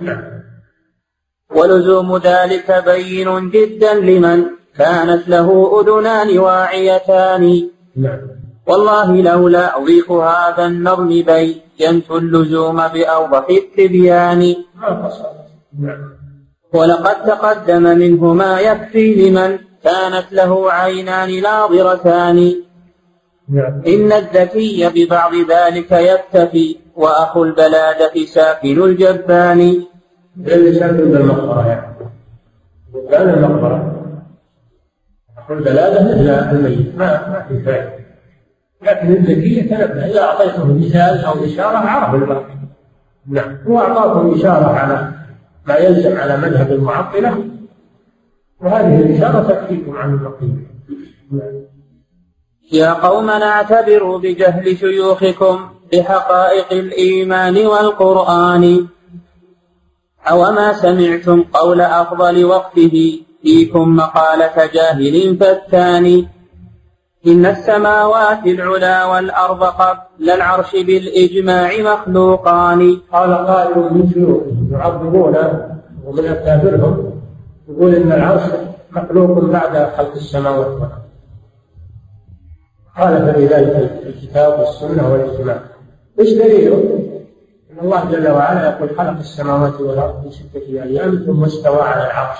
نعم 0.00 0.22
ولزوم 1.56 2.16
ذلك 2.16 2.84
بين 2.86 3.50
جدا 3.50 3.94
لمن 3.94 4.44
كانت 4.78 5.28
له 5.28 5.80
أذنان 5.80 6.38
واعيتان. 6.38 7.68
نعم 7.96 8.20
والله 8.66 9.22
لولا 9.22 9.78
أضيق 9.78 10.12
هذا 10.12 10.66
النظم 10.66 11.08
بينت 11.08 12.10
اللزوم 12.10 12.88
بأوضح 12.88 13.46
التبيان. 13.50 14.56
ما 14.74 15.10
نعم 15.78 16.13
ولقد 16.74 17.24
تقدم 17.26 17.82
منه 17.82 18.34
ما 18.34 18.60
يكفي 18.60 19.14
لمن 19.14 19.58
كانت 19.84 20.32
له 20.32 20.72
عينان 20.72 21.42
ناظرتان. 21.42 22.54
إن 23.86 24.12
الذكي 24.12 24.90
ببعض 24.94 25.32
ذلك 25.34 25.92
يكتفي 25.92 26.76
وأخو 26.96 27.44
البلادة 27.44 28.24
ساكن 28.24 28.82
الجبان. 28.82 29.82
اللي 30.46 30.74
ساكن 30.74 30.96
بالمقبرة 30.96 31.66
يعني. 31.68 31.94
كان 33.10 33.28
المقبرة. 33.28 33.94
أخو 35.38 35.54
البلادة 35.54 36.04
مثل 36.04 36.56
الميت. 36.56 36.94
ما 36.96 37.28
ما 37.28 37.44
في 37.48 37.62
فائدة. 37.64 38.04
لكن 38.82 39.12
الذكي 39.12 39.58
يتنبه. 39.58 40.06
إذا 40.06 40.22
أعطيته 40.22 40.66
مثال 40.66 41.24
أو 41.24 41.44
إشارة 41.44 41.76
عرف 41.76 42.14
الباقي. 42.14 42.54
نعم. 43.26 43.58
هو 43.68 43.78
أعطاكم 43.78 44.34
إشارة 44.34 44.66
على 44.66 45.23
ما 45.66 45.76
يلزم 45.76 46.16
على 46.16 46.36
مذهب 46.36 46.72
المعطلة 46.72 47.44
وهذه 48.60 49.00
الإشارة 49.00 49.42
تكفيكم 49.48 49.96
عن 49.96 50.12
البقية 50.14 50.74
يا 52.72 52.92
قومنا 52.92 53.48
اعتبروا 53.50 54.18
بجهل 54.18 54.78
شيوخكم 54.78 55.68
بحقائق 55.92 56.72
الإيمان 56.72 57.66
والقرآن. 57.66 58.86
أوما 60.30 60.72
سمعتم 60.72 61.42
قول 61.42 61.80
أفضل 61.80 62.44
وقته 62.44 63.20
فيكم 63.42 63.96
مقالة 63.96 64.66
جاهل 64.74 65.36
فتان 65.36 66.26
إن 67.26 67.46
السماوات 67.46 68.46
العلا 68.46 69.04
والأرض 69.04 69.62
قبل 69.64 70.30
العرش 70.30 70.72
بالإجماع 70.72 71.70
مخلوقان. 71.80 73.00
قال 73.12 73.34
قائل 73.34 73.78
من 73.78 74.10
شيوخهم 74.14 74.63
يعظمون 74.74 75.36
ومن 76.04 76.24
أكابرهم 76.24 77.20
يقول 77.68 77.94
إن 77.94 78.12
العرش 78.12 78.42
مخلوق 78.90 79.44
بعد 79.44 79.90
خلق 79.96 80.12
السماوات 80.12 80.66
والأرض. 80.66 81.04
خالف 82.96 83.36
في 83.36 83.46
ذلك 83.46 84.02
الكتاب 84.06 84.60
والسنة 84.60 85.12
والإجماع. 85.12 85.60
إيش 86.20 86.32
دليله؟ 86.32 86.76
أن 87.70 87.78
الله 87.84 88.10
جل 88.10 88.30
وعلا 88.30 88.68
يقول 88.70 88.90
خلق 88.98 89.18
السماوات 89.18 89.80
والأرض 89.80 90.22
في 90.22 90.30
ستة 90.30 90.82
أيام 90.82 91.24
ثم 91.26 91.44
استوى 91.44 91.80
على 91.80 92.06
العرش. 92.06 92.38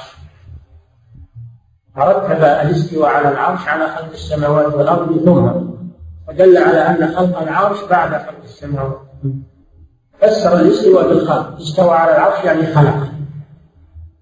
فرتب 1.97 2.45
الاستواء 2.45 3.11
على 3.11 3.29
العرش 3.29 3.69
على 3.69 3.87
خلق 3.87 4.11
السماوات 4.13 4.75
والأرض 4.75 5.25
ثم. 5.25 5.75
ودل 6.29 6.57
على 6.57 6.79
أن 6.79 7.09
خلق 7.09 7.43
العرش 7.43 7.85
بعد 7.91 8.11
خلق 8.11 8.43
السماوات. 8.45 9.01
فسر 10.21 10.61
الاستواء 10.61 11.09
بالخلق 11.09 11.57
استوى 11.61 11.91
على 11.91 12.17
العرش 12.17 12.45
يعني 12.45 12.67
خلق. 12.67 13.09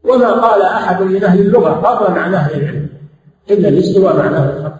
وما 0.04 0.32
قال 0.32 0.62
أحد 0.62 1.02
من 1.02 1.24
أهل 1.24 1.40
اللغة 1.40 1.80
فضلا 1.80 2.20
عن 2.20 2.34
أهل 2.34 2.54
العلم. 2.54 2.88
إلا 3.50 3.68
الاستواء 3.68 4.16
معناه 4.16 4.50
الخلق. 4.50 4.78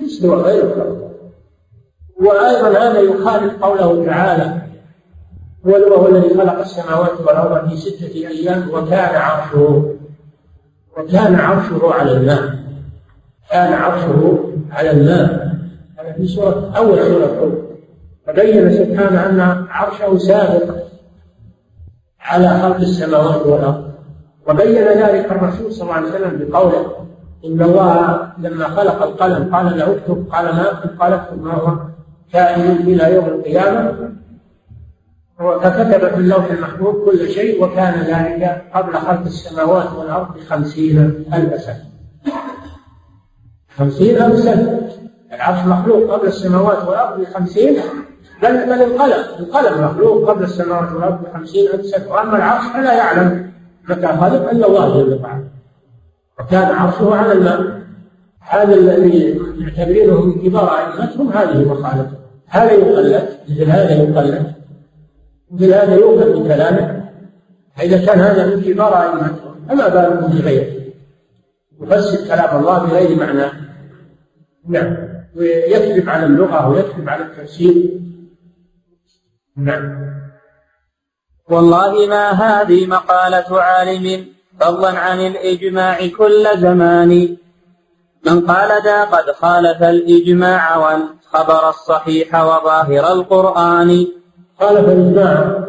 الاستواء 0.00 0.38
غير 0.38 0.64
الخلق. 0.64 1.10
وأيضا 2.20 2.68
هذا 2.68 3.00
يخالف 3.00 3.62
قوله 3.62 4.06
تعالى 4.06 4.62
هو 5.66 5.94
هو 5.94 6.08
الذي 6.08 6.34
خلق 6.34 6.58
السماوات 6.58 7.20
والأرض 7.20 7.68
في 7.68 7.76
ستة 7.76 8.06
أيام 8.06 8.70
وكان 8.72 9.14
عرشه 9.14 9.94
وكان 10.96 11.34
عرشه 11.34 11.94
على 11.94 12.12
الماء. 12.12 12.54
كان 13.50 13.72
عرشه 13.72 14.44
على 14.70 14.90
الماء. 14.90 15.52
هذا 15.98 16.12
في 16.12 16.26
سورة 16.26 16.72
أول 16.76 16.98
سورة 16.98 17.38
هود 17.40 17.61
فبين 18.26 18.72
سبحانه 18.72 19.26
أن 19.26 19.66
عرشه 19.70 20.18
سابق 20.18 20.74
على 22.20 22.48
خلق 22.48 22.76
السماوات 22.76 23.46
والأرض. 23.46 23.92
وبين 24.48 24.84
ذلك 24.84 25.32
الرسول 25.32 25.72
صلى 25.72 25.82
الله 25.82 25.94
عليه 25.94 26.08
وسلم 26.08 26.48
بقوله 26.48 26.86
إن 27.44 27.62
الله 27.62 28.32
لما 28.38 28.68
خلق 28.68 29.02
القلم 29.02 29.54
قال 29.54 29.78
له 29.78 29.92
اكتب 29.92 30.26
قال 30.32 30.44
ما 30.44 30.72
اكتب 30.72 31.00
قال 31.00 31.12
اكتب 31.12 31.42
ما 31.42 31.54
هو؟ 31.54 31.78
كائن 32.32 32.70
إلى 32.70 33.14
يوم 33.14 33.24
القيامة. 33.24 34.12
فكتب 35.38 36.08
في 36.08 36.16
اللوح 36.16 36.44
المحفوظ 36.50 36.94
كل 37.04 37.28
شيء 37.28 37.64
وكان 37.64 37.94
ذلك 38.00 38.64
قبل 38.74 38.92
خلق 38.92 39.20
السماوات 39.20 39.92
والأرض 39.92 40.36
بخمسين 40.36 41.24
ألف 41.34 41.60
سنة. 41.62 41.84
خمسين 43.78 44.22
ألف 44.22 44.38
سنة. 44.38 44.90
العرش 45.32 45.66
مخلوق 45.66 46.12
قبل 46.12 46.26
السماوات 46.26 46.88
والأرض 46.88 47.20
بخمسين 47.20 47.76
بل 48.42 48.66
بل 48.66 48.82
القلم 48.82 49.24
القلم 49.40 49.84
مخلوق 49.84 50.30
قبل 50.30 50.44
السماوات 50.44 50.92
والأرض 50.92 51.24
بخمسين 51.24 51.70
ألف 51.70 51.86
سنة. 51.86 52.12
وأما 52.12 52.36
العرش 52.36 52.64
فلا 52.74 52.92
يعلم 52.92 53.52
متى 53.88 54.06
خلق 54.06 54.50
إلا 54.50 54.66
الله 54.66 55.02
جل 55.02 55.20
وعلا. 55.22 55.44
وكان 56.40 56.74
عرشه 56.74 57.14
على 57.14 57.32
الماء. 57.32 57.82
هذا 58.40 58.74
الذي 58.74 59.40
يعتبرونه 59.58 60.26
من 60.26 60.42
كبار 60.42 60.78
أئمتهم 60.78 61.32
هذه 61.32 61.68
مخالفه 61.68 62.18
هذا 62.46 62.72
يقلد 62.72 63.28
مثل 63.48 63.64
هذا 63.64 63.92
يقلد 64.02 64.52
مثل 65.50 65.74
هذا 65.74 65.94
يؤخذ 65.94 66.42
بكلامه 66.42 67.04
فإذا 67.76 68.06
كان 68.06 68.20
هذا 68.20 68.46
من 68.46 68.62
كبار 68.62 69.02
أئمتهم 69.02 69.66
فما 69.68 69.88
بالكم 69.88 70.38
بغيره. 70.38 70.82
يفسر 71.80 72.28
كلام 72.28 72.60
الله 72.60 72.78
بغير 72.78 73.18
معنى. 73.18 73.52
نعم. 74.68 74.96
ويكذب 75.36 76.08
على 76.08 76.26
اللغة 76.26 76.68
ويكذب 76.68 77.08
على 77.08 77.22
التفسير. 77.22 77.74
والله 81.50 82.06
ما 82.06 82.30
هذه 82.30 82.86
مقالة 82.86 83.62
عالم 83.62 84.26
فضلا 84.60 84.98
عن 84.98 85.20
الإجماع 85.20 86.06
كل 86.18 86.46
زمان. 86.56 87.36
من 88.26 88.46
قال 88.46 88.82
ذا 88.84 89.04
قد 89.04 89.32
خالف 89.32 89.82
الإجماع 89.82 90.76
والخبر 90.76 91.68
الصحيح 91.68 92.34
وظاهر 92.34 93.12
القرآن. 93.12 94.06
خالف 94.60 94.88
الإجماع 94.88 95.62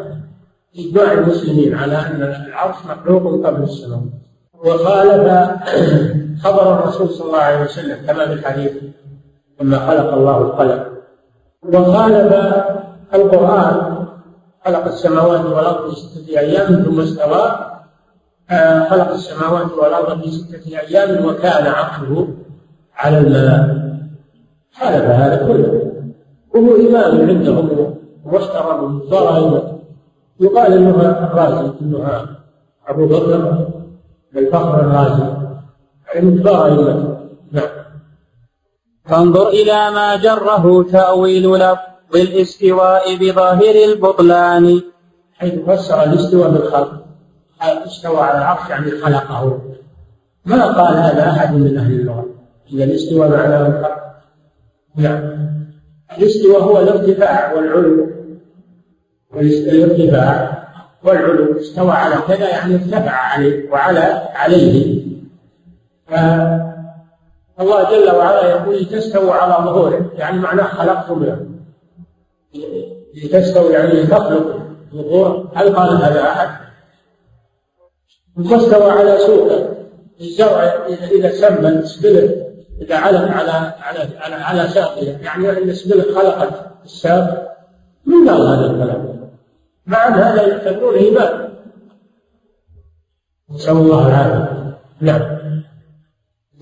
إجماع 0.78 1.12
المسلمين 1.12 1.74
على 1.74 1.96
أن 1.96 2.22
العرش 2.48 2.76
مخلوق 2.86 3.46
قبل 3.46 3.62
السماء 3.62 4.00
وخالف 4.54 5.50
خبر 6.44 6.78
الرسول 6.78 7.10
صلى 7.10 7.26
الله 7.26 7.38
عليه 7.38 7.64
وسلم 7.64 8.06
كما 8.06 8.26
في 8.26 8.32
الحديث 8.32 8.72
لما 9.60 9.78
خلق 9.78 10.14
الله 10.14 10.38
القلم 10.38 10.84
وخالف 11.62 12.54
القرآن 13.14 14.06
خلق 14.64 14.84
السماوات 14.84 15.44
والأرض 15.44 15.90
في 15.90 16.00
ستة 16.00 16.38
أيام 16.38 16.82
ثم 16.82 17.00
استوى 17.00 17.74
آه، 18.50 18.88
خلق 18.88 19.10
السماوات 19.10 19.72
والأرض 19.72 20.22
في 20.22 20.30
ستة 20.30 20.78
أيام 20.78 21.26
وكان 21.26 21.66
عرشه 21.66 22.28
على 22.96 23.18
الماء 23.18 23.84
خالف 24.80 25.04
هذا 25.04 25.46
كله. 25.46 25.92
وهو 26.54 26.76
إمام 26.76 27.28
عندهم 27.28 27.94
واشترى 28.24 29.00
صار 29.10 29.74
يقال 30.40 30.72
انها 30.72 31.32
الرازي 31.32 31.72
انها 31.82 32.26
أبو 32.88 33.06
بكر 33.06 33.66
الفخر 34.36 34.80
الرازي. 34.80 35.24
يعني 36.14 36.38
كبار 36.38 36.70
نعم. 37.52 37.68
فانظر 39.04 39.48
إلى 39.48 39.90
ما 39.90 40.16
جره 40.16 40.82
تأويل 40.82 41.52
لفظ. 41.52 41.93
الاستواء 42.14 43.16
بظاهر 43.16 43.74
البطلان. 43.84 44.80
حيث 45.34 45.54
فسر 45.54 46.04
الاستواء 46.04 46.50
بالخلق. 46.50 47.04
استوى 47.62 48.20
على 48.20 48.38
العرش 48.38 48.70
يعني 48.70 48.90
خلقه. 48.90 49.60
ما 50.44 50.66
قال 50.66 50.96
هذا 50.96 51.30
أحد 51.30 51.54
من 51.54 51.78
أهل 51.78 51.92
اللغة 51.92 52.26
إذا 52.72 52.84
الاستواء 52.84 53.28
معناه 53.28 53.66
الخلق. 53.66 54.04
نعم. 54.96 55.48
الاستواء 56.18 56.62
هو 56.62 56.80
الارتفاع 56.80 57.52
والعلو. 57.52 58.06
والارتفاع 59.34 60.64
والعلو 61.04 61.60
استوى 61.60 61.90
على 61.90 62.16
كذا 62.28 62.48
يعني 62.48 62.74
ارتفع 62.74 63.10
عليه 63.10 63.70
وعلى 63.70 64.28
عليه. 64.34 65.04
فالله 66.06 67.90
جل 67.90 68.16
وعلا 68.16 68.50
يقول 68.50 68.76
لتستووا 68.76 69.34
على 69.34 69.64
ظهوره. 69.64 70.10
يعني 70.14 70.38
معناه 70.38 70.64
خلقتم 70.64 71.24
له 71.24 71.53
لتستوي 73.14 73.72
يعني 73.72 73.92
لتخلق 73.92 74.60
ظهور. 74.94 75.50
هل 75.54 75.76
قال 75.76 75.96
هذا 75.96 76.22
أحد؟ 76.22 76.48
واستوى 78.36 78.90
على 78.90 79.18
سوقه 79.18 79.74
الزرع 80.20 80.86
اذا 81.12 81.30
سمى 81.30 81.68
السبله 81.68 82.46
إذا 82.80 82.96
علق 82.96 83.20
على 83.20 83.50
على 83.80 84.08
على, 84.18 84.34
على 84.34 84.68
ساقه. 84.68 85.02
يعني 85.02 85.50
إن 85.50 85.70
السبله 85.70 86.14
خلقت 86.14 86.70
الساق. 86.84 87.56
من 88.06 88.28
قال 88.28 88.46
هذا 88.46 88.70
الكلام؟ 88.70 89.30
مع 89.86 90.08
أن 90.08 90.12
هذا 90.12 90.46
يعتبرونه 90.46 90.98
إيمان. 90.98 91.48
نسأل 93.50 93.76
الله 93.76 94.08
العافية. 94.08 94.78
نعم. 95.00 95.33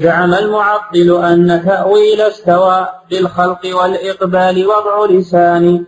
زعم 0.03 0.35
المعطل 0.35 1.25
أن 1.25 1.63
تأويل 1.67 2.21
استوى 2.21 2.89
بالخلق 3.11 3.61
والإقبال 3.77 4.67
وضع 4.67 5.07
لسان. 5.11 5.85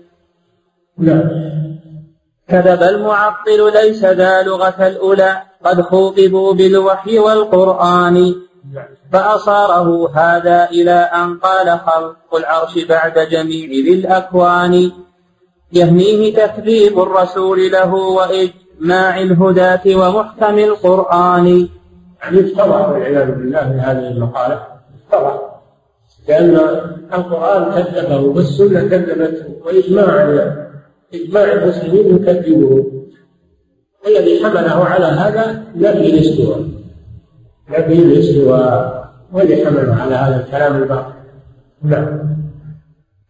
نعم. 0.99 1.29
كذب 2.49 2.83
المعطل 2.83 3.73
ليس 3.75 4.05
ذا 4.05 4.43
لغة 4.43 4.87
الأولى 4.87 5.43
قد 5.65 5.81
خوطبوا 5.81 6.55
بالوحي 6.55 7.19
والقرآن. 7.19 8.35
فأصاره 9.13 10.11
هذا 10.15 10.69
إلى 10.71 10.91
أن 10.91 11.39
قال 11.39 11.81
خلق 11.87 12.35
العرش 12.37 12.79
بعد 12.79 13.19
جميع 13.19 13.69
ذي 13.69 13.95
الأكوان. 13.95 14.93
يهنيه 15.73 16.35
تكذيب 16.37 17.01
الرسول 17.01 17.73
له 17.73 17.95
وإجماع 17.95 19.21
الهداة 19.21 19.83
ومحكم 19.87 20.59
القرآن. 20.59 21.69
يعني 22.25 22.41
افترى 22.41 22.93
والعياذ 22.93 23.27
بالله 23.27 23.91
هذه 23.91 24.09
المقالة 24.09 24.67
افترى. 24.95 25.41
لأن 26.29 26.57
القرآن 27.15 27.83
كذبه 27.83 28.21
والسنة 28.21 28.89
كذبته 28.89 29.45
وإجماع 29.65 30.23
إجماع 31.15 31.53
المسلمين 31.53 32.17
يكذبه. 32.17 32.85
والذي 34.05 34.45
حمله 34.45 34.85
على 34.85 35.05
هذا 35.05 35.65
نفي 35.77 36.07
الاستواء 36.07 36.65
نفي 37.71 37.93
الاستواء 37.93 39.05
والذي 39.33 39.67
حمله 39.67 39.95
على 39.95 40.15
هذا 40.15 40.45
الكلام 40.45 40.83
الباطل. 40.83 41.13
نعم. 41.83 42.37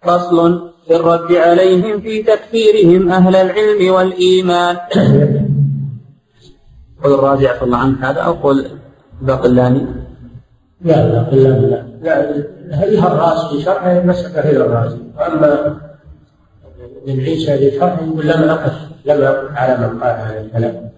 فصل 0.03 0.71
في 0.87 0.97
الرد 0.97 1.33
عليهم 1.33 2.01
في 2.01 2.23
تكفيرهم 2.23 3.09
أهل 3.09 3.37
العلم 3.37 3.95
والإيمان. 3.95 4.77
قل 7.05 7.15
الراجع 7.15 7.63
الله 7.63 7.79
عنك 7.79 7.99
هذا 7.99 8.21
أو 8.21 8.33
قل 8.33 8.84
باقلاني؟ 9.23 9.87
لا 10.81 11.09
باقلاني 11.09 11.67
لا. 11.67 11.85
لا 12.03 12.81
هي 12.81 12.99
الراس 12.99 13.45
في 13.53 13.61
شرحه 13.63 14.01
مسك 14.01 14.39
غير 14.39 14.67
الرازي. 14.67 14.99
واما 15.17 15.81
ابن 17.07 17.21
عيسى 17.21 17.59
في 17.59 17.79
شرحه 17.79 18.03
يقول 18.05 18.27
لم 18.27 18.43
أقف 18.43 18.77
لم 19.05 19.23
أقف 19.23 19.57
على 19.57 19.89
من 19.89 20.01
قال 20.01 20.17
هذا 20.21 20.41
الكلام. 20.41 20.91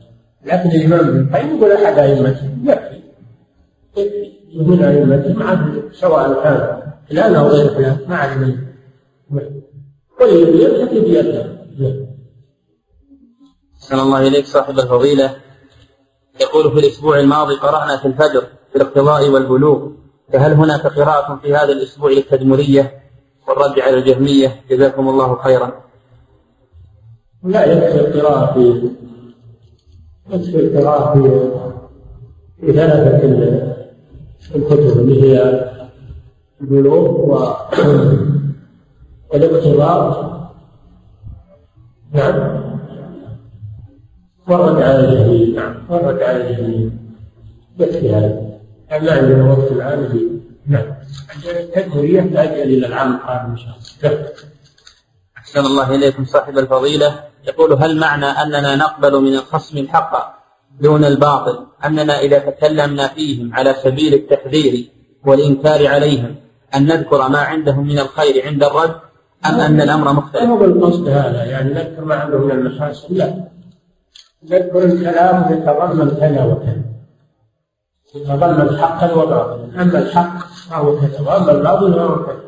لكن 0.45 0.71
الإمام 0.71 1.01
ابن 1.09 1.19
القيم 1.19 1.57
يقول 1.57 1.73
أحد 1.73 1.99
ائمته 1.99 2.51
يكفي. 2.65 3.01
من 4.57 4.83
ائمته 4.83 5.83
سواء 5.93 6.43
كان 6.45 6.83
فلان 7.11 7.35
أو 7.35 7.47
غير 7.47 7.69
فلان 7.69 7.99
ما 8.09 8.17
علم. 8.17 8.67
والذي 10.21 10.63
يلتقي 10.63 11.01
بيده. 11.01 11.47
أحسن 13.77 13.99
الله 13.99 14.27
إليك 14.29 14.47
صاحب 14.47 14.79
الفضيلة. 14.79 15.31
يقول 16.41 16.73
في 16.73 16.79
الأسبوع 16.79 17.21
الماضي 17.21 17.55
قرأنا 17.55 17.97
في 17.97 18.09
الفجر 18.09 18.41
في 18.71 18.77
الاقتضاء 18.77 19.29
والبلوغ 19.29 19.89
فهل 20.33 20.53
هناك 20.53 20.87
قراءة 20.87 21.39
في 21.43 21.55
هذا 21.55 21.73
الأسبوع 21.73 22.11
للتدمرية؟ 22.11 23.03
والرد 23.49 23.81
على 23.81 23.99
الجهمية 23.99 24.63
جزاكم 24.71 25.09
الله 25.09 25.37
خيرا. 25.43 25.73
لا 27.43 27.65
يكفي 27.65 28.01
القراءة 28.01 28.55
في 28.55 28.91
يكفي 30.31 30.61
القراءة 30.61 31.15
في 31.15 31.51
في 32.61 32.73
ثلاثة 32.73 33.77
الكتب 34.55 34.99
اللي 34.99 35.23
هي 35.23 35.67
البلوغ 36.61 37.11
و 37.11 37.57
والاقتضاء 39.31 40.27
نعم. 42.13 42.66
ورد 44.49 44.83
على 44.83 45.01
الجميع 45.01 45.63
نعم 45.63 45.75
ورد 45.89 46.23
على 46.23 46.51
الجميع 46.51 46.91
يكفي 47.79 48.15
هذا. 48.15 48.47
ما 48.91 49.13
عندنا 49.13 49.53
وقت 49.53 49.73
الآن 49.73 50.09
في 50.09 50.21
نعم. 50.67 50.85
التدمرية 51.47 52.21
تأجل 52.21 52.63
إلى 52.63 52.87
العام 52.87 53.15
القادم 53.15 53.51
إن 53.51 53.57
شاء 53.57 53.75
الله. 54.05 54.27
أحسن 55.39 55.61
الله 55.61 55.95
إليكم 55.95 56.25
صاحب 56.25 56.59
الفضيلة. 56.59 57.21
يقول 57.49 57.73
هل 57.73 58.01
معنى 58.01 58.27
أننا 58.27 58.77
نقبل 58.77 59.21
من 59.23 59.35
الخصم 59.35 59.79
الحق 59.79 60.37
دون 60.81 61.05
الباطل؟ 61.05 61.67
أننا 61.85 62.19
إذا 62.21 62.39
تكلمنا 62.39 63.09
فيهم 63.09 63.55
على 63.55 63.75
سبيل 63.75 64.15
التحذير 64.15 64.91
والإنكار 65.27 65.87
عليهم 65.87 66.35
أن 66.75 66.87
نذكر 66.87 67.29
ما 67.29 67.39
عندهم 67.39 67.87
من 67.87 67.99
الخير 67.99 68.47
عند 68.47 68.65
الرد 68.65 68.97
أم 69.47 69.61
أن 69.61 69.81
الأمر 69.81 70.13
مختلف؟ 70.13 70.43
ما 70.43 70.51
هو 70.51 70.57
بالقصد 70.57 71.09
هذا؟ 71.09 71.45
يعني 71.45 71.75
نذكر 71.75 72.05
ما 72.05 72.15
عندهم 72.15 72.45
من 72.45 72.51
المحاسن؟ 72.51 73.15
لا. 73.15 73.56
نذكر 74.45 74.85
الكلام 74.85 75.53
يتضمن 75.53 76.11
كذا 76.11 76.45
وكذا 76.45 76.83
يتضمن 78.15 78.79
حقا 78.79 79.15
وباطلا 79.15 79.83
أما 79.83 79.99
الحق 79.99 80.39
فهو 80.71 80.97
كذا 81.01 81.21
وأما 81.21 81.53
الباطل 81.53 81.95
فهو 81.95 82.27
كذا. 82.27 82.41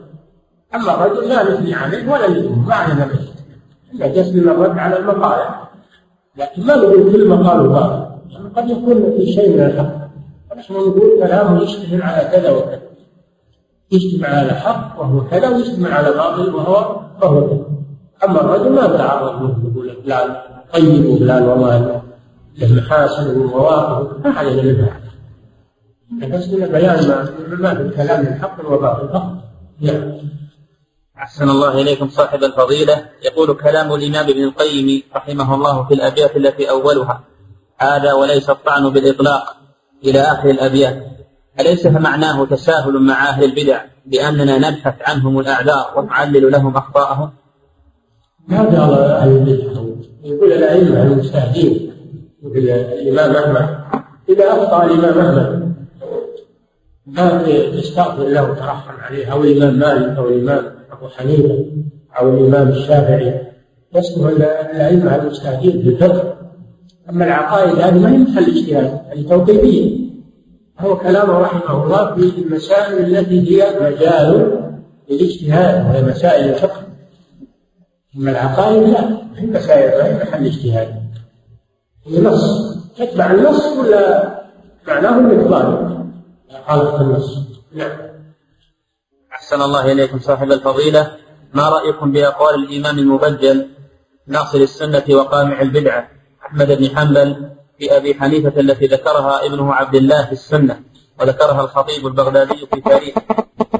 أما 0.74 0.94
الرجل 0.94 1.28
لا 1.28 1.42
نثني 1.42 1.74
عليه 1.74 2.12
ولا 2.12 2.30
نثني 2.30 2.56
ما 2.66 2.74
علينا 2.74 3.06
به 3.06 4.08
جسم 4.08 4.38
الرد 4.38 4.78
على 4.78 4.98
المقالة 4.98 5.68
لكن 6.36 6.66
ما 6.66 6.76
نقول 6.76 7.12
كل 7.12 7.28
مقال 7.28 7.68
باطل. 7.68 8.08
يعني 8.30 8.48
قد 8.48 8.70
يكون 8.70 9.14
في 9.16 9.32
شيء 9.32 9.50
من 9.50 9.60
الحق. 9.60 10.08
نحن 10.56 10.72
نقول 10.72 11.20
كلامه 11.20 11.62
يشتمل 11.62 12.02
على 12.02 12.28
كذا 12.28 12.50
وكذا. 12.50 12.80
يجتمع 13.92 14.28
على 14.28 14.52
حق 14.52 15.00
وهو 15.00 15.24
كذا 15.24 15.48
ويجتمع 15.48 15.90
على 15.90 16.10
باطل 16.10 16.54
وهو 16.54 17.00
وهو 17.22 17.48
كذا. 17.48 17.66
أما 18.24 18.40
الرجل 18.40 18.72
ما 18.72 18.86
بتعرض 18.86 19.42
له 19.42 19.56
يقول 19.64 20.02
فلان 20.02 20.36
طيب 20.72 21.06
وفلان 21.06 21.42
والله 21.42 22.02
له 22.58 22.74
محاسن 22.74 23.40
ومواقف 23.40 24.26
ما 24.26 24.30
علينا 24.30 24.62
منها 24.62 25.00
بس 26.12 26.48
من 26.48 26.66
بيان 26.66 27.08
ما 27.08 27.30
ما 27.50 27.74
في 27.74 27.82
الكلام 27.82 28.24
من 28.24 28.40
حق 28.40 28.72
وباطل 28.72 29.08
فقط 29.08 29.48
نعم. 29.80 30.18
أحسن 31.18 31.50
الله 31.50 31.80
إليكم 31.80 32.08
صاحب 32.08 32.44
الفضيلة. 32.44 33.06
يقول 33.22 33.56
كلام 33.56 33.94
الإمام 33.94 34.28
ابن 34.28 34.44
القيم 34.44 35.02
رحمه 35.16 35.54
الله 35.54 35.84
في 35.84 35.94
الأبيات 35.94 36.36
التي 36.36 36.70
أولها 36.70 37.20
هذا 37.78 38.12
وليس 38.12 38.50
الطعن 38.50 38.88
بالإطلاق 38.88 39.56
إلى 40.04 40.20
آخر 40.20 40.50
الأبيات. 40.50 41.06
أليس 41.60 41.86
فمعناه 41.86 42.44
تساهل 42.44 42.98
مع 42.98 43.28
أهل 43.28 43.44
البدع 43.44 43.84
بأننا 44.06 44.58
نبحث 44.58 44.94
عنهم 45.00 45.38
الأعذار 45.38 45.92
ونعلل 45.96 46.52
لهم 46.52 46.76
أخطاءهم؟ 46.76 47.30
ما 48.48 48.58
قال 48.58 48.94
أهل 48.94 49.28
البدع؟ 49.28 50.07
يقول 50.24 50.52
الأئمة 50.52 51.02
المجتهدين 51.02 51.92
يقول 52.42 52.68
الإمام 52.68 53.36
أحمد 53.36 53.68
إذا 54.28 54.48
أخطأ 54.48 54.84
الإمام 54.84 55.18
أحمد 55.18 55.68
ما 57.06 57.42
تستغفر 57.80 58.24
له 58.24 58.50
وترحم 58.50 59.00
عليه 59.00 59.32
أو 59.32 59.44
الإمام 59.44 59.78
مالك 59.78 60.16
أو 60.16 60.28
الإمام 60.28 60.64
أبو 60.92 61.08
حنيفة 61.08 61.64
أو 62.20 62.30
الإمام 62.34 62.68
الشافعي 62.68 63.48
يسمع 63.94 64.30
الأئمة 64.30 65.16
المجتهدين 65.16 65.82
في 65.82 65.88
الفقه 65.88 66.38
أما 67.10 67.24
العقائد 67.24 67.78
هذه 67.78 67.98
ما 67.98 68.12
هي 68.12 68.18
محل 68.18 68.44
اجتهاد 68.44 69.00
هذه 69.10 69.28
توقيفية. 69.28 70.08
هو 70.78 70.98
كلامه 70.98 71.38
رحمه 71.38 71.84
الله 71.84 72.14
في 72.14 72.42
المسائل 72.42 73.16
التي 73.16 73.62
هي 73.62 73.66
مجال 73.80 74.60
للاجتهاد 75.10 75.86
وهي 75.86 76.02
مسائل 76.02 76.48
الفقه. 76.48 76.87
أما 78.18 78.30
العقائد 78.30 78.82
لا 78.82 79.00
هي 79.36 79.46
مسائل 79.46 79.98
ما 79.98 80.06
هي 80.06 80.24
محل 80.24 80.46
اجتهاد. 80.46 81.02
هي 82.06 82.20
نص 82.20 82.74
تتبع 82.96 83.30
النص 83.30 83.66
ولا 83.66 84.34
معناه 84.88 85.18
الإفضال 85.18 85.98
خالف 86.66 87.00
النص. 87.00 87.38
نعم. 87.72 87.98
أحسن 89.32 89.62
الله 89.62 89.92
إليكم 89.92 90.18
صاحب 90.18 90.52
الفضيلة. 90.52 91.16
ما 91.54 91.68
رأيكم 91.68 92.12
بأقوال 92.12 92.54
الإمام 92.54 92.98
المبجل 92.98 93.68
ناصر 94.26 94.58
السنة 94.58 95.04
وقامع 95.10 95.60
البدعة 95.60 96.08
أحمد 96.46 96.72
بن 96.72 96.96
حنبل 96.96 97.50
في 97.78 97.96
أبي 97.96 98.14
حنيفة 98.14 98.60
التي 98.60 98.86
ذكرها 98.86 99.46
ابنه 99.46 99.74
عبد 99.74 99.94
الله 99.94 100.26
في 100.26 100.32
السنة 100.32 100.80
وذكرها 101.20 101.60
الخطيب 101.60 102.06
البغدادي 102.06 102.66
في 102.66 102.80
تاريخه؟ 102.80 103.22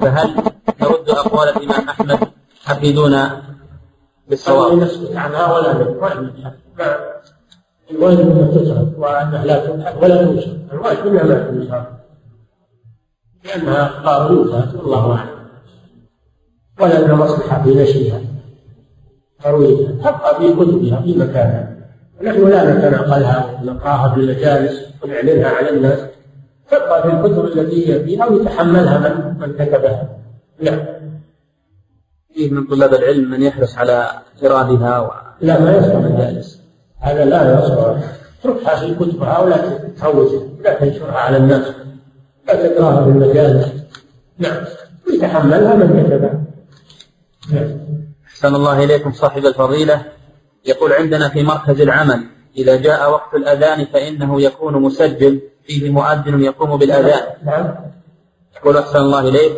فهل 0.01 0.35
نرد 0.83 1.11
أقوال 1.11 1.49
الإمام 1.49 1.89
أحمد؟ 1.89 2.19
حفيدون 2.65 3.15
بالصواب؟ 4.29 4.79
نسكت 4.79 5.17
عنها 5.17 5.55
ولا 5.55 5.73
نبحث 5.73 6.17
الواجب 7.91 8.21
أنها 8.21 8.51
تترك 8.51 8.99
وأنها 8.99 9.45
لا 9.45 9.67
تبحث 9.67 10.03
ولا 10.03 10.25
تنشر 10.25 10.57
الواجب 10.73 11.07
أنها 11.07 11.23
لا 11.25 11.51
تنشر 11.51 11.85
لأنها 13.45 13.87
أخبار 13.87 14.33
والله 14.33 15.17
أعلم. 15.17 15.39
ولا 16.81 17.05
لنا 17.05 17.15
مصلحة 17.15 17.63
في 17.63 17.75
نشرها. 17.75 18.21
ترويجها. 19.45 19.93
تبقى 19.93 20.37
في 20.39 20.53
كتبها 20.53 21.01
في 21.01 21.19
مكانها. 21.19 21.77
نحن 22.23 22.49
لا 22.49 22.75
نتناقلها 22.75 23.61
ونقراها 23.63 24.15
في 24.15 24.21
المجالس 24.21 24.87
ونعلنها 25.05 25.49
على 25.49 25.71
الناس. 25.71 25.99
تبقى 26.71 27.03
في 27.03 27.09
الكتب 27.09 27.45
التي 27.45 27.93
هي 27.93 28.05
فيها 28.05 28.27
ويتحملها 28.27 28.99
من 28.99 29.41
من 29.41 29.53
كتبها. 29.53 30.09
نعم. 30.63 30.98
فيه 32.39 32.51
من 32.51 32.67
طلاب 32.67 32.95
العلم 32.95 33.31
من 33.31 33.43
يحرص 33.43 33.79
على 33.79 34.11
إرادها 34.45 35.01
و... 35.01 35.11
لا 35.41 35.61
ما 35.61 35.77
يصلح 35.77 35.95
المجالس 35.95 36.61
هذا 37.01 37.25
لا 37.25 37.59
يصلح. 37.59 38.03
اتركها 38.41 38.77
في 38.77 38.95
كتبها 38.95 39.39
ولا 39.39 39.79
تروجها 40.01 40.49
لا 40.65 40.75
تنشرها 40.75 41.19
على 41.19 41.37
الناس. 41.37 41.65
لا 42.49 42.69
تقراها 42.69 43.05
في 43.05 43.11
المجالس 43.11 43.67
نعم. 44.39 44.65
ويتحملها 45.07 45.75
من 45.75 46.07
كتبها 46.07 46.45
نعم. 47.53 47.79
أحسن 48.27 48.55
الله 48.55 48.85
إليكم 48.85 49.13
صاحب 49.13 49.47
الفضيلة. 49.47 50.03
يقول 50.65 50.93
عندنا 50.93 51.29
في 51.29 51.43
مركز 51.43 51.81
العمل 51.81 52.25
إذا 52.57 52.77
جاء 52.77 53.11
وقت 53.11 53.35
الأذان 53.35 53.85
فإنه 53.85 54.43
يكون 54.43 54.83
مسجل 54.83 55.41
فيه 55.65 55.91
مؤذن 55.91 56.43
يقوم 56.45 56.77
بالأذان. 56.77 57.23
نعم. 57.45 57.75
يقول 58.57 58.77
أحسن 58.77 58.99
الله 58.99 59.29
إليك. 59.29 59.53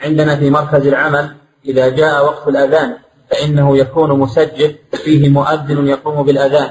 عندنا 0.00 0.36
في 0.36 0.50
مركز 0.50 0.86
العمل 0.86 1.45
إذا 1.68 1.88
جاء 1.88 2.24
وقت 2.24 2.48
الأذان 2.48 2.96
فإنه 3.30 3.78
يكون 3.78 4.18
مسجل 4.18 4.74
فيه 4.92 5.28
مؤذن 5.28 5.86
يقوم 5.86 6.22
بالأذان. 6.22 6.70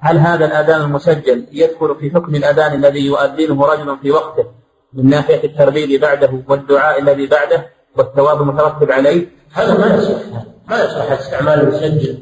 هل 0.00 0.18
هذا 0.18 0.44
الأذان 0.44 0.80
المسجل 0.80 1.46
يدخل 1.52 1.96
في 2.00 2.10
حكم 2.10 2.34
الأذان 2.34 2.74
الذي 2.74 3.06
يؤذنه 3.06 3.66
رجل 3.66 3.96
في 4.02 4.10
وقته 4.10 4.44
من 4.92 5.10
ناحية 5.10 5.44
التربيب 5.44 6.00
بعده 6.00 6.42
والدعاء 6.48 7.00
الذي 7.00 7.26
بعده 7.26 7.66
والثواب 7.96 8.42
المترتب 8.42 8.90
عليه؟ 8.90 9.26
هذا 9.52 9.78
ما 9.78 9.94
يصح 9.94 10.20
ما 10.68 10.84
يصح 10.84 11.12
استعمال 11.12 11.60
المسجل 11.60 12.18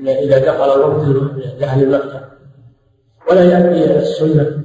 إذا 0.00 0.38
دخل 0.38 0.74
الوقت 0.74 1.06
لأهل 1.58 1.82
المكتب. 1.82 2.20
ولا 3.30 3.44
يأتي 3.44 3.98
السنة 3.98 4.62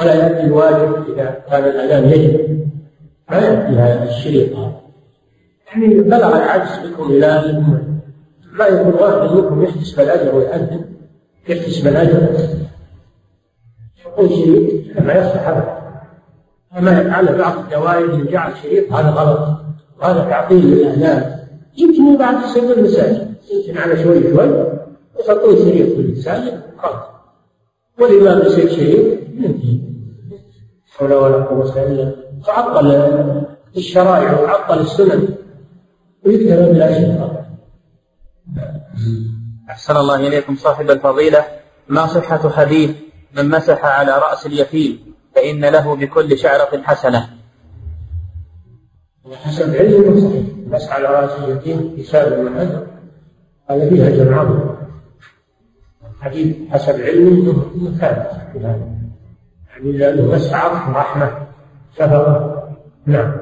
ولا 0.00 0.14
يأتي 0.14 0.40
الواجب 0.40 1.12
إذا 1.12 1.44
كان 1.50 1.64
الأذان 1.64 2.08
يجب. 2.08 2.66
ما 3.30 3.36
يأتي 3.36 3.72
هذا 3.72 4.10
الشريط 4.10 4.56
هذا. 4.56 4.79
يعني 5.72 5.94
بلغ 5.94 6.36
العجز 6.36 6.86
بكم 6.86 7.10
إلى 7.10 7.62
ما 8.52 8.66
يكون 8.66 8.94
واحد 8.94 9.32
منكم 9.32 9.62
يحتسب 9.62 10.00
الأجر 10.00 10.34
ويأذن 10.34 10.84
يحتسب 11.48 11.86
الأجر 11.86 12.28
يقول 14.06 14.28
شريط 14.28 14.96
ما 15.00 15.12
يصلح 15.14 15.48
أبدا. 15.48 15.80
وما 16.76 17.00
يفعله 17.00 17.38
بعض 17.38 17.58
الدوائر 17.58 18.16
من 18.16 18.26
جعل 18.26 18.52
شريط 18.62 18.92
هذا 18.92 19.10
غلط. 19.10 19.48
وهذا 20.00 20.30
تعطيل 20.30 20.66
للأذان 20.66 21.38
يمكن 21.76 22.16
بعد 22.18 22.44
يسوي 22.44 22.72
المساجد 22.72 23.34
يمكن 23.52 23.78
على 23.78 24.02
شوي 24.02 24.22
شوي. 24.22 24.64
يحطون 25.20 25.56
شريط 25.56 25.88
في 25.88 26.00
المساجد 26.00 26.60
خلاص. 26.78 27.02
والإمام 28.00 28.46
يصير 28.46 28.68
شريط 28.68 29.18
ينتهي. 29.34 29.80
حول 30.90 31.12
ولا 31.12 31.36
قوة 31.36 31.82
إلا 31.82 32.14
تعطل 32.46 32.86
الشرائع 33.76 34.40
وعطل 34.40 34.80
السنن 34.80 35.28
ويكتب 36.26 36.72
بلا 36.72 36.92
شيء 36.92 37.30
أحسن 39.70 39.96
الله 39.96 40.16
إليكم 40.16 40.56
صاحب 40.56 40.90
الفضيلة. 40.90 41.44
ما 41.88 42.06
صحة 42.06 42.50
حديث 42.50 42.90
من 43.36 43.48
مسح 43.48 43.84
على 43.84 44.12
رأس 44.18 44.46
اليتيم 44.46 45.14
فإن 45.34 45.64
له 45.64 45.96
بكل 45.96 46.38
شعرة 46.38 46.82
حسنة. 46.82 47.30
حسب 49.44 49.74
علمه 49.74 50.20
صحيح 50.20 50.44
مسح 50.66 50.92
على 50.92 51.04
رأس 51.04 51.30
اليتيم 51.38 51.96
في 51.96 52.02
سائر 52.02 52.40
المحل 52.40 52.86
هذا 53.70 53.88
فيه 53.88 54.08
أجر 54.08 54.34
عظيم. 54.34 54.76
حديث 56.20 56.56
حسب 56.70 57.00
علمه 57.00 57.64
مكان. 57.74 58.26
في 58.52 58.58
هذا 58.58 58.88
يعني 59.70 59.92
لأنه 59.92 60.34
مسح 60.34 60.64
عطف 60.64 60.96
رحمة 60.96 61.46
شفقة. 61.98 62.76
نعم. 63.06 63.32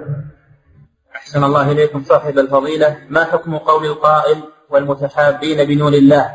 أحسن 1.28 1.44
الله 1.44 1.72
إليكم 1.72 2.02
صاحب 2.04 2.38
الفضيلة. 2.38 2.96
ما 3.10 3.24
حكم 3.24 3.56
قول 3.56 3.86
القائل 3.86 4.36
والمتحابين 4.70 5.64
بنور 5.64 5.92
الله؟ 5.92 6.30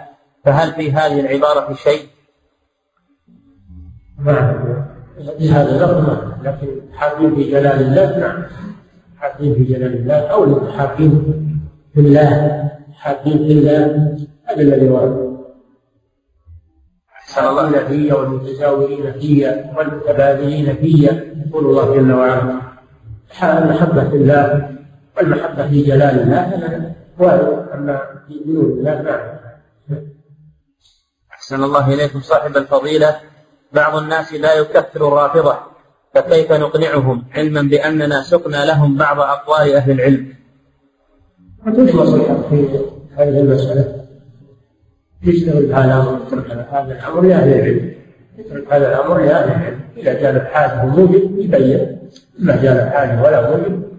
فهل 0.46 0.72
في 0.74 0.91
هذه 0.91 1.20
العبارة 1.20 1.74
شيء؟ 1.74 2.08
نعم 4.20 4.54
في 5.38 5.52
هذا 5.52 5.70
اللفظ 5.70 6.18
لكن 6.44 6.68
حابين 6.94 7.36
في 7.36 7.44
جلال 7.44 7.82
الله 7.82 8.20
نعم. 8.20 8.44
حابين 9.18 9.54
في 9.54 9.64
جلال 9.64 9.94
الله 9.94 10.16
أو 10.16 10.44
المتحابين 10.44 11.24
في 11.94 12.00
الله. 12.00 12.70
حابين 12.94 13.38
في 13.38 13.54
الله 13.54 14.16
هذا 14.46 14.62
الذي 14.62 14.89
ورد. 14.89 15.38
أحسن 17.10 17.48
الله. 17.48 17.88
في 17.88 18.14
والمتزاورين 18.14 19.14
في 19.14 19.64
والمتبادلين 19.78 20.76
في 20.76 21.10
يقول 21.48 21.66
الله 21.66 21.96
جل 21.96 22.12
وعلا 22.12 22.74
المحبة 23.44 24.10
في 24.10 24.16
الله 24.16 24.72
والمحبة 25.18 25.68
في 25.68 25.84
جلال 25.84 26.22
الله 26.22 26.41
هذا 26.41 26.95
وارد 27.20 27.70
أما 27.74 28.01
في 28.28 28.41
نور 28.45 28.66
الله 28.66 29.01
نعم 29.01 29.43
أحسن 31.32 31.64
الله 31.64 31.93
إليكم 31.93 32.22
صاحب 32.22 32.57
الفضيلة. 32.57 33.16
بعض 33.74 33.95
الناس 33.95 34.34
لا 34.34 34.53
يكفر 34.53 35.07
الرافضة 35.07 35.57
فكيف 36.14 36.51
نقنعهم 36.51 37.24
علما 37.36 37.61
بأننا 37.61 38.24
سقنا 38.24 38.66
لهم 38.66 38.97
بعض 38.97 39.20
أقوال 39.20 39.76
أهل 39.76 39.91
العلم؟ 39.91 40.34
ما 41.66 41.93
مصلحة 41.93 42.41
في 42.49 42.68
هذه 43.18 43.39
المسألة. 43.39 44.05
يشتغل 45.24 45.66
بهذا 45.66 45.86
الأمر 45.86 46.22
يترك 46.28 46.51
هذا 46.51 46.91
الأمر 46.91 47.22
لأهل 47.22 47.53
العلم. 47.53 47.93
يترك 48.38 48.74
هذا 48.74 48.88
الأمر 48.88 49.18
لأهل 49.18 49.51
العلم. 49.51 49.80
إذا 49.97 50.14
جاء 50.14 50.38
بحاجه 50.38 50.86
موجب 50.86 51.39
يبين. 51.39 52.09
ما 52.39 52.61
جاء 52.61 52.89
بحاجه 52.89 53.24
ولا 53.24 53.49
موجب 53.49 53.93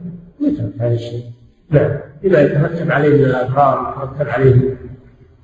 يترك 0.47 0.73
هذا 0.81 0.95
الشيء. 0.95 1.25
نعم. 1.71 1.91
بما 2.23 2.41
يترتب 2.41 2.93
عليه 2.93 3.09
من 3.09 3.25
الاضرار 3.25 3.95
يترتب 3.97 4.31
عليه 4.31 4.77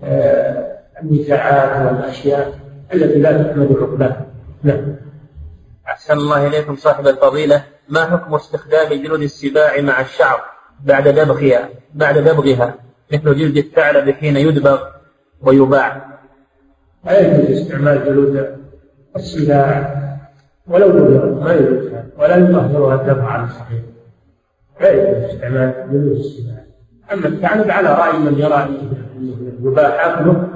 آه 0.05 0.79
النزاعات 1.03 1.87
والأشياء 1.87 2.59
التي 2.95 3.19
لا 3.19 3.43
تحمد 3.43 3.77
عقباها 3.81 4.27
نعم. 4.63 4.97
أحسن 5.89 6.15
الله 6.15 6.47
إليكم 6.47 6.77
صاحب 6.77 7.07
الفضيلة. 7.07 7.65
ما 7.89 8.05
حكم 8.05 8.35
استخدام 8.35 9.03
جلود 9.03 9.23
السباع 9.23 9.81
مع 9.81 10.01
الشعر 10.01 10.41
بعد 10.85 11.09
دبغها؟ 11.09 11.69
بعد 11.95 12.19
دبغها. 12.19 12.75
مثل 13.13 13.37
جلد 13.37 13.57
الثعلب 13.57 14.11
حين 14.11 14.37
يدبغ 14.37 14.83
ويباع. 15.43 16.19
لا 17.05 17.21
يجوز 17.21 17.61
استعمال 17.61 18.05
جلود 18.05 18.57
السباع 19.17 19.97
ولو 20.67 20.89
دبغ 20.89 21.45
ما 21.45 21.55
يجوز. 21.55 21.91
ولا 22.19 22.37
يطهرها 22.37 22.95
الدبغ 22.95 23.25
على 23.25 23.45
الصحيح. 23.45 23.81
لا 24.81 24.93
يجوز 24.93 25.31
استعمال 25.31 25.75
جلود 25.93 26.17
السباع 26.17 26.65
أما 27.13 27.27
الثعلب 27.27 27.71
على 27.71 27.89
رأي 27.89 28.19
من 28.19 28.39
يرى 28.39 28.55
أنه 28.55 29.71
يباح 29.71 30.07
أكله 30.07 30.49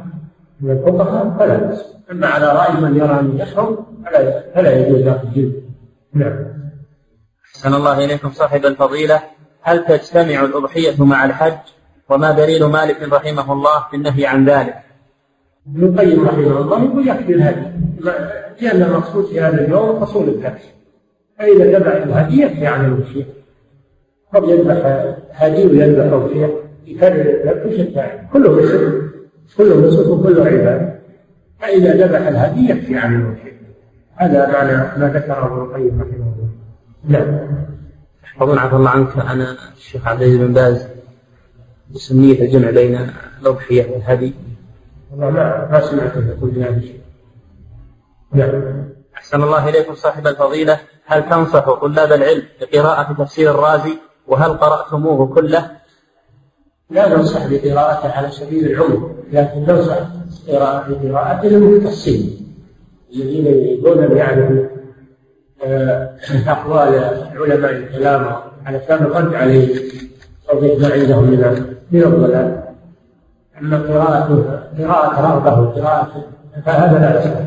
من 0.61 0.70
الفقهاء 0.70 1.37
فلا 1.39 1.57
بأس. 1.57 1.95
أما 2.11 2.27
على 2.27 2.47
رأي 2.47 2.81
من 2.81 2.97
يرى 2.97 3.20
أنه 3.20 3.43
يحرم 3.43 3.87
فلا 4.07 4.43
فلا 4.55 4.72
يجوز 4.72 5.14
جلد 5.35 5.62
نعم. 6.14 6.55
أحسن 7.55 7.75
الله 7.75 8.05
إليكم 8.05 8.31
صاحب 8.31 8.66
الفضيلة. 8.66 9.22
هل 9.62 9.85
تجتمع 9.85 10.45
الأضحية 10.45 11.05
مع 11.05 11.25
الحج؟ 11.25 11.59
وما 12.09 12.33
دليل 12.33 12.64
مالك 12.64 13.12
رحمه 13.12 13.53
الله 13.53 13.87
في 13.91 13.97
النهي 13.97 14.27
عن 14.27 14.45
ذلك؟ 14.45 14.75
ابن 15.66 15.85
القيم 15.85 16.25
رحمه 16.25 16.61
الله 16.61 16.85
يقول 16.85 17.09
يكفي 17.09 17.33
الهدي. 17.33 17.66
لأن 18.61 18.83
المقصود 18.83 19.25
في 19.25 19.41
هذا 19.41 19.64
اليوم 19.64 20.01
حصول 20.01 20.29
الهدي. 20.29 20.64
فإذا 21.39 21.79
ذبح 21.79 21.93
الهدي 21.93 22.43
يكفي 22.43 22.66
عن 22.66 22.85
الوصية 22.85 23.44
قد 24.35 24.45
يذبح 24.45 25.07
هدي 25.30 25.66
ويذبح 25.66 26.12
وصية 26.12 26.51
يكرر 26.87 27.20
الذبح 27.20 27.66
وش 27.66 27.80
الثاني 27.80 28.28
كله 28.32 28.62
نسك 28.62 28.93
كله 29.57 29.87
نسك 29.87 30.07
وكله 30.07 30.45
عبادة 30.45 30.99
فإذا 31.61 32.07
ذبح 32.07 32.26
الهدي 32.26 32.70
يكفي 32.70 32.97
عن 32.97 33.20
الوصية 33.20 33.55
هذا 34.16 34.53
معنى 34.53 34.99
ما 34.99 35.09
ذكره 35.14 35.47
ابن 35.47 35.62
القيم 35.62 36.01
رحمه 36.01 36.14
الله. 36.14 36.49
نعم. 37.05 37.39
أظن 38.41 38.59
عفى 38.59 38.76
الله 38.76 38.91
عنك 38.91 39.16
أنا 39.16 39.57
الشيخ 39.76 40.09
عبد 40.09 40.22
العزيز 40.22 40.39
بن 40.39 40.53
باز 40.53 40.89
بسمية 41.95 42.41
الجمع 42.41 42.70
بين 42.70 43.11
الأضحية 43.43 43.93
والهدي. 43.93 44.35
والله 45.11 45.30
ما 45.30 45.68
ما 45.72 45.80
سمعته 45.80 46.28
يقول 46.28 46.51
بهذا 46.51 46.76
الشيء. 46.76 47.01
نعم. 48.32 48.85
أحسن 49.16 49.43
الله 49.43 49.68
إليكم 49.68 49.95
صاحب 49.95 50.26
الفضيلة. 50.26 50.80
هل 51.07 51.28
تنصح 51.28 51.80
طلاب 51.80 52.12
العلم 52.12 52.43
بقراءة 52.61 53.24
تفسير 53.24 53.51
الرازي؟ 53.51 53.99
وهل 54.29 54.53
قرأتموه 54.53 55.27
كله؟ 55.27 55.70
لا 56.91 57.16
ننصح 57.16 57.47
بقراءته 57.47 58.12
على 58.12 58.31
سبيل 58.31 58.66
العمر 58.66 59.14
لكن 59.33 59.61
ننصح 59.61 59.99
قراءة 60.49 61.09
قراءته 61.09 61.49
للمختصين 61.49 62.45
الذين 63.14 63.47
يريدون 63.47 64.05
أن 64.05 64.16
يعرفوا 64.16 64.66
آه، 65.64 66.16
أقوال 66.47 66.95
علماء 67.35 67.70
الكلام 67.70 68.37
على 68.66 68.79
كان 68.79 69.03
الرد 69.03 69.35
عليه 69.35 69.83
توضيح 70.49 70.79
ما 70.81 70.93
عندهم 70.93 71.25
من 71.25 71.75
من 71.91 72.03
الضلال. 72.03 72.64
أما 73.61 73.79
قراءة 73.79 74.62
قراءة 74.79 75.20
رغبة 75.20 75.61
وقراءة 75.61 76.25
فهذا 76.66 76.99
لا 76.99 77.20
يصح. 77.20 77.41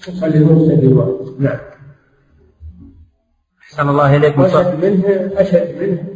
خصوصا 0.00 0.26
للمبتدئ 0.26 0.94
نعم. 1.38 1.58
أحسن 3.62 3.88
الله 3.88 4.16
إليكم. 4.16 4.42
أشد 4.42 4.84
منه 4.84 5.30
أشد 5.36 5.74
منه. 5.80 6.15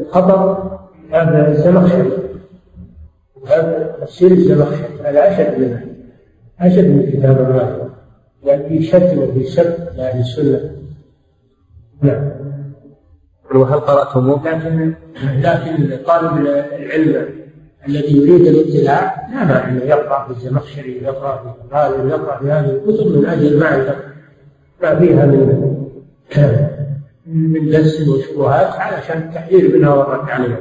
الخطر 0.00 0.70
هذا 1.10 1.48
الزمخشري. 1.48 2.12
هذا 3.46 3.96
تفسير 4.00 4.30
الزمخشري. 4.30 5.00
هذا 5.04 5.30
أشد 5.30 5.60
منه 5.60 5.86
أشد 6.60 6.84
من 6.84 7.12
كتاب 7.12 7.50
الله. 7.50 7.90
يعني 8.44 8.68
في 8.68 8.82
شتم 8.82 9.18
وفي 9.18 9.44
سب 9.44 9.74
لأهل 9.96 10.20
السنة. 10.20 10.70
نعم. 12.02 12.30
وهل 13.54 13.80
قرأتموه؟ 13.80 14.48
لكن 14.48 14.94
لكن 15.42 15.98
طالب 16.06 16.46
العلم 16.46 17.28
الذي 17.88 18.16
يريد 18.16 18.46
الاطلاع 18.46 19.28
لا 19.30 19.44
مانع 19.44 19.68
انه 19.68 19.84
يقرأ 19.84 20.24
في 20.24 20.30
الزمخشري 20.30 21.02
يقرأ 21.02 21.36
في 21.36 21.74
غالب 21.76 22.08
يقرأ 22.08 22.38
في 22.38 22.50
هذه 22.50 22.70
الكتب 22.70 23.06
من 23.16 23.26
أجل 23.26 23.54
المعرفه 23.54 23.96
ما 24.82 24.94
فيها 24.94 25.26
من 25.26 25.74
من 27.26 27.70
دس 27.70 28.08
وشبهات 28.08 28.72
علشان 28.80 29.18
التحذير 29.18 29.76
منها 29.78 29.94
والرد 29.94 30.30
عليها. 30.30 30.60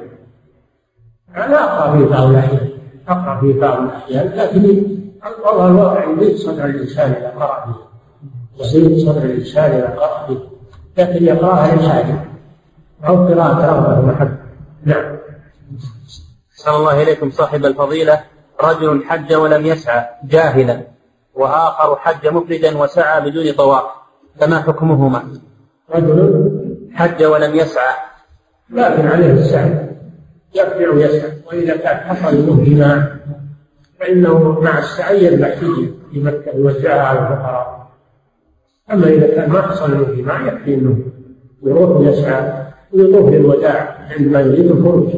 أنا 1.36 1.64
اقرا 1.64 1.98
في 1.98 2.06
بعض 2.06 2.30
الأحيان 2.30 2.70
اقرا 3.08 3.40
في 3.42 3.60
بعض 3.60 3.82
الأحيان 3.82 4.28
لكن 4.28 4.84
والله 5.46 5.68
الواقع 5.68 6.10
يضيق 6.10 6.36
صدر 6.36 6.66
الإنسان 6.66 7.12
اذا 7.12 7.30
قرا 7.30 7.66
فيه 7.66 8.78
يضيق 8.80 9.06
صدر 9.06 9.24
الإنسان 9.24 9.72
اذا 9.72 9.88
قرا 9.88 10.28
فيه 10.28 10.54
لكن 10.98 11.26
يقرأها 11.26 11.76
للحاجة. 11.76 12.26
أو 13.08 13.28
قراءة 13.28 13.66
رغبة 13.66 14.00
ومحبه 14.00 14.38
نعم. 14.86 15.18
أحسن 16.52 16.72
الله 16.72 17.02
إليكم 17.02 17.32
صاحب 17.32 17.66
الفضيلة. 17.66 18.24
رجل 18.64 19.04
حج 19.04 19.34
ولم 19.34 19.66
يسعى 19.66 20.06
جاهلا. 20.24 20.82
وآخر 21.34 21.96
حج 21.96 22.28
مفردا 22.28 22.78
وسعى 22.78 23.22
بدون 23.22 23.52
طواف. 23.52 23.84
فما 24.40 24.62
حكمهما؟ 24.62 25.24
رجل 25.96 26.52
حج 26.94 27.24
ولم 27.24 27.56
يسعى. 27.56 27.96
لكن 28.70 29.08
عليه 29.08 29.32
السعي. 29.32 29.90
يرجع 30.56 30.90
ويسعى. 30.94 31.32
وإذا 31.48 31.78
كان 31.78 31.98
حصل 31.98 32.36
منه 32.36 32.66
جماع 32.66 33.16
فإنه 34.00 34.60
مع 34.62 34.80
السعي 34.80 35.26
يذبح 35.26 35.56
في 36.12 36.20
مكة 36.20 36.52
يوزعها 36.56 37.02
على 37.02 37.20
الفقراء. 37.20 37.88
أما 38.92 39.08
إذا 39.08 39.28
كان 39.28 39.50
ما 39.50 39.62
حصل 39.62 39.92
منه 39.92 40.22
جماع 40.22 40.48
يكفي 40.48 40.74
أنه 40.74 40.98
يروح 41.64 41.90
ويسعى 41.90 42.64
ويطوف 42.94 43.30
للوداع 43.30 44.08
عندما 44.18 44.40
يريد 44.40 44.72
الخروج. 44.72 45.10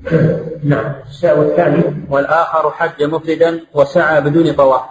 نعم. 0.64 0.94
والثاني 1.24 1.82
والآخر 2.10 2.70
حج 2.70 3.02
مفردا 3.02 3.60
وسعى 3.74 4.20
بدون 4.20 4.52
طواف. 4.52 4.82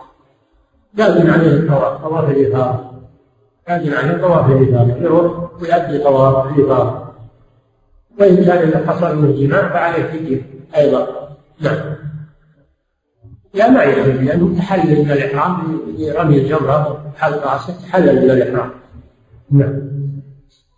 لازم 0.94 1.32
عليه 1.32 1.48
الطواف. 1.48 2.02
طواف 2.02 2.30
الإفاضة 2.30 2.99
لازم 3.70 3.94
عليه 3.94 4.22
طواف 4.22 4.52
الإفاضة 4.52 4.96
يروح 4.98 5.62
ويؤدي 5.62 6.00
طواف 6.04 6.58
الإفاضة 6.58 7.10
وإن 8.20 8.36
كان 8.36 8.58
إذا 8.68 8.88
حصل 8.88 9.18
منه 9.18 9.48
جماع 9.48 9.70
فعليه 9.70 10.04
فدية 10.04 10.42
أيضا. 10.78 11.08
نعم. 11.62 11.78
لا 13.54 13.70
ما 13.70 13.84
يجوز 13.84 14.08
لأنه 14.08 14.58
تحلل 14.58 15.06
من 15.06 15.12
الإحرام 15.12 15.82
برمي 15.98 16.38
الجمرة 16.38 17.12
حلق 17.18 17.54
رأسه 17.54 17.74
تحلل 17.82 18.24
من 18.24 18.32
الإحرام. 18.32 18.70
نعم. 19.52 19.90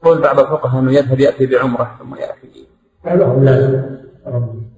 قول 0.04 0.22
بعض 0.22 0.40
الفقهاء 0.40 0.82
أنه 0.82 0.92
يذهب 0.92 1.20
يأتي 1.20 1.46
بعمرة 1.46 1.96
ثم 2.00 2.16
يأتي. 2.16 2.68
لهم 3.06 3.44
لازم 3.44 3.82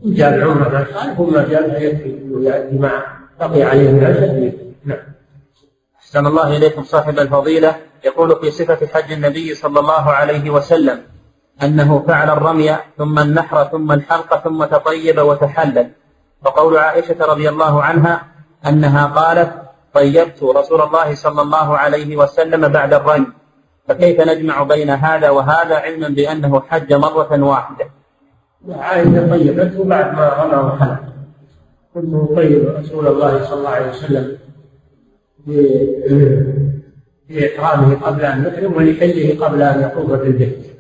إن 0.06 0.14
جاء 0.14 0.36
العمرة 0.36 0.70
ما 0.70 0.86
صالح 0.94 1.20
وما 1.20 1.48
جاء 1.50 1.84
يكفي 1.84 2.18
يأتي 2.42 2.80
مع 2.80 3.04
بقي 3.40 3.64
عليه 3.64 3.92
من 3.92 4.00
العشر 4.00 4.52
نعم. 4.86 5.13
أحسن 6.14 6.28
الله 6.28 6.58
إليكم 6.58 6.84
صاحب 6.84 7.20
الفضيلة 7.20 7.76
يقول 8.06 8.36
في 8.42 8.52
صفة 8.52 8.88
حج 8.88 9.12
النبي 9.12 9.54
صلى 9.56 9.80
الله 9.80 10.10
عليه 10.10 10.50
وسلم 10.50 11.02
أنه 11.64 12.04
فعل 12.08 12.30
الرمي 12.30 12.76
ثم 12.98 13.20
النحر 13.20 13.64
ثم 13.64 13.92
الحلق 13.92 14.44
ثم 14.44 14.64
تطيب 14.64 15.18
وتحلل. 15.20 15.92
وقول 16.46 16.78
عائشة 16.78 17.26
رضي 17.26 17.50
الله 17.50 17.84
عنها 17.84 18.22
أنها 18.68 19.06
قالت 19.06 19.52
طيبت 19.94 20.44
رسول 20.44 20.82
الله 20.82 21.16
صلى 21.16 21.42
الله 21.42 21.78
عليه 21.78 22.18
وسلم 22.18 22.68
بعد 22.68 22.94
الرمي 22.94 23.28
فكيف 23.88 24.22
نجمع 24.22 24.64
بين 24.64 24.90
هذا 24.90 25.30
وهذا 25.30 25.76
علما 25.76 26.10
بأنه 26.10 26.62
حج 26.70 26.94
مرة 26.94 27.44
واحدة؟ 27.44 27.86
عائشة 28.70 29.30
طيبته 29.30 29.84
بعد 29.84 30.14
ما 30.14 30.30
رمى 30.30 30.58
وحلق. 30.68 31.00
كنت 31.94 32.38
طيب 32.38 32.76
رسول 32.80 33.08
الله 33.08 33.44
صلى 33.46 33.58
الله 33.58 33.70
عليه 33.70 33.90
وسلم. 33.90 34.53
بإحرامه 37.30 37.96
قبل 37.96 38.26
أن 38.26 38.46
يحرم 38.46 38.74
ولحله 38.74 39.46
قبل 39.46 39.62
أن 39.62 39.82
يطوف 39.82 40.12
بالبيت 40.12 40.74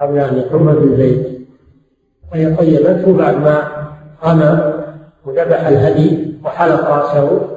قبل 0.00 0.18
أن 0.18 0.38
يطوف 0.38 0.62
بالبيت. 0.62 1.32
وهي 2.32 2.54
طيبته 2.56 3.16
بعد 3.16 3.36
ما 3.36 3.88
رمى 4.24 4.74
وذبح 5.24 5.66
الهدي 5.66 6.34
وحلق 6.44 6.88
رأسه 6.88 7.48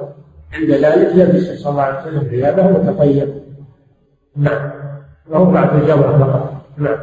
عند 0.52 0.70
ذلك 0.70 1.12
لبس 1.14 1.60
صلى 1.60 1.70
الله 1.70 1.82
عليه 1.82 2.08
وسلم 2.08 2.28
ثيابه 2.30 2.66
وتطيب. 2.66 3.42
نعم. 4.36 4.70
وهو 5.28 5.44
بعد 5.50 5.82
الجمرة 5.82 6.18
فقط. 6.18 6.52
نعم. 6.78 6.98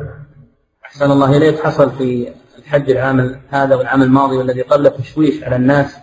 أحسن 0.86 1.12
الله 1.12 1.38
إليك. 1.38 1.60
حصل 1.60 1.92
في 1.92 2.28
الحج 2.60 2.92
العام 2.92 3.36
هذا 3.50 3.76
والعام 3.76 4.04
الماضي 4.04 4.38
والذي 4.38 4.62
قبله 4.62 4.90
تشويش 4.90 5.44
على 5.44 5.56
الناس 5.56 5.98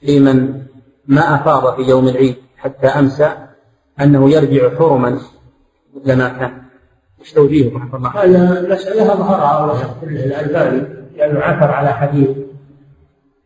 في 0.00 0.20
من 0.20 0.62
ما 1.06 1.34
أفاض 1.34 1.76
في 1.76 1.90
يوم 1.90 2.08
العيد. 2.08 2.36
حتى 2.66 2.86
أمسى 2.86 3.32
أنه 4.00 4.30
يرجع 4.30 4.76
حرما 4.78 5.18
مثل 5.94 6.18
ما 6.18 6.28
كان. 6.28 6.52
إيش 7.20 7.32
توجيهه 7.32 7.76
رحمة 7.76 7.96
الله؟ 7.96 8.24
المسألة 8.60 9.12
أظهرها 9.12 9.96
الألباني 10.02 10.82
لأنه 11.16 11.40
عثر 11.40 11.70
على 11.70 11.88
حديث. 11.88 12.28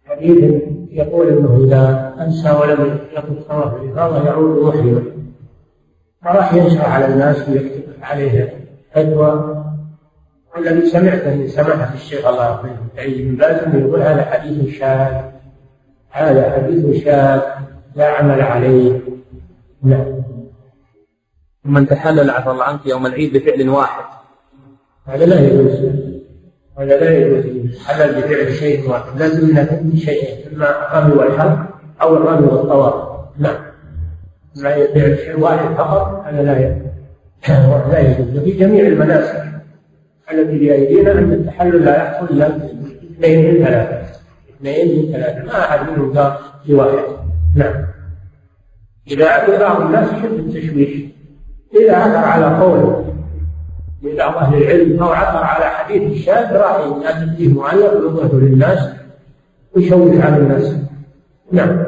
حديث 0.04 0.62
يقول 0.90 1.28
إنه 1.28 1.64
إذا 1.64 2.14
انسى 2.20 2.50
ولم 2.50 2.98
يقف 3.12 3.48
طواف 3.48 3.82
الإفاضة 3.82 4.26
يعود 4.26 4.64
محرما 4.64 5.02
فراح 6.22 6.54
ينشر 6.54 6.84
على 6.84 7.06
الناس 7.06 7.48
ويكتب 7.48 7.82
عليه 8.02 8.66
فتوى. 8.94 9.64
والذي 10.56 10.86
سمعته 10.86 11.34
من 11.34 11.48
سماحه 11.48 11.94
الشيخ 11.94 12.26
الله 12.26 12.50
يرحمه. 12.50 12.76
بن 12.96 13.36
باز 13.36 13.74
يقول 13.74 14.02
هذا 14.02 14.24
حديث 14.24 14.78
شاذ. 14.78 15.14
هذا 16.10 16.50
حديث 16.50 17.04
شاذ. 17.04 17.40
لا 17.96 18.08
عمل 18.08 18.40
عليه. 18.40 19.00
نعم 19.82 20.22
ومن 21.64 21.86
تحلل 21.86 22.30
عفى 22.30 22.50
الله 22.50 22.64
عنك 22.64 22.86
يوم 22.86 23.06
العيد 23.06 23.32
بفعل 23.36 23.68
واحد. 23.68 24.04
هذا 25.06 25.26
لا 25.26 25.40
يجوز. 25.40 25.72
هذا 26.78 27.00
لا 27.00 27.18
يجوز. 27.18 27.78
حلل 27.78 28.22
بفعل 28.22 28.54
شيء 28.54 28.90
واحد. 28.90 29.18
لازم 29.18 29.56
من 29.84 29.96
شيئين 29.96 30.52
إما 30.52 30.98
الرمي 30.98 31.14
والحلق 31.14 31.58
أو 32.02 32.16
الرمي 32.16 32.46
والطواف. 32.46 32.94
نعم. 33.38 33.56
ما 34.56 34.74
يفعل 34.74 35.18
شيء 35.18 35.40
واحد 35.40 35.74
فقط 35.74 36.22
هذا 36.26 36.42
لا 36.42 36.80
لا 37.92 37.98
يجوز. 37.98 38.38
وفي 38.38 38.50
جميع 38.50 38.86
المناسك 38.86 39.44
التي 40.32 40.58
بايدينا 40.58 41.12
أن 41.12 41.32
التحلل 41.32 41.84
لا 41.84 41.96
يحصل 41.96 42.26
إلا 42.30 42.46
اثنين 42.46 43.54
من 43.54 43.64
ثلاثة. 43.64 44.02
اثنين 44.56 44.98
من 44.98 45.12
ثلاثة. 45.12 45.44
ما 45.44 45.64
أحد 45.64 45.90
منهم 45.90 46.18
قال 46.18 46.32
في 46.66 46.74
واحد. 46.74 47.19
نعم. 47.54 47.86
إذا 49.10 49.28
عثر 49.28 49.58
بعض 49.58 49.80
الناس 49.80 50.12
يحب 50.12 50.32
التشويش 50.32 51.04
إذا 51.80 51.96
عثر 51.96 52.16
على 52.16 52.58
قول 52.58 53.04
لبعض 54.02 54.36
أهل 54.36 54.62
العلم 54.62 55.02
أو 55.02 55.08
عثر 55.08 55.44
على 55.44 55.64
حديث 55.64 56.12
الشاذ 56.12 56.56
راح 56.56 56.76
ياتي 57.04 57.36
فيه 57.36 57.54
معلق 57.54 57.92
ويظهر 57.92 58.34
للناس 58.34 58.88
ويشوش 59.76 60.16
على 60.16 60.36
الناس. 60.36 60.74
نعم. 61.52 61.84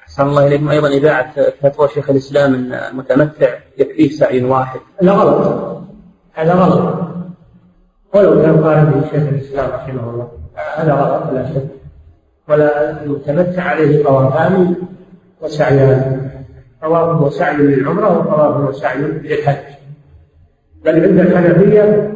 أحسن 0.00 0.22
الله 0.22 0.46
إليكم. 0.46 0.68
أيضا 0.68 0.88
إذاعة 0.88 1.50
فتوى 1.62 1.88
شيخ 1.88 2.10
الإسلام 2.10 2.54
أن 2.54 2.72
المتمتع 2.72 3.48
يكفيه 3.78 4.10
سعي 4.10 4.44
واحد. 4.44 4.80
هذا 5.02 5.12
غلط. 5.12 5.82
هذا 6.32 6.54
غلط. 6.54 7.10
ولو 8.14 8.42
كان 8.42 8.64
قال 8.64 8.86
به 8.86 9.00
شيخ 9.10 9.22
الإسلام 9.28 9.70
رحمه 9.70 10.10
الله 10.10 10.28
هذا 10.76 10.92
غلط 10.92 11.32
لا 11.32 11.54
شك. 11.54 11.79
ولا 12.50 13.02
المتمتع 13.02 13.62
عليه 13.62 14.04
طوافان 14.04 14.74
وسعيان 15.42 16.30
طواف 16.82 17.22
وسعي 17.22 17.56
للعمرة 17.56 18.18
وطواف 18.18 18.68
وسعي 18.68 18.98
للحج. 18.98 19.74
بل 20.84 20.94
عند 20.94 21.18
الحنفية 21.18 22.12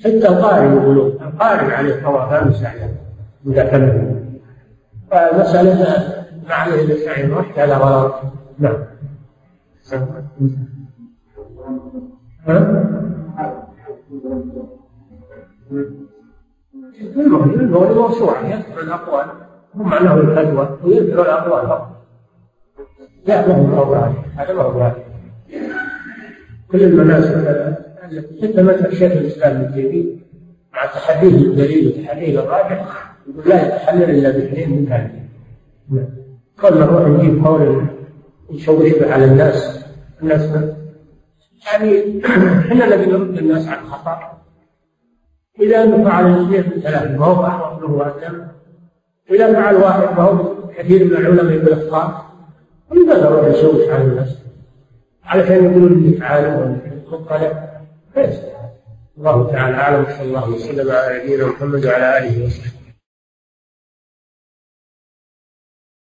حتى 0.00 0.28
القارن 0.28 0.76
يقولون 0.76 1.06
القارن 1.22 1.70
عليه 1.70 2.02
طوافان 2.02 2.48
وسعيان 2.48 2.94
إذا 3.46 3.64
كان 3.64 4.16
فمسألة 5.10 5.78
ما 6.48 6.54
عليه 6.54 6.82
إلا 6.82 6.96
سعي 7.04 7.30
واحد 7.30 7.58
هذا 7.58 7.76
غلط 7.76 8.14
نعم. 8.58 8.84
ها؟ 12.46 12.88
المولد 17.16 17.96
موسوعة 17.96 18.46
يذكر 18.46 18.80
الأقوال 18.80 19.26
هم 19.74 19.90
معناه 19.90 20.14
الفتوى 20.14 20.78
ويذكر 20.84 21.22
الأقوال 21.22 21.68
فقط. 21.68 21.92
لا 23.26 23.48
ما 23.48 23.78
هو 23.78 23.94
هذا 24.36 24.52
ما 24.52 24.62
هو 24.62 24.92
كل 26.72 26.82
المناسك 26.82 27.34
التي 28.12 28.48
تتمثل 28.48 28.96
شيخ 28.96 29.12
الإسلام 29.12 29.60
ابن 29.60 29.74
تيمية 29.74 30.16
مع 30.74 30.86
تحديه 30.86 31.28
الدليل 31.28 31.88
وتحديه 31.88 32.40
الراجح 32.40 33.14
يقول 33.28 33.48
لا 33.48 33.66
يتحلل 33.66 34.10
إلا 34.10 34.30
باثنين 34.30 34.70
من 34.70 34.92
هذه. 34.92 35.22
نعم. 35.90 36.08
كل 36.60 36.80
نروح 36.80 37.08
نجيب 37.08 37.44
قول 37.44 37.86
نشوش 38.50 38.92
به 38.92 39.12
على 39.12 39.24
الناس. 39.24 39.84
الناس 40.22 40.50
يعني 41.66 42.20
إحنا 42.58 42.84
الذي 42.84 43.10
نرد 43.10 43.38
الناس 43.38 43.68
عن 43.68 43.78
الخطأ. 43.84 44.42
إذا 45.60 45.82
أنه 45.82 46.04
فعل 46.04 46.26
الاثنين 46.26 46.76
من 46.76 46.82
ثلاثة 46.82 47.18
فهو 47.18 47.46
أحوط 47.46 47.82
له 47.82 48.51
إذا 49.32 49.52
فعل 49.52 49.74
واحد 49.76 50.00
فهو 50.16 50.54
كثير 50.78 51.04
من 51.04 51.10
العلماء 51.10 51.54
يقول 51.54 51.72
أخطاء 51.72 52.24
ولماذا 52.90 53.30
نروح 53.30 53.48
نشوش 53.48 53.88
على 53.88 54.04
الناس؟ 54.04 54.28
علشان 55.24 55.64
يقولون 55.64 55.92
اللي 55.92 56.16
فعلوا 56.16 56.54
ولا 56.56 56.76
مطلع 57.12 57.68
ليس 58.16 58.40
الله 59.18 59.50
تعالى 59.52 59.76
أعلم. 59.76 60.04
صلى 60.04 60.22
الله 60.22 60.50
وسلم 60.50 60.90
على 60.90 61.22
نبينا 61.24 61.46
محمد 61.46 61.86
وعلى 61.86 62.18
آله 62.18 62.46
وصحبه. 62.46 62.81